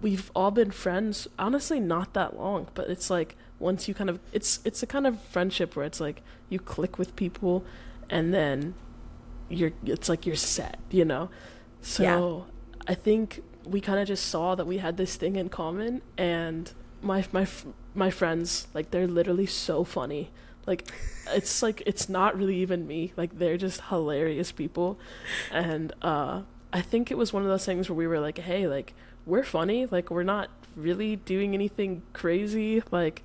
we've 0.00 0.30
all 0.34 0.50
been 0.50 0.70
friends 0.70 1.26
honestly 1.38 1.80
not 1.80 2.14
that 2.14 2.36
long 2.36 2.68
but 2.74 2.88
it's 2.88 3.10
like 3.10 3.36
once 3.58 3.88
you 3.88 3.94
kind 3.94 4.08
of 4.08 4.20
it's 4.32 4.60
it's 4.64 4.82
a 4.82 4.86
kind 4.86 5.06
of 5.06 5.20
friendship 5.22 5.74
where 5.74 5.84
it's 5.84 6.00
like 6.00 6.22
you 6.48 6.58
click 6.58 6.98
with 6.98 7.14
people 7.16 7.64
and 8.08 8.32
then 8.32 8.74
you're 9.48 9.72
it's 9.84 10.08
like 10.08 10.26
you're 10.26 10.36
set 10.36 10.78
you 10.90 11.04
know 11.04 11.28
so 11.80 12.02
yeah. 12.02 12.92
i 12.92 12.94
think 12.94 13.42
we 13.64 13.80
kind 13.80 13.98
of 13.98 14.06
just 14.06 14.26
saw 14.26 14.54
that 14.54 14.66
we 14.66 14.78
had 14.78 14.96
this 14.96 15.16
thing 15.16 15.36
in 15.36 15.48
common 15.48 16.00
and 16.16 16.72
my 17.02 17.24
my 17.32 17.46
my 17.94 18.10
friends 18.10 18.68
like 18.74 18.90
they're 18.90 19.06
literally 19.06 19.46
so 19.46 19.84
funny 19.84 20.30
like 20.68 20.88
it's 21.30 21.62
like 21.62 21.82
it's 21.84 22.08
not 22.08 22.38
really 22.38 22.56
even 22.56 22.86
me 22.86 23.12
like 23.16 23.36
they're 23.38 23.56
just 23.56 23.80
hilarious 23.88 24.52
people 24.52 24.98
and 25.50 25.92
uh 26.02 26.42
i 26.72 26.80
think 26.80 27.10
it 27.10 27.18
was 27.18 27.32
one 27.32 27.42
of 27.42 27.48
those 27.48 27.64
things 27.64 27.88
where 27.88 27.96
we 27.96 28.06
were 28.06 28.20
like 28.20 28.38
hey 28.38 28.68
like 28.68 28.94
we're 29.28 29.44
funny. 29.44 29.86
Like 29.86 30.10
we're 30.10 30.24
not 30.24 30.48
really 30.74 31.16
doing 31.16 31.54
anything 31.54 32.02
crazy. 32.12 32.82
Like 32.90 33.22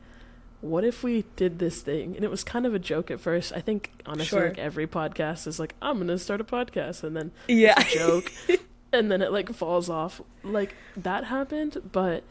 what 0.62 0.84
if 0.84 1.02
we 1.02 1.26
did 1.36 1.60
this 1.60 1.82
thing? 1.82 2.16
And 2.16 2.24
it 2.24 2.30
was 2.30 2.44
kind 2.44 2.66
of 2.66 2.76
a 2.76 2.80
joke 2.80 3.10
at 3.10 3.20
first. 3.20 3.54
I 3.56 3.62
think 3.62 3.92
honestly 4.06 4.38
sure. 4.38 4.50
like 4.50 4.60
every 4.60 4.86
podcast 4.86 5.48
is 5.48 5.60
like 5.60 5.74
I'm 5.82 5.96
going 5.96 6.08
to 6.08 6.20
start 6.20 6.42
a 6.42 6.44
podcast 6.44 7.04
and 7.04 7.16
then 7.16 7.32
yeah. 7.48 7.82
joke 7.84 8.32
and 8.94 9.10
then 9.10 9.22
it 9.22 9.32
like 9.32 9.52
falls 9.54 9.90
off. 9.90 10.22
Like 10.44 10.76
that 10.98 11.26
happened, 11.26 11.82
but 11.92 12.24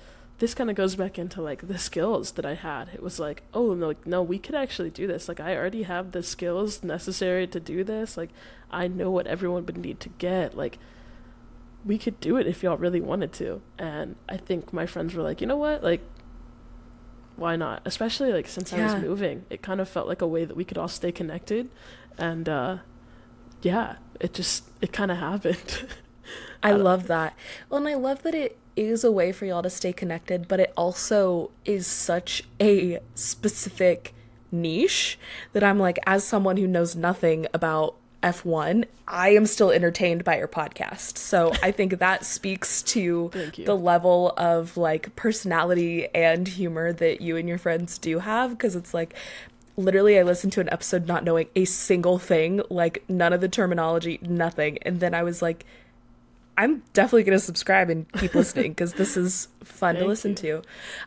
this 0.43 0.55
kind 0.55 0.69
of 0.69 0.75
goes 0.75 0.97
back 0.97 1.21
into 1.21 1.41
like 1.41 1.69
the 1.69 1.79
skills 1.79 2.33
that 2.33 2.45
I 2.45 2.55
had. 2.55 2.89
It 2.93 3.01
was 3.01 3.21
like, 3.21 3.45
oh 3.55 3.75
no, 3.75 3.87
like, 3.87 4.05
no, 4.05 4.25
we 4.25 4.41
could 4.41 4.57
actually 4.57 4.91
do 4.91 5.07
this. 5.07 5.29
Like 5.29 5.39
I 5.39 5.57
already 5.57 5.85
have 5.85 6.11
the 6.11 6.21
skills 6.21 6.83
necessary 6.83 7.47
to 7.47 7.61
do 7.61 7.85
this. 7.85 8.17
Like 8.17 8.31
I 8.69 8.89
know 8.89 9.09
what 9.09 9.29
everyone 9.29 9.65
would 9.67 9.77
need 9.77 10.01
to 10.01 10.09
get. 10.09 10.57
Like 10.57 10.79
we 11.85 11.97
could 11.97 12.19
do 12.19 12.39
it 12.39 12.49
if 12.49 12.65
y'all 12.65 12.77
really 12.77 13.01
wanted 13.01 13.33
to. 13.35 13.63
And 13.79 14.17
I 14.29 14.37
think 14.37 14.73
my 14.73 14.85
friends 14.85 15.15
were 15.15 15.23
like, 15.23 15.41
you 15.41 15.47
know 15.47 15.57
what? 15.57 15.85
Like, 15.85 16.01
why 17.37 17.55
not? 17.55 17.83
Especially 17.85 18.33
like 18.33 18.49
since 18.49 18.73
yeah. 18.73 18.91
I 18.91 18.95
was 18.95 19.01
moving, 19.01 19.45
it 19.49 19.63
kind 19.63 19.81
of 19.81 19.89
felt 19.89 20.09
like 20.09 20.23
a 20.23 20.27
way 20.27 20.45
that 20.45 20.57
we 20.57 20.65
could 20.65 20.77
all 20.77 20.89
stay 20.89 21.13
connected. 21.13 21.71
And 22.19 22.49
uh, 22.49 22.79
yeah, 23.61 23.99
it 24.19 24.35
just, 24.35 24.65
it 24.81 24.93
kind 24.93 25.13
of 25.13 25.19
happened. 25.31 25.87
I, 26.65 26.71
I 26.71 26.73
love 26.73 27.07
that. 27.07 27.37
Well, 27.69 27.79
and 27.79 27.87
I 27.87 27.95
love 27.95 28.25
that 28.25 28.35
it 28.35 28.59
is 28.77 29.05
a 29.05 29.13
way 29.13 29.33
for 29.33 29.47
y'all 29.47 29.63
to 29.63 29.71
stay 29.71 29.93
connected, 29.93 30.49
but 30.49 30.61
it 30.61 30.73
also 30.77 31.51
is 31.65 31.87
such 31.87 32.45
a 32.61 32.99
specific 33.15 34.15
niche 34.51 35.19
that 35.53 35.65
I'm 35.65 35.79
like, 35.79 35.99
as 36.07 36.25
someone 36.25 36.57
who 36.57 36.67
knows 36.67 36.95
nothing 36.95 37.47
about 37.55 37.95
F1, 38.23 38.85
I 39.09 39.31
am 39.31 39.47
still 39.47 39.71
entertained 39.71 40.25
by 40.25 40.39
your 40.39 40.49
podcast. 40.49 41.19
So 41.19 41.53
I 41.63 41.71
think 41.73 41.99
that 41.99 42.25
speaks 42.25 42.83
to 42.85 43.31
the 43.57 43.77
level 43.77 44.33
of 44.37 44.77
like 44.77 45.15
personality 45.17 46.09
and 46.15 46.47
humor 46.47 46.93
that 46.93 47.21
you 47.21 47.37
and 47.37 47.49
your 47.49 47.59
friends 47.59 47.99
do 47.99 48.21
have 48.21 48.51
because 48.51 48.77
it's 48.77 48.95
like 48.95 49.15
literally 49.77 50.19
I 50.19 50.23
listened 50.23 50.53
to 50.55 50.61
an 50.61 50.69
episode 50.71 51.07
not 51.07 51.25
knowing 51.25 51.49
a 51.57 51.65
single 51.65 52.19
thing, 52.19 52.63
like 52.71 53.05
none 53.09 53.33
of 53.33 53.41
the 53.41 53.49
terminology, 53.49 54.19
nothing. 54.23 54.79
And 54.83 55.01
then 55.01 55.15
I 55.15 55.23
was 55.23 55.43
like, 55.43 55.67
I'm 56.57 56.83
definitely 56.93 57.25
going 57.25 57.39
to 57.39 57.45
subscribe 57.45 57.91
and 57.91 58.11
keep 58.13 58.35
listening 58.35 58.73
because 58.73 58.95
this 58.95 59.17
is 59.17 59.49
fun 59.65 59.97
to 59.97 60.07
listen 60.07 60.33
you. 60.33 60.63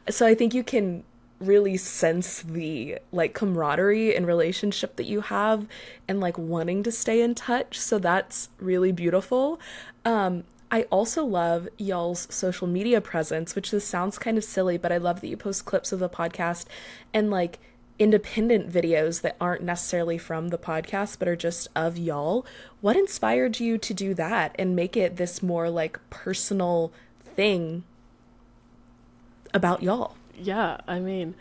to. 0.08 0.12
So 0.12 0.26
I 0.26 0.36
think 0.36 0.54
you 0.54 0.64
can 0.64 1.04
really 1.40 1.78
sense 1.78 2.42
the 2.42 2.98
like 3.12 3.34
camaraderie 3.34 4.16
and 4.16 4.26
relationship 4.26 4.96
that 4.96 5.06
you 5.06 5.22
have 5.22 5.68
and 6.08 6.20
like 6.20 6.38
wanting 6.38 6.82
to 6.84 6.92
stay 6.92 7.22
in 7.22 7.36
touch. 7.36 7.80
So 7.80 8.00
that's 8.00 8.50
really 8.60 8.92
beautiful. 8.92 9.60
Um, 10.04 10.46
I 10.72 10.84
also 10.84 11.24
love 11.24 11.68
y'all's 11.78 12.28
social 12.34 12.68
media 12.68 13.00
presence, 13.02 13.56
which 13.56 13.72
this 13.72 13.86
sounds 13.86 14.18
kind 14.18 14.38
of 14.38 14.44
silly, 14.44 14.78
but 14.78 14.92
I 14.92 14.98
love 14.98 15.22
that 15.22 15.28
you 15.28 15.38
post 15.38 15.66
clips 15.66 15.92
of 15.92 16.00
the 16.00 16.10
podcast 16.10 16.66
and 17.14 17.30
like 17.30 17.60
independent 17.98 18.72
videos 18.72 19.22
that 19.22 19.38
aren't 19.40 19.64
necessarily 19.64 20.18
from 20.18 20.50
the 20.50 20.58
podcast 20.58 21.18
but 21.18 21.28
are 21.28 21.36
just 21.36 21.68
of 21.76 21.98
y'all. 21.98 22.46
What 22.82 22.96
inspired 22.96 23.60
you 23.60 23.78
to 23.78 23.94
do 23.94 24.14
that 24.16 24.56
and 24.60 24.76
make 24.76 24.98
it 24.98 25.18
this 25.18 25.42
more 25.42 25.70
like 25.70 26.00
personal 26.10 26.92
thing 27.24 27.84
about 29.54 29.82
y'all? 29.82 30.16
Yeah, 30.38 30.78
I 30.88 31.00
mean, 31.00 31.36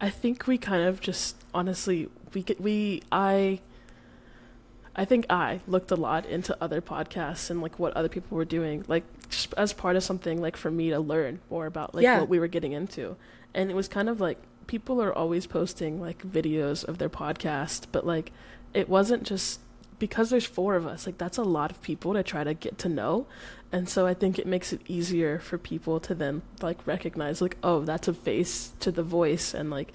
I 0.00 0.10
think 0.10 0.46
we 0.46 0.58
kind 0.58 0.82
of 0.82 1.00
just 1.00 1.36
honestly 1.54 2.08
we 2.34 2.42
get 2.42 2.60
we 2.60 3.02
I 3.12 3.60
I 4.96 5.04
think 5.04 5.26
I 5.30 5.60
looked 5.68 5.92
a 5.92 5.96
lot 5.96 6.26
into 6.26 6.56
other 6.60 6.80
podcasts 6.80 7.50
and 7.50 7.62
like 7.62 7.78
what 7.78 7.92
other 7.94 8.08
people 8.08 8.36
were 8.36 8.44
doing, 8.44 8.84
like 8.88 9.04
just 9.28 9.54
as 9.56 9.72
part 9.72 9.94
of 9.94 10.02
something 10.02 10.40
like 10.40 10.56
for 10.56 10.70
me 10.70 10.90
to 10.90 10.98
learn 10.98 11.40
more 11.48 11.66
about 11.66 11.94
like 11.94 12.02
yeah. 12.02 12.18
what 12.18 12.28
we 12.28 12.40
were 12.40 12.48
getting 12.48 12.72
into. 12.72 13.16
And 13.54 13.70
it 13.70 13.74
was 13.74 13.86
kind 13.86 14.08
of 14.08 14.20
like 14.20 14.38
people 14.70 15.02
are 15.02 15.12
always 15.12 15.48
posting 15.48 16.00
like 16.00 16.22
videos 16.22 16.84
of 16.84 16.98
their 16.98 17.08
podcast, 17.08 17.86
but 17.90 18.06
like 18.06 18.30
it 18.72 18.88
wasn't 18.88 19.24
just 19.24 19.58
because 19.98 20.30
there's 20.30 20.46
four 20.46 20.76
of 20.76 20.86
us, 20.86 21.06
like 21.06 21.18
that's 21.18 21.38
a 21.38 21.42
lot 21.42 21.72
of 21.72 21.82
people 21.82 22.14
to 22.14 22.22
try 22.22 22.44
to 22.44 22.54
get 22.54 22.78
to 22.78 22.88
know. 22.88 23.26
And 23.72 23.88
so 23.88 24.06
I 24.06 24.14
think 24.14 24.38
it 24.38 24.46
makes 24.46 24.72
it 24.72 24.80
easier 24.86 25.40
for 25.40 25.58
people 25.58 25.98
to 25.98 26.14
then 26.14 26.42
like 26.62 26.86
recognize 26.86 27.42
like, 27.42 27.56
oh, 27.64 27.80
that's 27.80 28.06
a 28.06 28.14
face 28.14 28.72
to 28.78 28.92
the 28.92 29.02
voice 29.02 29.54
and 29.54 29.70
like 29.70 29.92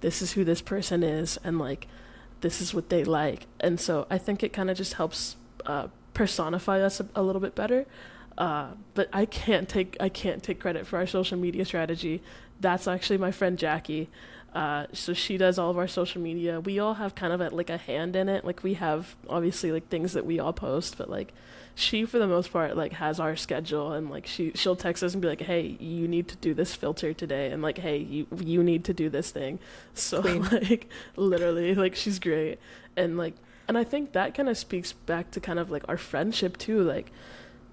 this 0.00 0.20
is 0.20 0.32
who 0.32 0.42
this 0.42 0.60
person 0.60 1.04
is 1.04 1.38
and 1.44 1.60
like 1.60 1.86
this 2.40 2.60
is 2.60 2.74
what 2.74 2.88
they 2.88 3.04
like. 3.04 3.46
And 3.60 3.78
so 3.78 4.08
I 4.10 4.18
think 4.18 4.42
it 4.42 4.52
kind 4.52 4.70
of 4.70 4.76
just 4.76 4.94
helps 4.94 5.36
uh, 5.66 5.86
personify 6.14 6.80
us 6.80 6.98
a, 6.98 7.06
a 7.14 7.22
little 7.22 7.40
bit 7.40 7.54
better. 7.54 7.86
Uh, 8.36 8.72
but 8.94 9.08
I 9.12 9.24
can't 9.24 9.68
take 9.68 9.96
I 10.00 10.08
can't 10.08 10.42
take 10.42 10.60
credit 10.60 10.86
for 10.86 10.98
our 10.98 11.06
social 11.06 11.38
media 11.38 11.64
strategy. 11.64 12.22
That's 12.60 12.88
actually 12.88 13.18
my 13.18 13.30
friend 13.30 13.58
Jackie. 13.58 14.08
Uh, 14.54 14.86
so 14.92 15.12
she 15.12 15.36
does 15.36 15.58
all 15.58 15.70
of 15.70 15.76
our 15.76 15.86
social 15.86 16.22
media. 16.22 16.60
We 16.60 16.78
all 16.78 16.94
have 16.94 17.14
kind 17.14 17.32
of 17.32 17.40
a, 17.42 17.50
like 17.50 17.68
a 17.68 17.76
hand 17.76 18.16
in 18.16 18.28
it. 18.30 18.42
Like 18.44 18.62
we 18.62 18.74
have 18.74 19.14
obviously 19.28 19.70
like 19.70 19.88
things 19.88 20.14
that 20.14 20.24
we 20.24 20.38
all 20.38 20.54
post, 20.54 20.96
but 20.96 21.10
like 21.10 21.34
she 21.74 22.06
for 22.06 22.18
the 22.18 22.26
most 22.26 22.50
part 22.50 22.74
like 22.74 22.94
has 22.94 23.20
our 23.20 23.36
schedule 23.36 23.92
and 23.92 24.08
like 24.08 24.26
she 24.26 24.52
she'll 24.54 24.74
text 24.74 25.02
us 25.02 25.12
and 25.12 25.20
be 25.20 25.28
like, 25.28 25.42
"Hey, 25.42 25.76
you 25.78 26.08
need 26.08 26.26
to 26.28 26.36
do 26.36 26.54
this 26.54 26.74
filter 26.74 27.12
today," 27.12 27.50
and 27.50 27.62
like, 27.62 27.76
"Hey, 27.76 27.98
you 27.98 28.26
you 28.42 28.62
need 28.62 28.84
to 28.84 28.94
do 28.94 29.10
this 29.10 29.30
thing." 29.30 29.58
So 29.92 30.20
like 30.52 30.88
literally 31.16 31.74
like 31.74 31.94
she's 31.94 32.18
great 32.18 32.58
and 32.96 33.18
like 33.18 33.34
and 33.68 33.76
I 33.76 33.84
think 33.84 34.12
that 34.12 34.34
kind 34.34 34.48
of 34.48 34.56
speaks 34.56 34.92
back 34.92 35.30
to 35.32 35.40
kind 35.40 35.58
of 35.58 35.70
like 35.70 35.84
our 35.86 35.98
friendship 35.98 36.56
too. 36.56 36.82
Like 36.82 37.12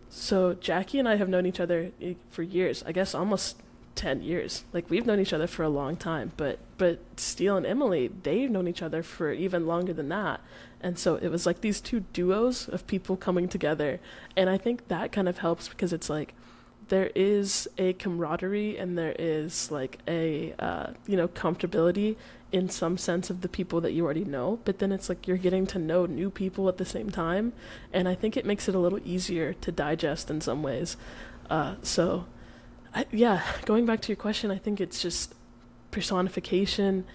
so 0.09 0.53
Jackie 0.53 0.99
and 0.99 1.07
I 1.07 1.15
have 1.15 1.29
known 1.29 1.45
each 1.45 1.61
other 1.61 1.91
eh, 2.01 2.15
for 2.29 2.43
years. 2.43 2.83
I 2.85 2.91
guess 2.91 3.15
almost 3.15 3.57
10 3.95 4.21
years. 4.21 4.63
Like 4.73 4.89
we've 4.89 5.05
known 5.05 5.19
each 5.19 5.33
other 5.33 5.47
for 5.47 5.63
a 5.63 5.69
long 5.69 5.95
time, 5.95 6.31
but 6.37 6.59
but 6.77 6.99
Steele 7.17 7.57
and 7.57 7.65
Emily, 7.65 8.11
they've 8.23 8.49
known 8.49 8.67
each 8.67 8.81
other 8.81 9.03
for 9.03 9.31
even 9.31 9.67
longer 9.67 9.93
than 9.93 10.09
that. 10.09 10.41
And 10.81 10.99
so 10.99 11.15
it 11.15 11.29
was 11.29 11.45
like 11.45 11.61
these 11.61 11.79
two 11.79 12.01
duos 12.11 12.67
of 12.67 12.85
people 12.87 13.15
coming 13.15 13.47
together. 13.47 13.99
And 14.35 14.49
I 14.49 14.57
think 14.57 14.87
that 14.89 15.11
kind 15.11 15.29
of 15.29 15.37
helps 15.37 15.69
because 15.69 15.93
it's 15.93 16.09
like 16.09 16.33
there 16.89 17.11
is 17.15 17.67
a 17.77 17.93
camaraderie 17.93 18.77
and 18.77 18.97
there 18.97 19.15
is 19.17 19.71
like 19.71 19.99
a 20.07 20.53
uh, 20.59 20.87
you 21.07 21.15
know 21.15 21.27
comfortability 21.27 22.15
in 22.51 22.69
some 22.69 22.97
sense 22.97 23.29
of 23.29 23.41
the 23.41 23.49
people 23.49 23.81
that 23.81 23.93
you 23.93 24.03
already 24.03 24.25
know 24.25 24.59
but 24.65 24.79
then 24.79 24.91
it's 24.91 25.09
like 25.09 25.27
you're 25.27 25.37
getting 25.37 25.65
to 25.65 25.79
know 25.79 26.05
new 26.05 26.29
people 26.29 26.69
at 26.69 26.77
the 26.77 26.85
same 26.85 27.09
time 27.09 27.51
and 27.91 28.07
i 28.07 28.13
think 28.13 28.37
it 28.37 28.45
makes 28.45 28.67
it 28.67 28.75
a 28.75 28.79
little 28.79 28.99
easier 29.03 29.53
to 29.53 29.71
digest 29.71 30.29
in 30.29 30.39
some 30.39 30.61
ways 30.61 30.97
uh, 31.49 31.75
so 31.81 32.25
I, 32.93 33.05
yeah 33.11 33.41
going 33.65 33.85
back 33.85 34.01
to 34.01 34.09
your 34.09 34.17
question 34.17 34.51
i 34.51 34.57
think 34.57 34.79
it's 34.81 35.01
just 35.01 35.33
personification 35.91 37.05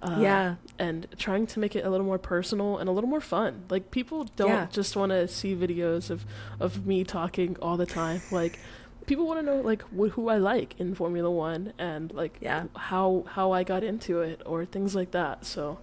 uh, 0.00 0.18
yeah 0.20 0.54
and 0.78 1.08
trying 1.18 1.46
to 1.48 1.58
make 1.58 1.74
it 1.74 1.84
a 1.84 1.90
little 1.90 2.06
more 2.06 2.18
personal 2.18 2.78
and 2.78 2.88
a 2.88 2.92
little 2.92 3.10
more 3.10 3.20
fun 3.20 3.64
like 3.68 3.90
people 3.90 4.24
don't 4.36 4.48
yeah. 4.48 4.66
just 4.70 4.94
want 4.94 5.10
to 5.10 5.26
see 5.26 5.56
videos 5.56 6.08
of 6.10 6.24
of 6.60 6.86
me 6.86 7.02
talking 7.02 7.56
all 7.60 7.76
the 7.76 7.86
time 7.86 8.20
like 8.30 8.60
people 9.08 9.26
want 9.26 9.40
to 9.40 9.42
know 9.44 9.60
like 9.60 9.82
wh- 9.90 10.12
who 10.12 10.28
I 10.28 10.36
like 10.36 10.78
in 10.78 10.94
Formula 10.94 11.28
One 11.28 11.72
and 11.78 12.12
like 12.12 12.38
yeah. 12.40 12.64
how 12.76 13.24
how 13.26 13.50
I 13.50 13.64
got 13.64 13.82
into 13.82 14.20
it 14.20 14.40
or 14.46 14.64
things 14.64 14.94
like 14.94 15.10
that. 15.10 15.44
So, 15.44 15.80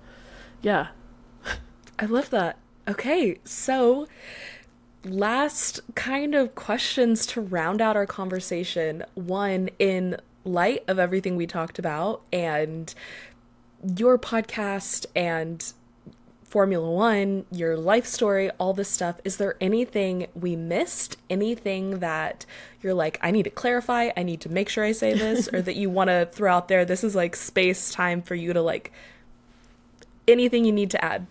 yeah, 0.62 0.90
I 2.00 2.06
love 2.06 2.30
that. 2.30 2.58
Okay, 2.88 3.40
so 3.44 4.08
last 5.06 5.80
kind 5.96 6.36
of 6.36 6.56
questions 6.56 7.26
to 7.28 7.42
round 7.42 7.82
out 7.82 7.96
our 7.96 8.06
conversation. 8.06 9.04
One 9.14 9.70
in 9.80 10.18
light 10.44 10.84
of 10.88 11.00
everything 11.00 11.36
we 11.36 11.48
talked 11.48 11.80
about 11.80 12.22
and 12.32 12.94
your 13.98 14.18
podcast 14.18 15.06
and 15.16 15.74
Formula 16.44 16.90
One, 16.90 17.46
your 17.52 17.76
life 17.76 18.06
story, 18.06 18.50
all 18.52 18.74
this 18.74 18.90
stuff. 18.90 19.20
Is 19.24 19.38
there 19.38 19.58
anything 19.60 20.28
we 20.34 20.56
missed? 20.56 21.18
Anything 21.30 22.00
that 22.00 22.46
you're 22.82 22.94
like, 22.94 23.20
I 23.22 23.32
need 23.32 23.44
to 23.44 23.50
clarify, 23.50 24.12
I 24.16 24.24
need 24.24 24.42
to 24.42 24.50
make 24.50 24.70
sure 24.70 24.84
I 24.84 24.94
say 24.94 25.14
this, 25.14 25.50
or 25.52 25.62
that 25.62 25.76
you 25.76 25.90
want 25.90 26.10
to 26.10 26.30
throw 26.32 26.54
out 26.54 26.68
there? 26.68 26.86
This 26.86 27.04
is 27.04 27.14
like 27.14 27.36
space 27.36 27.92
time 27.92 28.22
for 28.22 28.36
you 28.36 28.54
to 28.54 28.62
like 28.62 28.94
anything 30.28 30.66
you 30.66 30.72
need 30.72 30.92
to 30.92 31.04
add. 31.04 31.28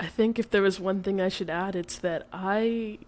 I 0.00 0.06
think 0.06 0.38
if 0.38 0.50
there 0.50 0.62
was 0.62 0.78
one 0.78 1.02
thing 1.02 1.20
I 1.20 1.28
should 1.28 1.50
add, 1.50 1.74
it's 1.74 1.98
that 1.98 2.26
I 2.32 2.98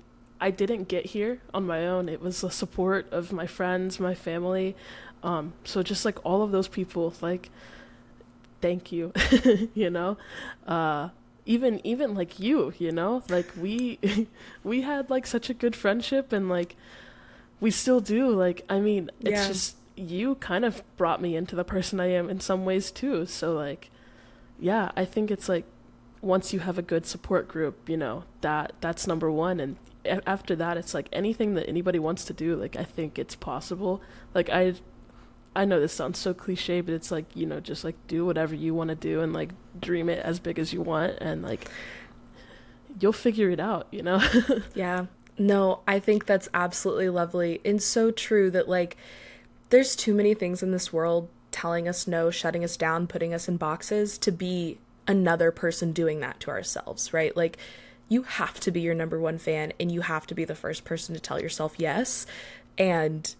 I 0.40 0.50
didn't 0.50 0.88
get 0.88 1.06
here 1.06 1.40
on 1.52 1.66
my 1.66 1.86
own. 1.86 2.08
It 2.08 2.20
was 2.20 2.40
the 2.40 2.50
support 2.50 3.10
of 3.12 3.32
my 3.32 3.46
friends, 3.46 4.00
my 4.00 4.14
family. 4.14 4.74
Um, 5.22 5.52
so 5.64 5.82
just 5.82 6.04
like 6.04 6.24
all 6.24 6.42
of 6.42 6.50
those 6.50 6.66
people, 6.66 7.12
like 7.20 7.50
thank 8.60 8.92
you 8.92 9.12
you 9.74 9.90
know 9.90 10.16
uh 10.66 11.08
even 11.46 11.80
even 11.84 12.14
like 12.14 12.38
you 12.38 12.72
you 12.78 12.92
know 12.92 13.22
like 13.28 13.48
we 13.56 13.98
we 14.64 14.82
had 14.82 15.08
like 15.10 15.26
such 15.26 15.50
a 15.50 15.54
good 15.54 15.74
friendship 15.74 16.32
and 16.32 16.48
like 16.48 16.76
we 17.58 17.70
still 17.70 18.00
do 18.00 18.28
like 18.28 18.64
i 18.68 18.78
mean 18.78 19.10
it's 19.20 19.30
yeah. 19.30 19.46
just 19.48 19.76
you 19.96 20.34
kind 20.36 20.64
of 20.64 20.82
brought 20.96 21.20
me 21.20 21.34
into 21.36 21.56
the 21.56 21.64
person 21.64 21.98
i 22.00 22.06
am 22.06 22.30
in 22.30 22.40
some 22.40 22.64
ways 22.64 22.90
too 22.90 23.26
so 23.26 23.52
like 23.52 23.90
yeah 24.58 24.90
i 24.96 25.04
think 25.04 25.30
it's 25.30 25.48
like 25.48 25.64
once 26.22 26.52
you 26.52 26.60
have 26.60 26.78
a 26.78 26.82
good 26.82 27.06
support 27.06 27.48
group 27.48 27.88
you 27.88 27.96
know 27.96 28.24
that 28.40 28.72
that's 28.80 29.06
number 29.06 29.30
one 29.30 29.60
and 29.60 29.76
after 30.26 30.56
that 30.56 30.76
it's 30.76 30.94
like 30.94 31.08
anything 31.12 31.54
that 31.54 31.68
anybody 31.68 31.98
wants 31.98 32.24
to 32.24 32.32
do 32.32 32.56
like 32.56 32.76
i 32.76 32.84
think 32.84 33.18
it's 33.18 33.34
possible 33.34 34.00
like 34.34 34.48
i 34.50 34.74
I 35.54 35.64
know 35.64 35.80
this 35.80 35.92
sounds 35.92 36.18
so 36.18 36.32
cliche, 36.32 36.80
but 36.80 36.94
it's 36.94 37.10
like, 37.10 37.24
you 37.34 37.44
know, 37.44 37.60
just 37.60 37.82
like 37.82 37.96
do 38.06 38.24
whatever 38.24 38.54
you 38.54 38.74
want 38.74 38.90
to 38.90 38.96
do 38.96 39.20
and 39.20 39.32
like 39.32 39.50
dream 39.80 40.08
it 40.08 40.20
as 40.24 40.38
big 40.38 40.58
as 40.58 40.72
you 40.72 40.80
want 40.80 41.18
and 41.20 41.42
like 41.42 41.68
you'll 43.00 43.12
figure 43.12 43.50
it 43.50 43.58
out, 43.58 43.88
you 43.90 44.02
know? 44.02 44.22
yeah. 44.74 45.06
No, 45.38 45.80
I 45.88 45.98
think 45.98 46.26
that's 46.26 46.48
absolutely 46.54 47.08
lovely 47.08 47.60
and 47.64 47.82
so 47.82 48.10
true 48.10 48.50
that 48.50 48.68
like 48.68 48.96
there's 49.70 49.96
too 49.96 50.14
many 50.14 50.34
things 50.34 50.62
in 50.62 50.70
this 50.70 50.92
world 50.92 51.28
telling 51.50 51.88
us 51.88 52.06
no, 52.06 52.30
shutting 52.30 52.62
us 52.62 52.76
down, 52.76 53.08
putting 53.08 53.34
us 53.34 53.48
in 53.48 53.56
boxes 53.56 54.18
to 54.18 54.30
be 54.30 54.78
another 55.06 55.50
person 55.50 55.92
doing 55.92 56.20
that 56.20 56.40
to 56.40 56.50
ourselves, 56.50 57.12
right? 57.12 57.36
Like 57.36 57.58
you 58.08 58.22
have 58.22 58.60
to 58.60 58.70
be 58.70 58.80
your 58.80 58.94
number 58.94 59.20
one 59.20 59.38
fan 59.38 59.72
and 59.78 59.90
you 59.90 60.02
have 60.02 60.26
to 60.26 60.34
be 60.34 60.44
the 60.44 60.54
first 60.54 60.84
person 60.84 61.14
to 61.14 61.20
tell 61.20 61.40
yourself 61.40 61.74
yes. 61.78 62.26
And 62.76 63.34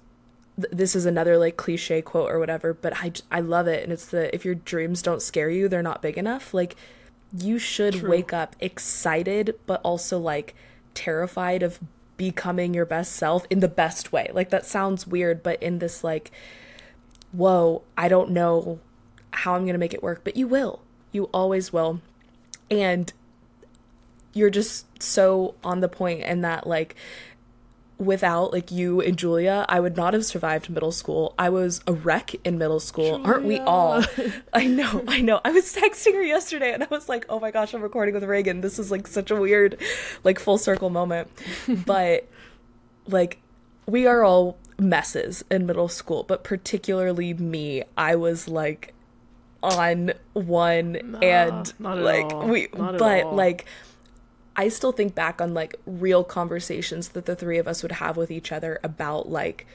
this 0.56 0.94
is 0.94 1.06
another 1.06 1.38
like 1.38 1.56
cliche 1.56 2.02
quote 2.02 2.30
or 2.30 2.38
whatever, 2.38 2.74
but 2.74 2.92
I, 2.96 3.12
I 3.30 3.40
love 3.40 3.66
it. 3.66 3.82
And 3.82 3.92
it's 3.92 4.06
the 4.06 4.34
if 4.34 4.44
your 4.44 4.54
dreams 4.54 5.02
don't 5.02 5.22
scare 5.22 5.50
you, 5.50 5.68
they're 5.68 5.82
not 5.82 6.02
big 6.02 6.18
enough. 6.18 6.52
Like, 6.54 6.76
you 7.36 7.58
should 7.58 7.94
True. 7.94 8.10
wake 8.10 8.32
up 8.32 8.56
excited, 8.60 9.58
but 9.66 9.80
also 9.82 10.18
like 10.18 10.54
terrified 10.94 11.62
of 11.62 11.78
becoming 12.16 12.74
your 12.74 12.84
best 12.84 13.12
self 13.12 13.46
in 13.50 13.60
the 13.60 13.68
best 13.68 14.12
way. 14.12 14.30
Like, 14.32 14.50
that 14.50 14.66
sounds 14.66 15.06
weird, 15.06 15.42
but 15.42 15.62
in 15.62 15.78
this, 15.78 16.04
like, 16.04 16.30
whoa, 17.32 17.82
I 17.96 18.08
don't 18.08 18.30
know 18.30 18.80
how 19.32 19.54
I'm 19.54 19.62
going 19.62 19.74
to 19.74 19.78
make 19.78 19.94
it 19.94 20.02
work, 20.02 20.22
but 20.24 20.36
you 20.36 20.46
will. 20.46 20.82
You 21.12 21.24
always 21.32 21.72
will. 21.72 22.00
And 22.70 23.12
you're 24.32 24.50
just 24.50 25.02
so 25.02 25.54
on 25.64 25.80
the 25.80 25.88
point 25.88 26.20
in 26.20 26.42
that, 26.42 26.66
like, 26.66 26.94
without 28.00 28.50
like 28.50 28.70
you 28.72 29.00
and 29.00 29.16
Julia, 29.16 29.66
I 29.68 29.78
would 29.78 29.96
not 29.96 30.14
have 30.14 30.24
survived 30.24 30.70
middle 30.70 30.90
school. 30.90 31.34
I 31.38 31.50
was 31.50 31.82
a 31.86 31.92
wreck 31.92 32.34
in 32.44 32.58
middle 32.58 32.80
school. 32.80 33.18
Julia. 33.18 33.26
Aren't 33.26 33.44
we 33.44 33.58
all? 33.58 34.02
I 34.52 34.66
know, 34.66 35.04
I 35.06 35.20
know. 35.20 35.40
I 35.44 35.50
was 35.50 35.74
texting 35.74 36.14
her 36.14 36.22
yesterday 36.22 36.72
and 36.72 36.82
I 36.82 36.86
was 36.90 37.08
like, 37.08 37.26
"Oh 37.28 37.38
my 37.38 37.50
gosh, 37.50 37.74
I'm 37.74 37.82
recording 37.82 38.14
with 38.14 38.24
Reagan. 38.24 38.62
This 38.62 38.78
is 38.78 38.90
like 38.90 39.06
such 39.06 39.30
a 39.30 39.36
weird 39.36 39.78
like 40.24 40.38
full 40.38 40.58
circle 40.58 40.90
moment." 40.90 41.30
but 41.86 42.26
like 43.06 43.38
we 43.86 44.06
are 44.06 44.24
all 44.24 44.56
messes 44.78 45.44
in 45.50 45.66
middle 45.66 45.88
school, 45.88 46.22
but 46.22 46.42
particularly 46.42 47.34
me. 47.34 47.84
I 47.96 48.16
was 48.16 48.48
like 48.48 48.94
on 49.62 50.12
one 50.32 50.98
nah, 51.04 51.18
and 51.18 51.72
like 51.80 52.32
all. 52.32 52.46
we 52.46 52.68
but 52.68 53.34
like 53.34 53.66
I 54.56 54.68
still 54.68 54.92
think 54.92 55.14
back 55.14 55.40
on 55.40 55.54
like 55.54 55.76
real 55.86 56.24
conversations 56.24 57.10
that 57.10 57.26
the 57.26 57.36
three 57.36 57.58
of 57.58 57.68
us 57.68 57.82
would 57.82 57.92
have 57.92 58.16
with 58.16 58.30
each 58.30 58.52
other 58.52 58.80
about 58.82 59.28
like 59.28 59.66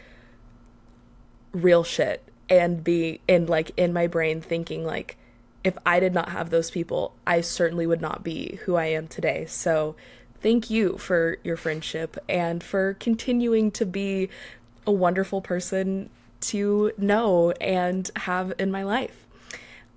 real 1.52 1.84
shit 1.84 2.28
and 2.50 2.84
be 2.84 3.22
in 3.28 3.46
like 3.46 3.72
in 3.78 3.94
my 3.94 4.08
brain 4.08 4.42
thinking 4.42 4.84
like 4.86 5.18
if 5.64 5.76
I 5.84 6.00
did 6.00 6.14
not 6.14 6.30
have 6.30 6.52
those 6.52 6.70
people, 6.70 7.16
I 7.26 7.42
certainly 7.42 7.88
would 7.88 8.02
not 8.02 8.24
be 8.24 8.60
who 8.66 8.76
I 8.76 8.86
am 8.86 9.08
today. 9.08 9.46
So 9.48 9.96
thank 10.40 10.70
you 10.70 11.00
for 11.00 11.40
your 11.44 11.58
friendship 11.58 12.18
and 12.30 12.64
for 12.64 12.94
continuing 13.00 13.72
to 13.72 13.86
be 13.86 14.30
a 14.86 14.92
wonderful 14.92 15.42
person 15.42 16.12
to 16.42 16.92
know 17.00 17.50
and 17.60 18.12
have 18.16 18.54
in 18.60 18.72
my 18.72 18.84
life. 18.84 19.25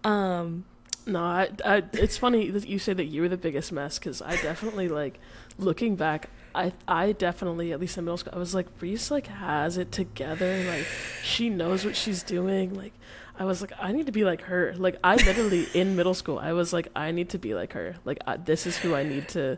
Um 0.05 0.65
no, 1.09 1.25
I, 1.25 1.49
I, 1.65 1.83
it's 1.95 2.19
funny 2.19 2.51
that 2.51 2.69
you 2.69 2.79
say 2.79 2.93
that 2.93 3.07
you 3.07 3.23
were 3.23 3.31
the 3.31 3.39
biggest 3.39 3.73
mess 3.73 3.99
because 3.99 4.21
I 4.21 4.37
definitely 4.37 4.89
like 4.89 5.19
looking 5.57 5.97
back. 5.97 6.29
I 6.55 6.73
I 6.87 7.13
definitely 7.13 7.73
at 7.73 7.81
least 7.81 7.97
in 7.97 8.05
middle 8.05 8.19
school 8.19 8.35
I 8.35 8.39
was 8.39 8.55
like 8.55 8.67
Reese 8.81 9.11
like 9.11 9.27
has 9.27 9.79
it 9.79 9.91
together 9.91 10.65
like 10.65 10.87
she 11.23 11.49
knows 11.51 11.85
what 11.85 11.97
she's 11.97 12.23
doing 12.23 12.75
like 12.75 12.93
I 13.39 13.45
was 13.45 13.61
like 13.61 13.73
I 13.81 13.93
need 13.93 14.07
to 14.07 14.13
be 14.13 14.25
like 14.25 14.43
her. 14.43 14.75
Like 14.77 14.99
I 15.03 15.17
literally 15.17 15.67
in 15.73 15.97
middle 15.97 16.15
school 16.15 16.39
I 16.39 16.53
was 16.53 16.73
like 16.73 16.89
I 16.95 17.11
need 17.11 17.31
to 17.31 17.39
be 17.39 17.55
like 17.55 17.73
her. 17.73 17.97
Like 18.05 18.19
I, 18.27 18.37
this 18.37 18.67
is 18.67 18.77
who 18.77 18.95
I 18.95 19.03
need 19.03 19.29
to 19.29 19.57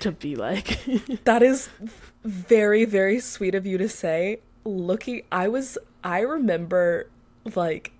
to 0.00 0.12
be 0.12 0.36
like. 0.36 0.80
That 1.24 1.42
is 1.42 1.70
very 2.24 2.84
very 2.84 3.20
sweet 3.20 3.54
of 3.54 3.64
you 3.64 3.78
to 3.78 3.88
say. 3.88 4.40
Looking 4.64 5.22
I 5.32 5.48
was 5.48 5.78
I 6.02 6.20
remember 6.20 7.08
like 7.54 7.93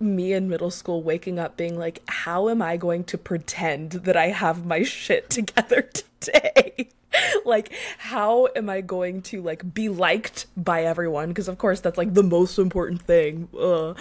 me 0.00 0.32
in 0.32 0.48
middle 0.48 0.70
school 0.70 1.02
waking 1.02 1.38
up 1.38 1.56
being 1.56 1.78
like, 1.78 2.02
how 2.08 2.48
am 2.48 2.62
I 2.62 2.76
going 2.76 3.04
to 3.04 3.18
pretend 3.18 3.92
that 3.92 4.16
I 4.16 4.28
have 4.28 4.64
my 4.64 4.82
shit 4.82 5.30
together 5.30 5.82
today? 6.20 6.88
like, 7.44 7.72
how 7.98 8.48
am 8.56 8.68
I 8.68 8.80
going 8.80 9.22
to 9.22 9.42
like 9.42 9.74
be 9.74 9.88
liked 9.88 10.46
by 10.56 10.84
everyone? 10.84 11.28
Because 11.28 11.48
of 11.48 11.58
course 11.58 11.80
that's 11.80 11.98
like 11.98 12.14
the 12.14 12.22
most 12.22 12.58
important 12.58 13.02
thing. 13.02 13.48
Ugh. 13.58 13.98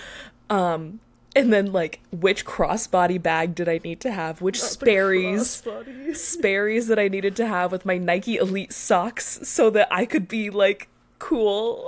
Um, 0.49 0.99
and 1.35 1.53
then 1.53 1.71
like 1.71 1.99
which 2.11 2.45
crossbody 2.45 3.21
bag 3.21 3.55
did 3.55 3.69
I 3.69 3.79
need 3.83 3.99
to 4.01 4.11
have? 4.11 4.41
Which 4.41 4.59
Not 4.59 4.71
Sperry's 4.71 5.63
Sperry's 6.13 6.87
that 6.87 6.99
I 6.99 7.07
needed 7.07 7.35
to 7.37 7.47
have 7.47 7.71
with 7.71 7.85
my 7.85 7.97
Nike 7.97 8.37
Elite 8.37 8.73
socks 8.73 9.39
so 9.43 9.69
that 9.71 9.87
I 9.91 10.05
could 10.05 10.27
be 10.27 10.49
like 10.49 10.89
cool. 11.19 11.87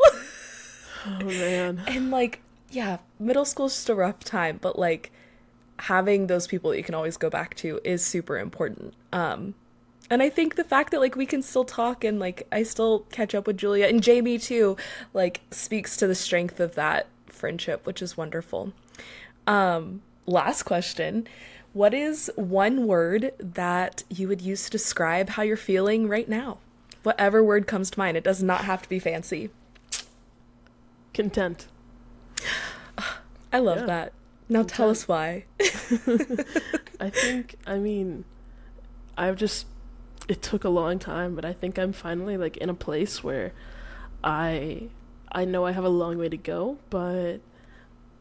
Oh 1.05 1.24
man. 1.24 1.82
And 1.88 2.12
like 2.12 2.41
yeah, 2.72 2.97
middle 3.19 3.45
school's 3.45 3.76
just 3.76 3.89
a 3.89 3.95
rough 3.95 4.24
time, 4.24 4.57
but 4.61 4.80
like 4.80 5.11
having 5.78 6.28
those 6.28 6.47
people 6.47 6.72
that 6.72 6.78
you 6.78 6.84
can 6.84 6.95
always 6.95 7.17
go 7.17 7.30
back 7.30 7.55
to 7.55 7.80
is 7.84 8.03
super 8.05 8.38
important. 8.39 8.93
Um 9.11 9.55
and 10.09 10.22
I 10.22 10.30
think 10.30 10.55
the 10.55 10.63
fact 10.63 10.91
that 10.91 10.99
like 10.99 11.15
we 11.15 11.26
can 11.26 11.41
still 11.41 11.63
talk 11.63 12.03
and 12.03 12.19
like 12.19 12.47
I 12.51 12.63
still 12.63 13.01
catch 13.11 13.36
up 13.36 13.47
with 13.47 13.57
Julia 13.57 13.88
and 13.88 14.03
Jamie 14.03 14.38
too, 14.38 14.78
like 15.13 15.41
speaks 15.51 15.97
to 15.97 16.07
the 16.07 16.15
strength 16.15 16.59
of 16.59 16.76
that 16.76 17.07
friendship, 17.28 17.86
which 17.86 18.01
is 18.01 18.17
wonderful. 18.17 18.74
Um 19.47 20.01
last 20.26 20.63
question. 20.63 21.28
What 21.74 21.93
is 21.93 22.30
one 22.36 22.86
word 22.86 23.34
that 23.39 24.03
you 24.09 24.28
would 24.28 24.41
use 24.41 24.65
to 24.65 24.69
describe 24.69 25.30
how 25.30 25.43
you're 25.43 25.57
feeling 25.57 26.07
right 26.07 26.28
now? 26.28 26.57
Whatever 27.03 27.43
word 27.43 27.65
comes 27.65 27.89
to 27.91 27.99
mind. 27.99 28.17
It 28.17 28.24
does 28.24 28.43
not 28.43 28.65
have 28.65 28.82
to 28.84 28.89
be 28.89 28.99
fancy. 28.99 29.49
Content. 31.13 31.67
I 33.54 33.60
love 33.60 33.80
yeah. 33.80 33.86
that. 33.86 34.14
Now 34.50 34.64
tell 34.64 34.89
us 34.89 35.08
why. 35.08 35.46
I 37.00 37.10
think 37.10 37.56
I 37.66 37.78
mean 37.78 38.26
I've 39.18 39.36
just 39.36 39.66
it 40.28 40.42
took 40.42 40.64
a 40.64 40.70
long 40.70 41.00
time, 41.00 41.36
but 41.36 41.46
I 41.46 41.54
think 41.54 41.78
I'm 41.78 41.94
finally 41.94 42.38
like 42.38 42.58
in 42.58 42.70
a 42.70 42.74
place 42.74 43.24
where 43.24 43.54
I 44.24 44.89
I 45.32 45.46
know 45.46 45.66
I 45.66 45.72
have 45.72 45.84
a 45.84 45.89
long 45.89 46.18
way 46.18 46.30
to 46.30 46.38
go, 46.38 46.78
but 46.89 47.38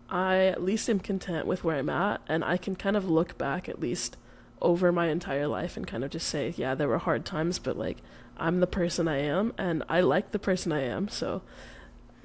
I 0.08 0.46
at 0.46 0.62
least 0.62 0.88
am 0.88 1.00
content 1.00 1.46
with 1.46 1.64
where 1.64 1.76
I'm 1.76 1.88
at 1.88 2.20
and 2.28 2.44
I 2.44 2.56
can 2.56 2.74
kind 2.76 2.96
of 2.96 3.08
look 3.08 3.38
back 3.38 3.68
at 3.68 3.80
least 3.80 4.16
over 4.60 4.92
my 4.92 5.08
entire 5.08 5.46
life 5.46 5.76
and 5.76 5.86
kind 5.86 6.04
of 6.04 6.10
just 6.10 6.28
say, 6.28 6.52
yeah, 6.56 6.74
there 6.74 6.88
were 6.88 6.98
hard 6.98 7.24
times, 7.24 7.58
but 7.58 7.76
like 7.76 7.98
I'm 8.36 8.60
the 8.60 8.66
person 8.66 9.08
I 9.08 9.18
am 9.18 9.52
and 9.58 9.82
I 9.88 10.00
like 10.00 10.32
the 10.32 10.38
person 10.38 10.72
I 10.72 10.82
am, 10.82 11.08
so 11.08 11.42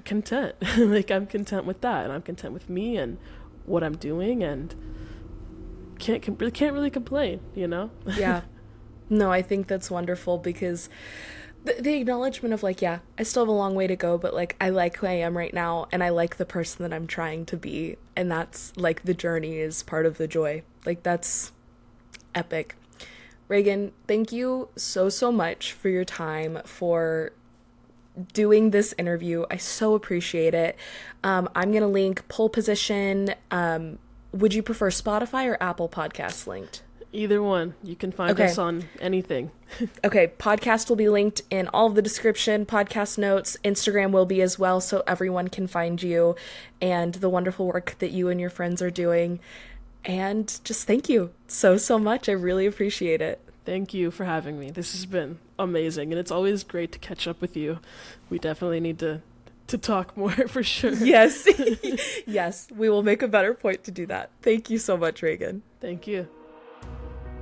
content. 0.06 0.54
like 0.78 1.10
I'm 1.10 1.26
content 1.26 1.66
with 1.66 1.82
that, 1.82 2.04
and 2.04 2.12
I'm 2.12 2.22
content 2.22 2.54
with 2.54 2.70
me 2.70 2.96
and 2.96 3.18
what 3.66 3.84
I'm 3.84 3.96
doing, 3.96 4.42
and 4.42 4.74
can't 5.98 6.22
can't 6.22 6.72
really 6.72 6.90
complain. 6.90 7.40
You 7.54 7.68
know? 7.68 7.90
yeah. 8.16 8.42
No, 9.10 9.30
I 9.30 9.42
think 9.42 9.66
that's 9.66 9.90
wonderful 9.90 10.38
because 10.38 10.88
the, 11.64 11.74
the 11.80 11.94
acknowledgement 11.94 12.54
of 12.54 12.62
like, 12.62 12.80
yeah, 12.80 13.00
I 13.18 13.22
still 13.24 13.42
have 13.42 13.48
a 13.48 13.52
long 13.52 13.74
way 13.74 13.86
to 13.86 13.96
go, 13.96 14.16
but 14.18 14.34
like 14.34 14.56
I 14.60 14.70
like 14.70 14.96
who 14.96 15.06
I 15.06 15.12
am 15.12 15.36
right 15.36 15.52
now, 15.52 15.88
and 15.92 16.02
I 16.02 16.08
like 16.08 16.36
the 16.36 16.46
person 16.46 16.82
that 16.82 16.94
I'm 16.94 17.06
trying 17.06 17.44
to 17.46 17.56
be, 17.56 17.96
and 18.16 18.30
that's 18.30 18.76
like 18.76 19.02
the 19.02 19.14
journey 19.14 19.58
is 19.58 19.82
part 19.82 20.06
of 20.06 20.16
the 20.16 20.26
joy. 20.26 20.62
Like 20.86 21.02
that's 21.02 21.52
epic. 22.34 22.76
Reagan, 23.48 23.92
thank 24.08 24.32
you 24.32 24.70
so, 24.74 25.08
so 25.08 25.30
much 25.30 25.72
for 25.72 25.88
your 25.88 26.04
time, 26.04 26.60
for 26.64 27.32
doing 28.32 28.70
this 28.70 28.94
interview. 28.98 29.44
I 29.50 29.56
so 29.56 29.94
appreciate 29.94 30.54
it. 30.54 30.76
Um, 31.22 31.48
I'm 31.54 31.70
going 31.70 31.82
to 31.82 31.88
link 31.88 32.26
pole 32.28 32.48
position. 32.48 33.34
Um, 33.50 33.98
would 34.32 34.54
you 34.54 34.62
prefer 34.62 34.90
Spotify 34.90 35.46
or 35.46 35.56
Apple 35.62 35.88
Podcasts 35.88 36.46
linked? 36.46 36.82
Either 37.12 37.42
one. 37.42 37.74
You 37.82 37.96
can 37.96 38.12
find 38.12 38.32
okay. 38.32 38.44
us 38.44 38.58
on 38.58 38.88
anything. 39.00 39.50
okay, 40.04 40.32
podcast 40.38 40.88
will 40.88 40.96
be 40.96 41.08
linked 41.08 41.42
in 41.50 41.68
all 41.68 41.86
of 41.86 41.94
the 41.94 42.02
description, 42.02 42.66
podcast 42.66 43.16
notes, 43.16 43.56
Instagram 43.64 44.10
will 44.10 44.26
be 44.26 44.42
as 44.42 44.58
well, 44.58 44.80
so 44.80 45.02
everyone 45.06 45.48
can 45.48 45.66
find 45.66 46.02
you 46.02 46.36
and 46.80 47.14
the 47.14 47.30
wonderful 47.30 47.66
work 47.66 47.96
that 48.00 48.10
you 48.10 48.28
and 48.28 48.40
your 48.40 48.50
friends 48.50 48.82
are 48.82 48.90
doing. 48.90 49.40
And 50.04 50.60
just 50.62 50.86
thank 50.86 51.08
you 51.08 51.32
so, 51.48 51.78
so 51.78 51.98
much. 51.98 52.28
I 52.28 52.32
really 52.32 52.66
appreciate 52.66 53.20
it. 53.22 53.40
Thank 53.64 53.94
you 53.94 54.10
for 54.10 54.24
having 54.24 54.60
me. 54.60 54.70
This 54.70 54.92
has 54.92 55.06
been 55.06 55.38
amazing, 55.58 56.12
and 56.12 56.18
it's 56.18 56.30
always 56.30 56.64
great 56.64 56.92
to 56.92 56.98
catch 56.98 57.26
up 57.26 57.40
with 57.40 57.56
you. 57.56 57.78
We 58.30 58.38
definitely 58.38 58.80
need 58.80 58.98
to 59.00 59.22
to 59.68 59.78
talk 59.78 60.16
more 60.16 60.30
for 60.30 60.62
sure. 60.62 60.92
Yes. 60.92 61.48
yes, 62.26 62.68
we 62.74 62.88
will 62.88 63.02
make 63.02 63.22
a 63.22 63.28
better 63.28 63.54
point 63.54 63.84
to 63.84 63.90
do 63.90 64.06
that. 64.06 64.30
Thank 64.42 64.70
you 64.70 64.78
so 64.78 64.96
much, 64.96 65.22
Reagan. 65.22 65.62
Thank 65.80 66.06
you. 66.06 66.28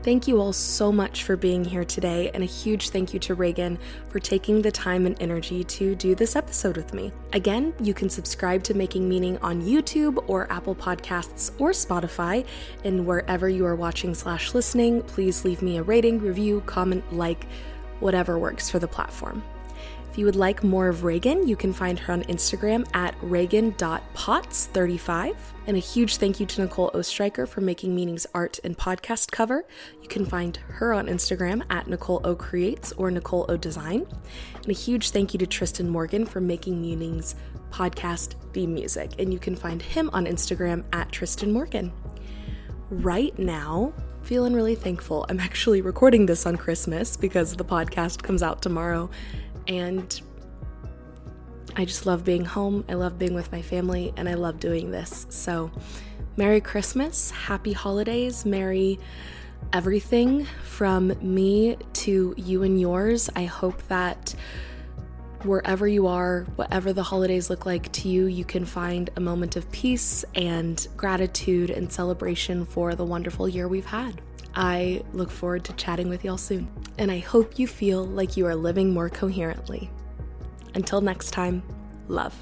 Thank 0.05 0.29
you 0.29 0.39
all 0.39 0.53
so 0.53 0.93
much 0.93 1.23
for 1.23 1.35
being 1.35 1.65
here 1.65 1.83
today, 1.83 2.31
and 2.35 2.43
a 2.43 2.47
huge 2.47 2.91
thank 2.91 3.15
you 3.15 3.21
to 3.21 3.35
Reagan 3.35 3.79
for 4.11 4.19
taking 4.19 4.61
the 4.61 4.71
time 4.71 5.07
and 5.07 5.17
energy 5.19 5.65
to 5.65 5.95
do 5.95 6.15
this 6.15 6.37
episode 6.37 6.77
with 6.77 6.93
me. 6.93 7.11
Again, 7.33 7.73
you 7.81 7.95
can 7.95 8.11
subscribe 8.11 8.63
to 8.65 8.75
Making 8.75 9.09
Meaning 9.09 9.39
on 9.39 9.63
YouTube 9.63 10.23
or 10.29 10.53
Apple 10.53 10.75
Podcasts 10.75 11.53
or 11.59 11.71
Spotify, 11.71 12.47
and 12.85 13.07
wherever 13.07 13.49
you 13.49 13.65
are 13.65 13.77
watching 13.77 14.15
slash 14.15 14.53
listening, 14.53 15.01
please 15.05 15.43
leave 15.43 15.63
me 15.63 15.79
a 15.79 15.83
rating, 15.83 16.21
review, 16.21 16.63
comment, 16.67 17.11
like, 17.11 17.47
whatever 18.01 18.39
works 18.39 18.71
for 18.71 18.79
the 18.79 18.89
platform. 18.89 19.43
If 20.15 20.19
you 20.19 20.27
would 20.27 20.37
like 20.37 20.63
more 20.63 20.87
of 20.87 21.03
Reagan, 21.03 21.49
you 21.49 21.57
can 21.57 21.73
find 21.73 21.99
her 21.99 22.13
on 22.13 22.23
Instagram 22.27 22.87
at 22.95 23.17
reagan.potts35. 23.21 25.35
And 25.67 25.77
a 25.77 25.81
huge 25.81 26.19
thank 26.19 26.39
you 26.39 26.47
to 26.47 26.63
Nicole 26.63 26.93
Ostreicher 26.93 27.49
for 27.49 27.61
making 27.61 27.97
Meaning's 27.97 28.25
art 28.33 28.61
and 28.63 28.79
podcast 28.79 29.33
cover. 29.33 29.65
You 30.01 30.07
can 30.07 30.25
find 30.25 30.57
her 30.69 30.93
on 30.93 31.09
Instagram 31.09 31.65
at 31.69 31.89
Nicole 31.89 32.21
O 32.23 32.37
Creates 32.37 32.93
or 32.93 33.11
Nicole 33.11 33.45
O 33.49 33.57
Design. 33.57 34.07
And 34.55 34.69
a 34.69 34.73
huge 34.73 35.11
thank 35.11 35.35
you 35.35 35.39
to 35.39 35.47
Triston 35.47 35.89
Morgan 35.89 36.27
for 36.27 36.41
making 36.41 36.81
Meaning's 36.81 37.35
podcast 37.73 38.35
theme 38.53 38.73
music. 38.73 39.15
And 39.19 39.33
you 39.33 39.41
can 39.41 39.57
find 39.57 39.83
him 39.83 40.11
on 40.13 40.27
Instagram 40.27 40.85
at 40.93 41.11
Tristan 41.11 41.51
Morgan. 41.51 41.93
Right 42.89 43.37
now, 43.37 43.93
feeling 44.25 44.55
really 44.55 44.75
thankful. 44.75 45.27
I'm 45.29 45.39
actually 45.39 45.83
recording 45.83 46.25
this 46.25 46.47
on 46.47 46.57
Christmas 46.57 47.15
because 47.15 47.57
the 47.57 47.65
podcast 47.65 48.23
comes 48.23 48.43
out 48.43 48.63
tomorrow 48.63 49.11
and 49.69 50.21
I 51.77 51.85
just 51.85 52.07
love 52.07 52.25
being 52.25 52.45
home. 52.45 52.85
I 52.89 52.95
love 52.95 53.19
being 53.19 53.35
with 53.35 53.51
my 53.53 53.61
family, 53.61 54.13
and 54.17 54.29
I 54.29 54.35
love 54.35 54.61
doing 54.61 54.93
this. 54.93 55.27
So, 55.29 55.73
Merry 56.37 56.61
Christmas, 56.61 57.33
Happy 57.33 57.73
Holidays, 57.73 58.45
Merry 58.45 58.99
everything 59.73 60.45
from 60.63 61.13
me 61.21 61.77
to 61.95 62.33
you 62.37 62.63
and 62.63 62.81
yours. 62.81 63.29
I 63.35 63.45
hope 63.47 63.83
that 63.89 64.35
wherever 65.45 65.87
you 65.87 66.07
are, 66.07 66.47
whatever 66.57 66.93
the 66.93 67.03
holidays 67.03 67.51
look 67.51 67.67
like 67.67 67.91
to 67.93 68.09
you, 68.09 68.27
you 68.27 68.45
can 68.45 68.65
find 68.65 69.11
a 69.17 69.21
moment 69.21 69.57
of 69.57 69.71
peace 69.71 70.25
and 70.35 70.87
gratitude 70.97 71.71
and 71.71 71.93
celebration 71.93 72.65
for 72.65 72.95
the 72.95 73.05
wonderful 73.05 73.49
year 73.49 73.69
we've 73.69 73.87
had. 73.87 74.21
I 74.55 75.03
look 75.13 75.31
forward 75.31 75.65
to 75.65 75.73
chatting 75.75 76.09
with 76.09 76.25
y'all 76.25 76.39
soon, 76.39 76.69
and 76.99 77.11
I 77.11 77.19
hope 77.19 77.59
you 77.59 77.67
feel 77.67 78.07
like 78.07 78.37
you 78.37 78.47
are 78.47 78.55
living 78.55 78.93
more 78.93 79.09
coherently. 79.09 79.91
Until 80.75 81.01
next 81.01 81.31
time, 81.31 81.63
love. 82.09 82.35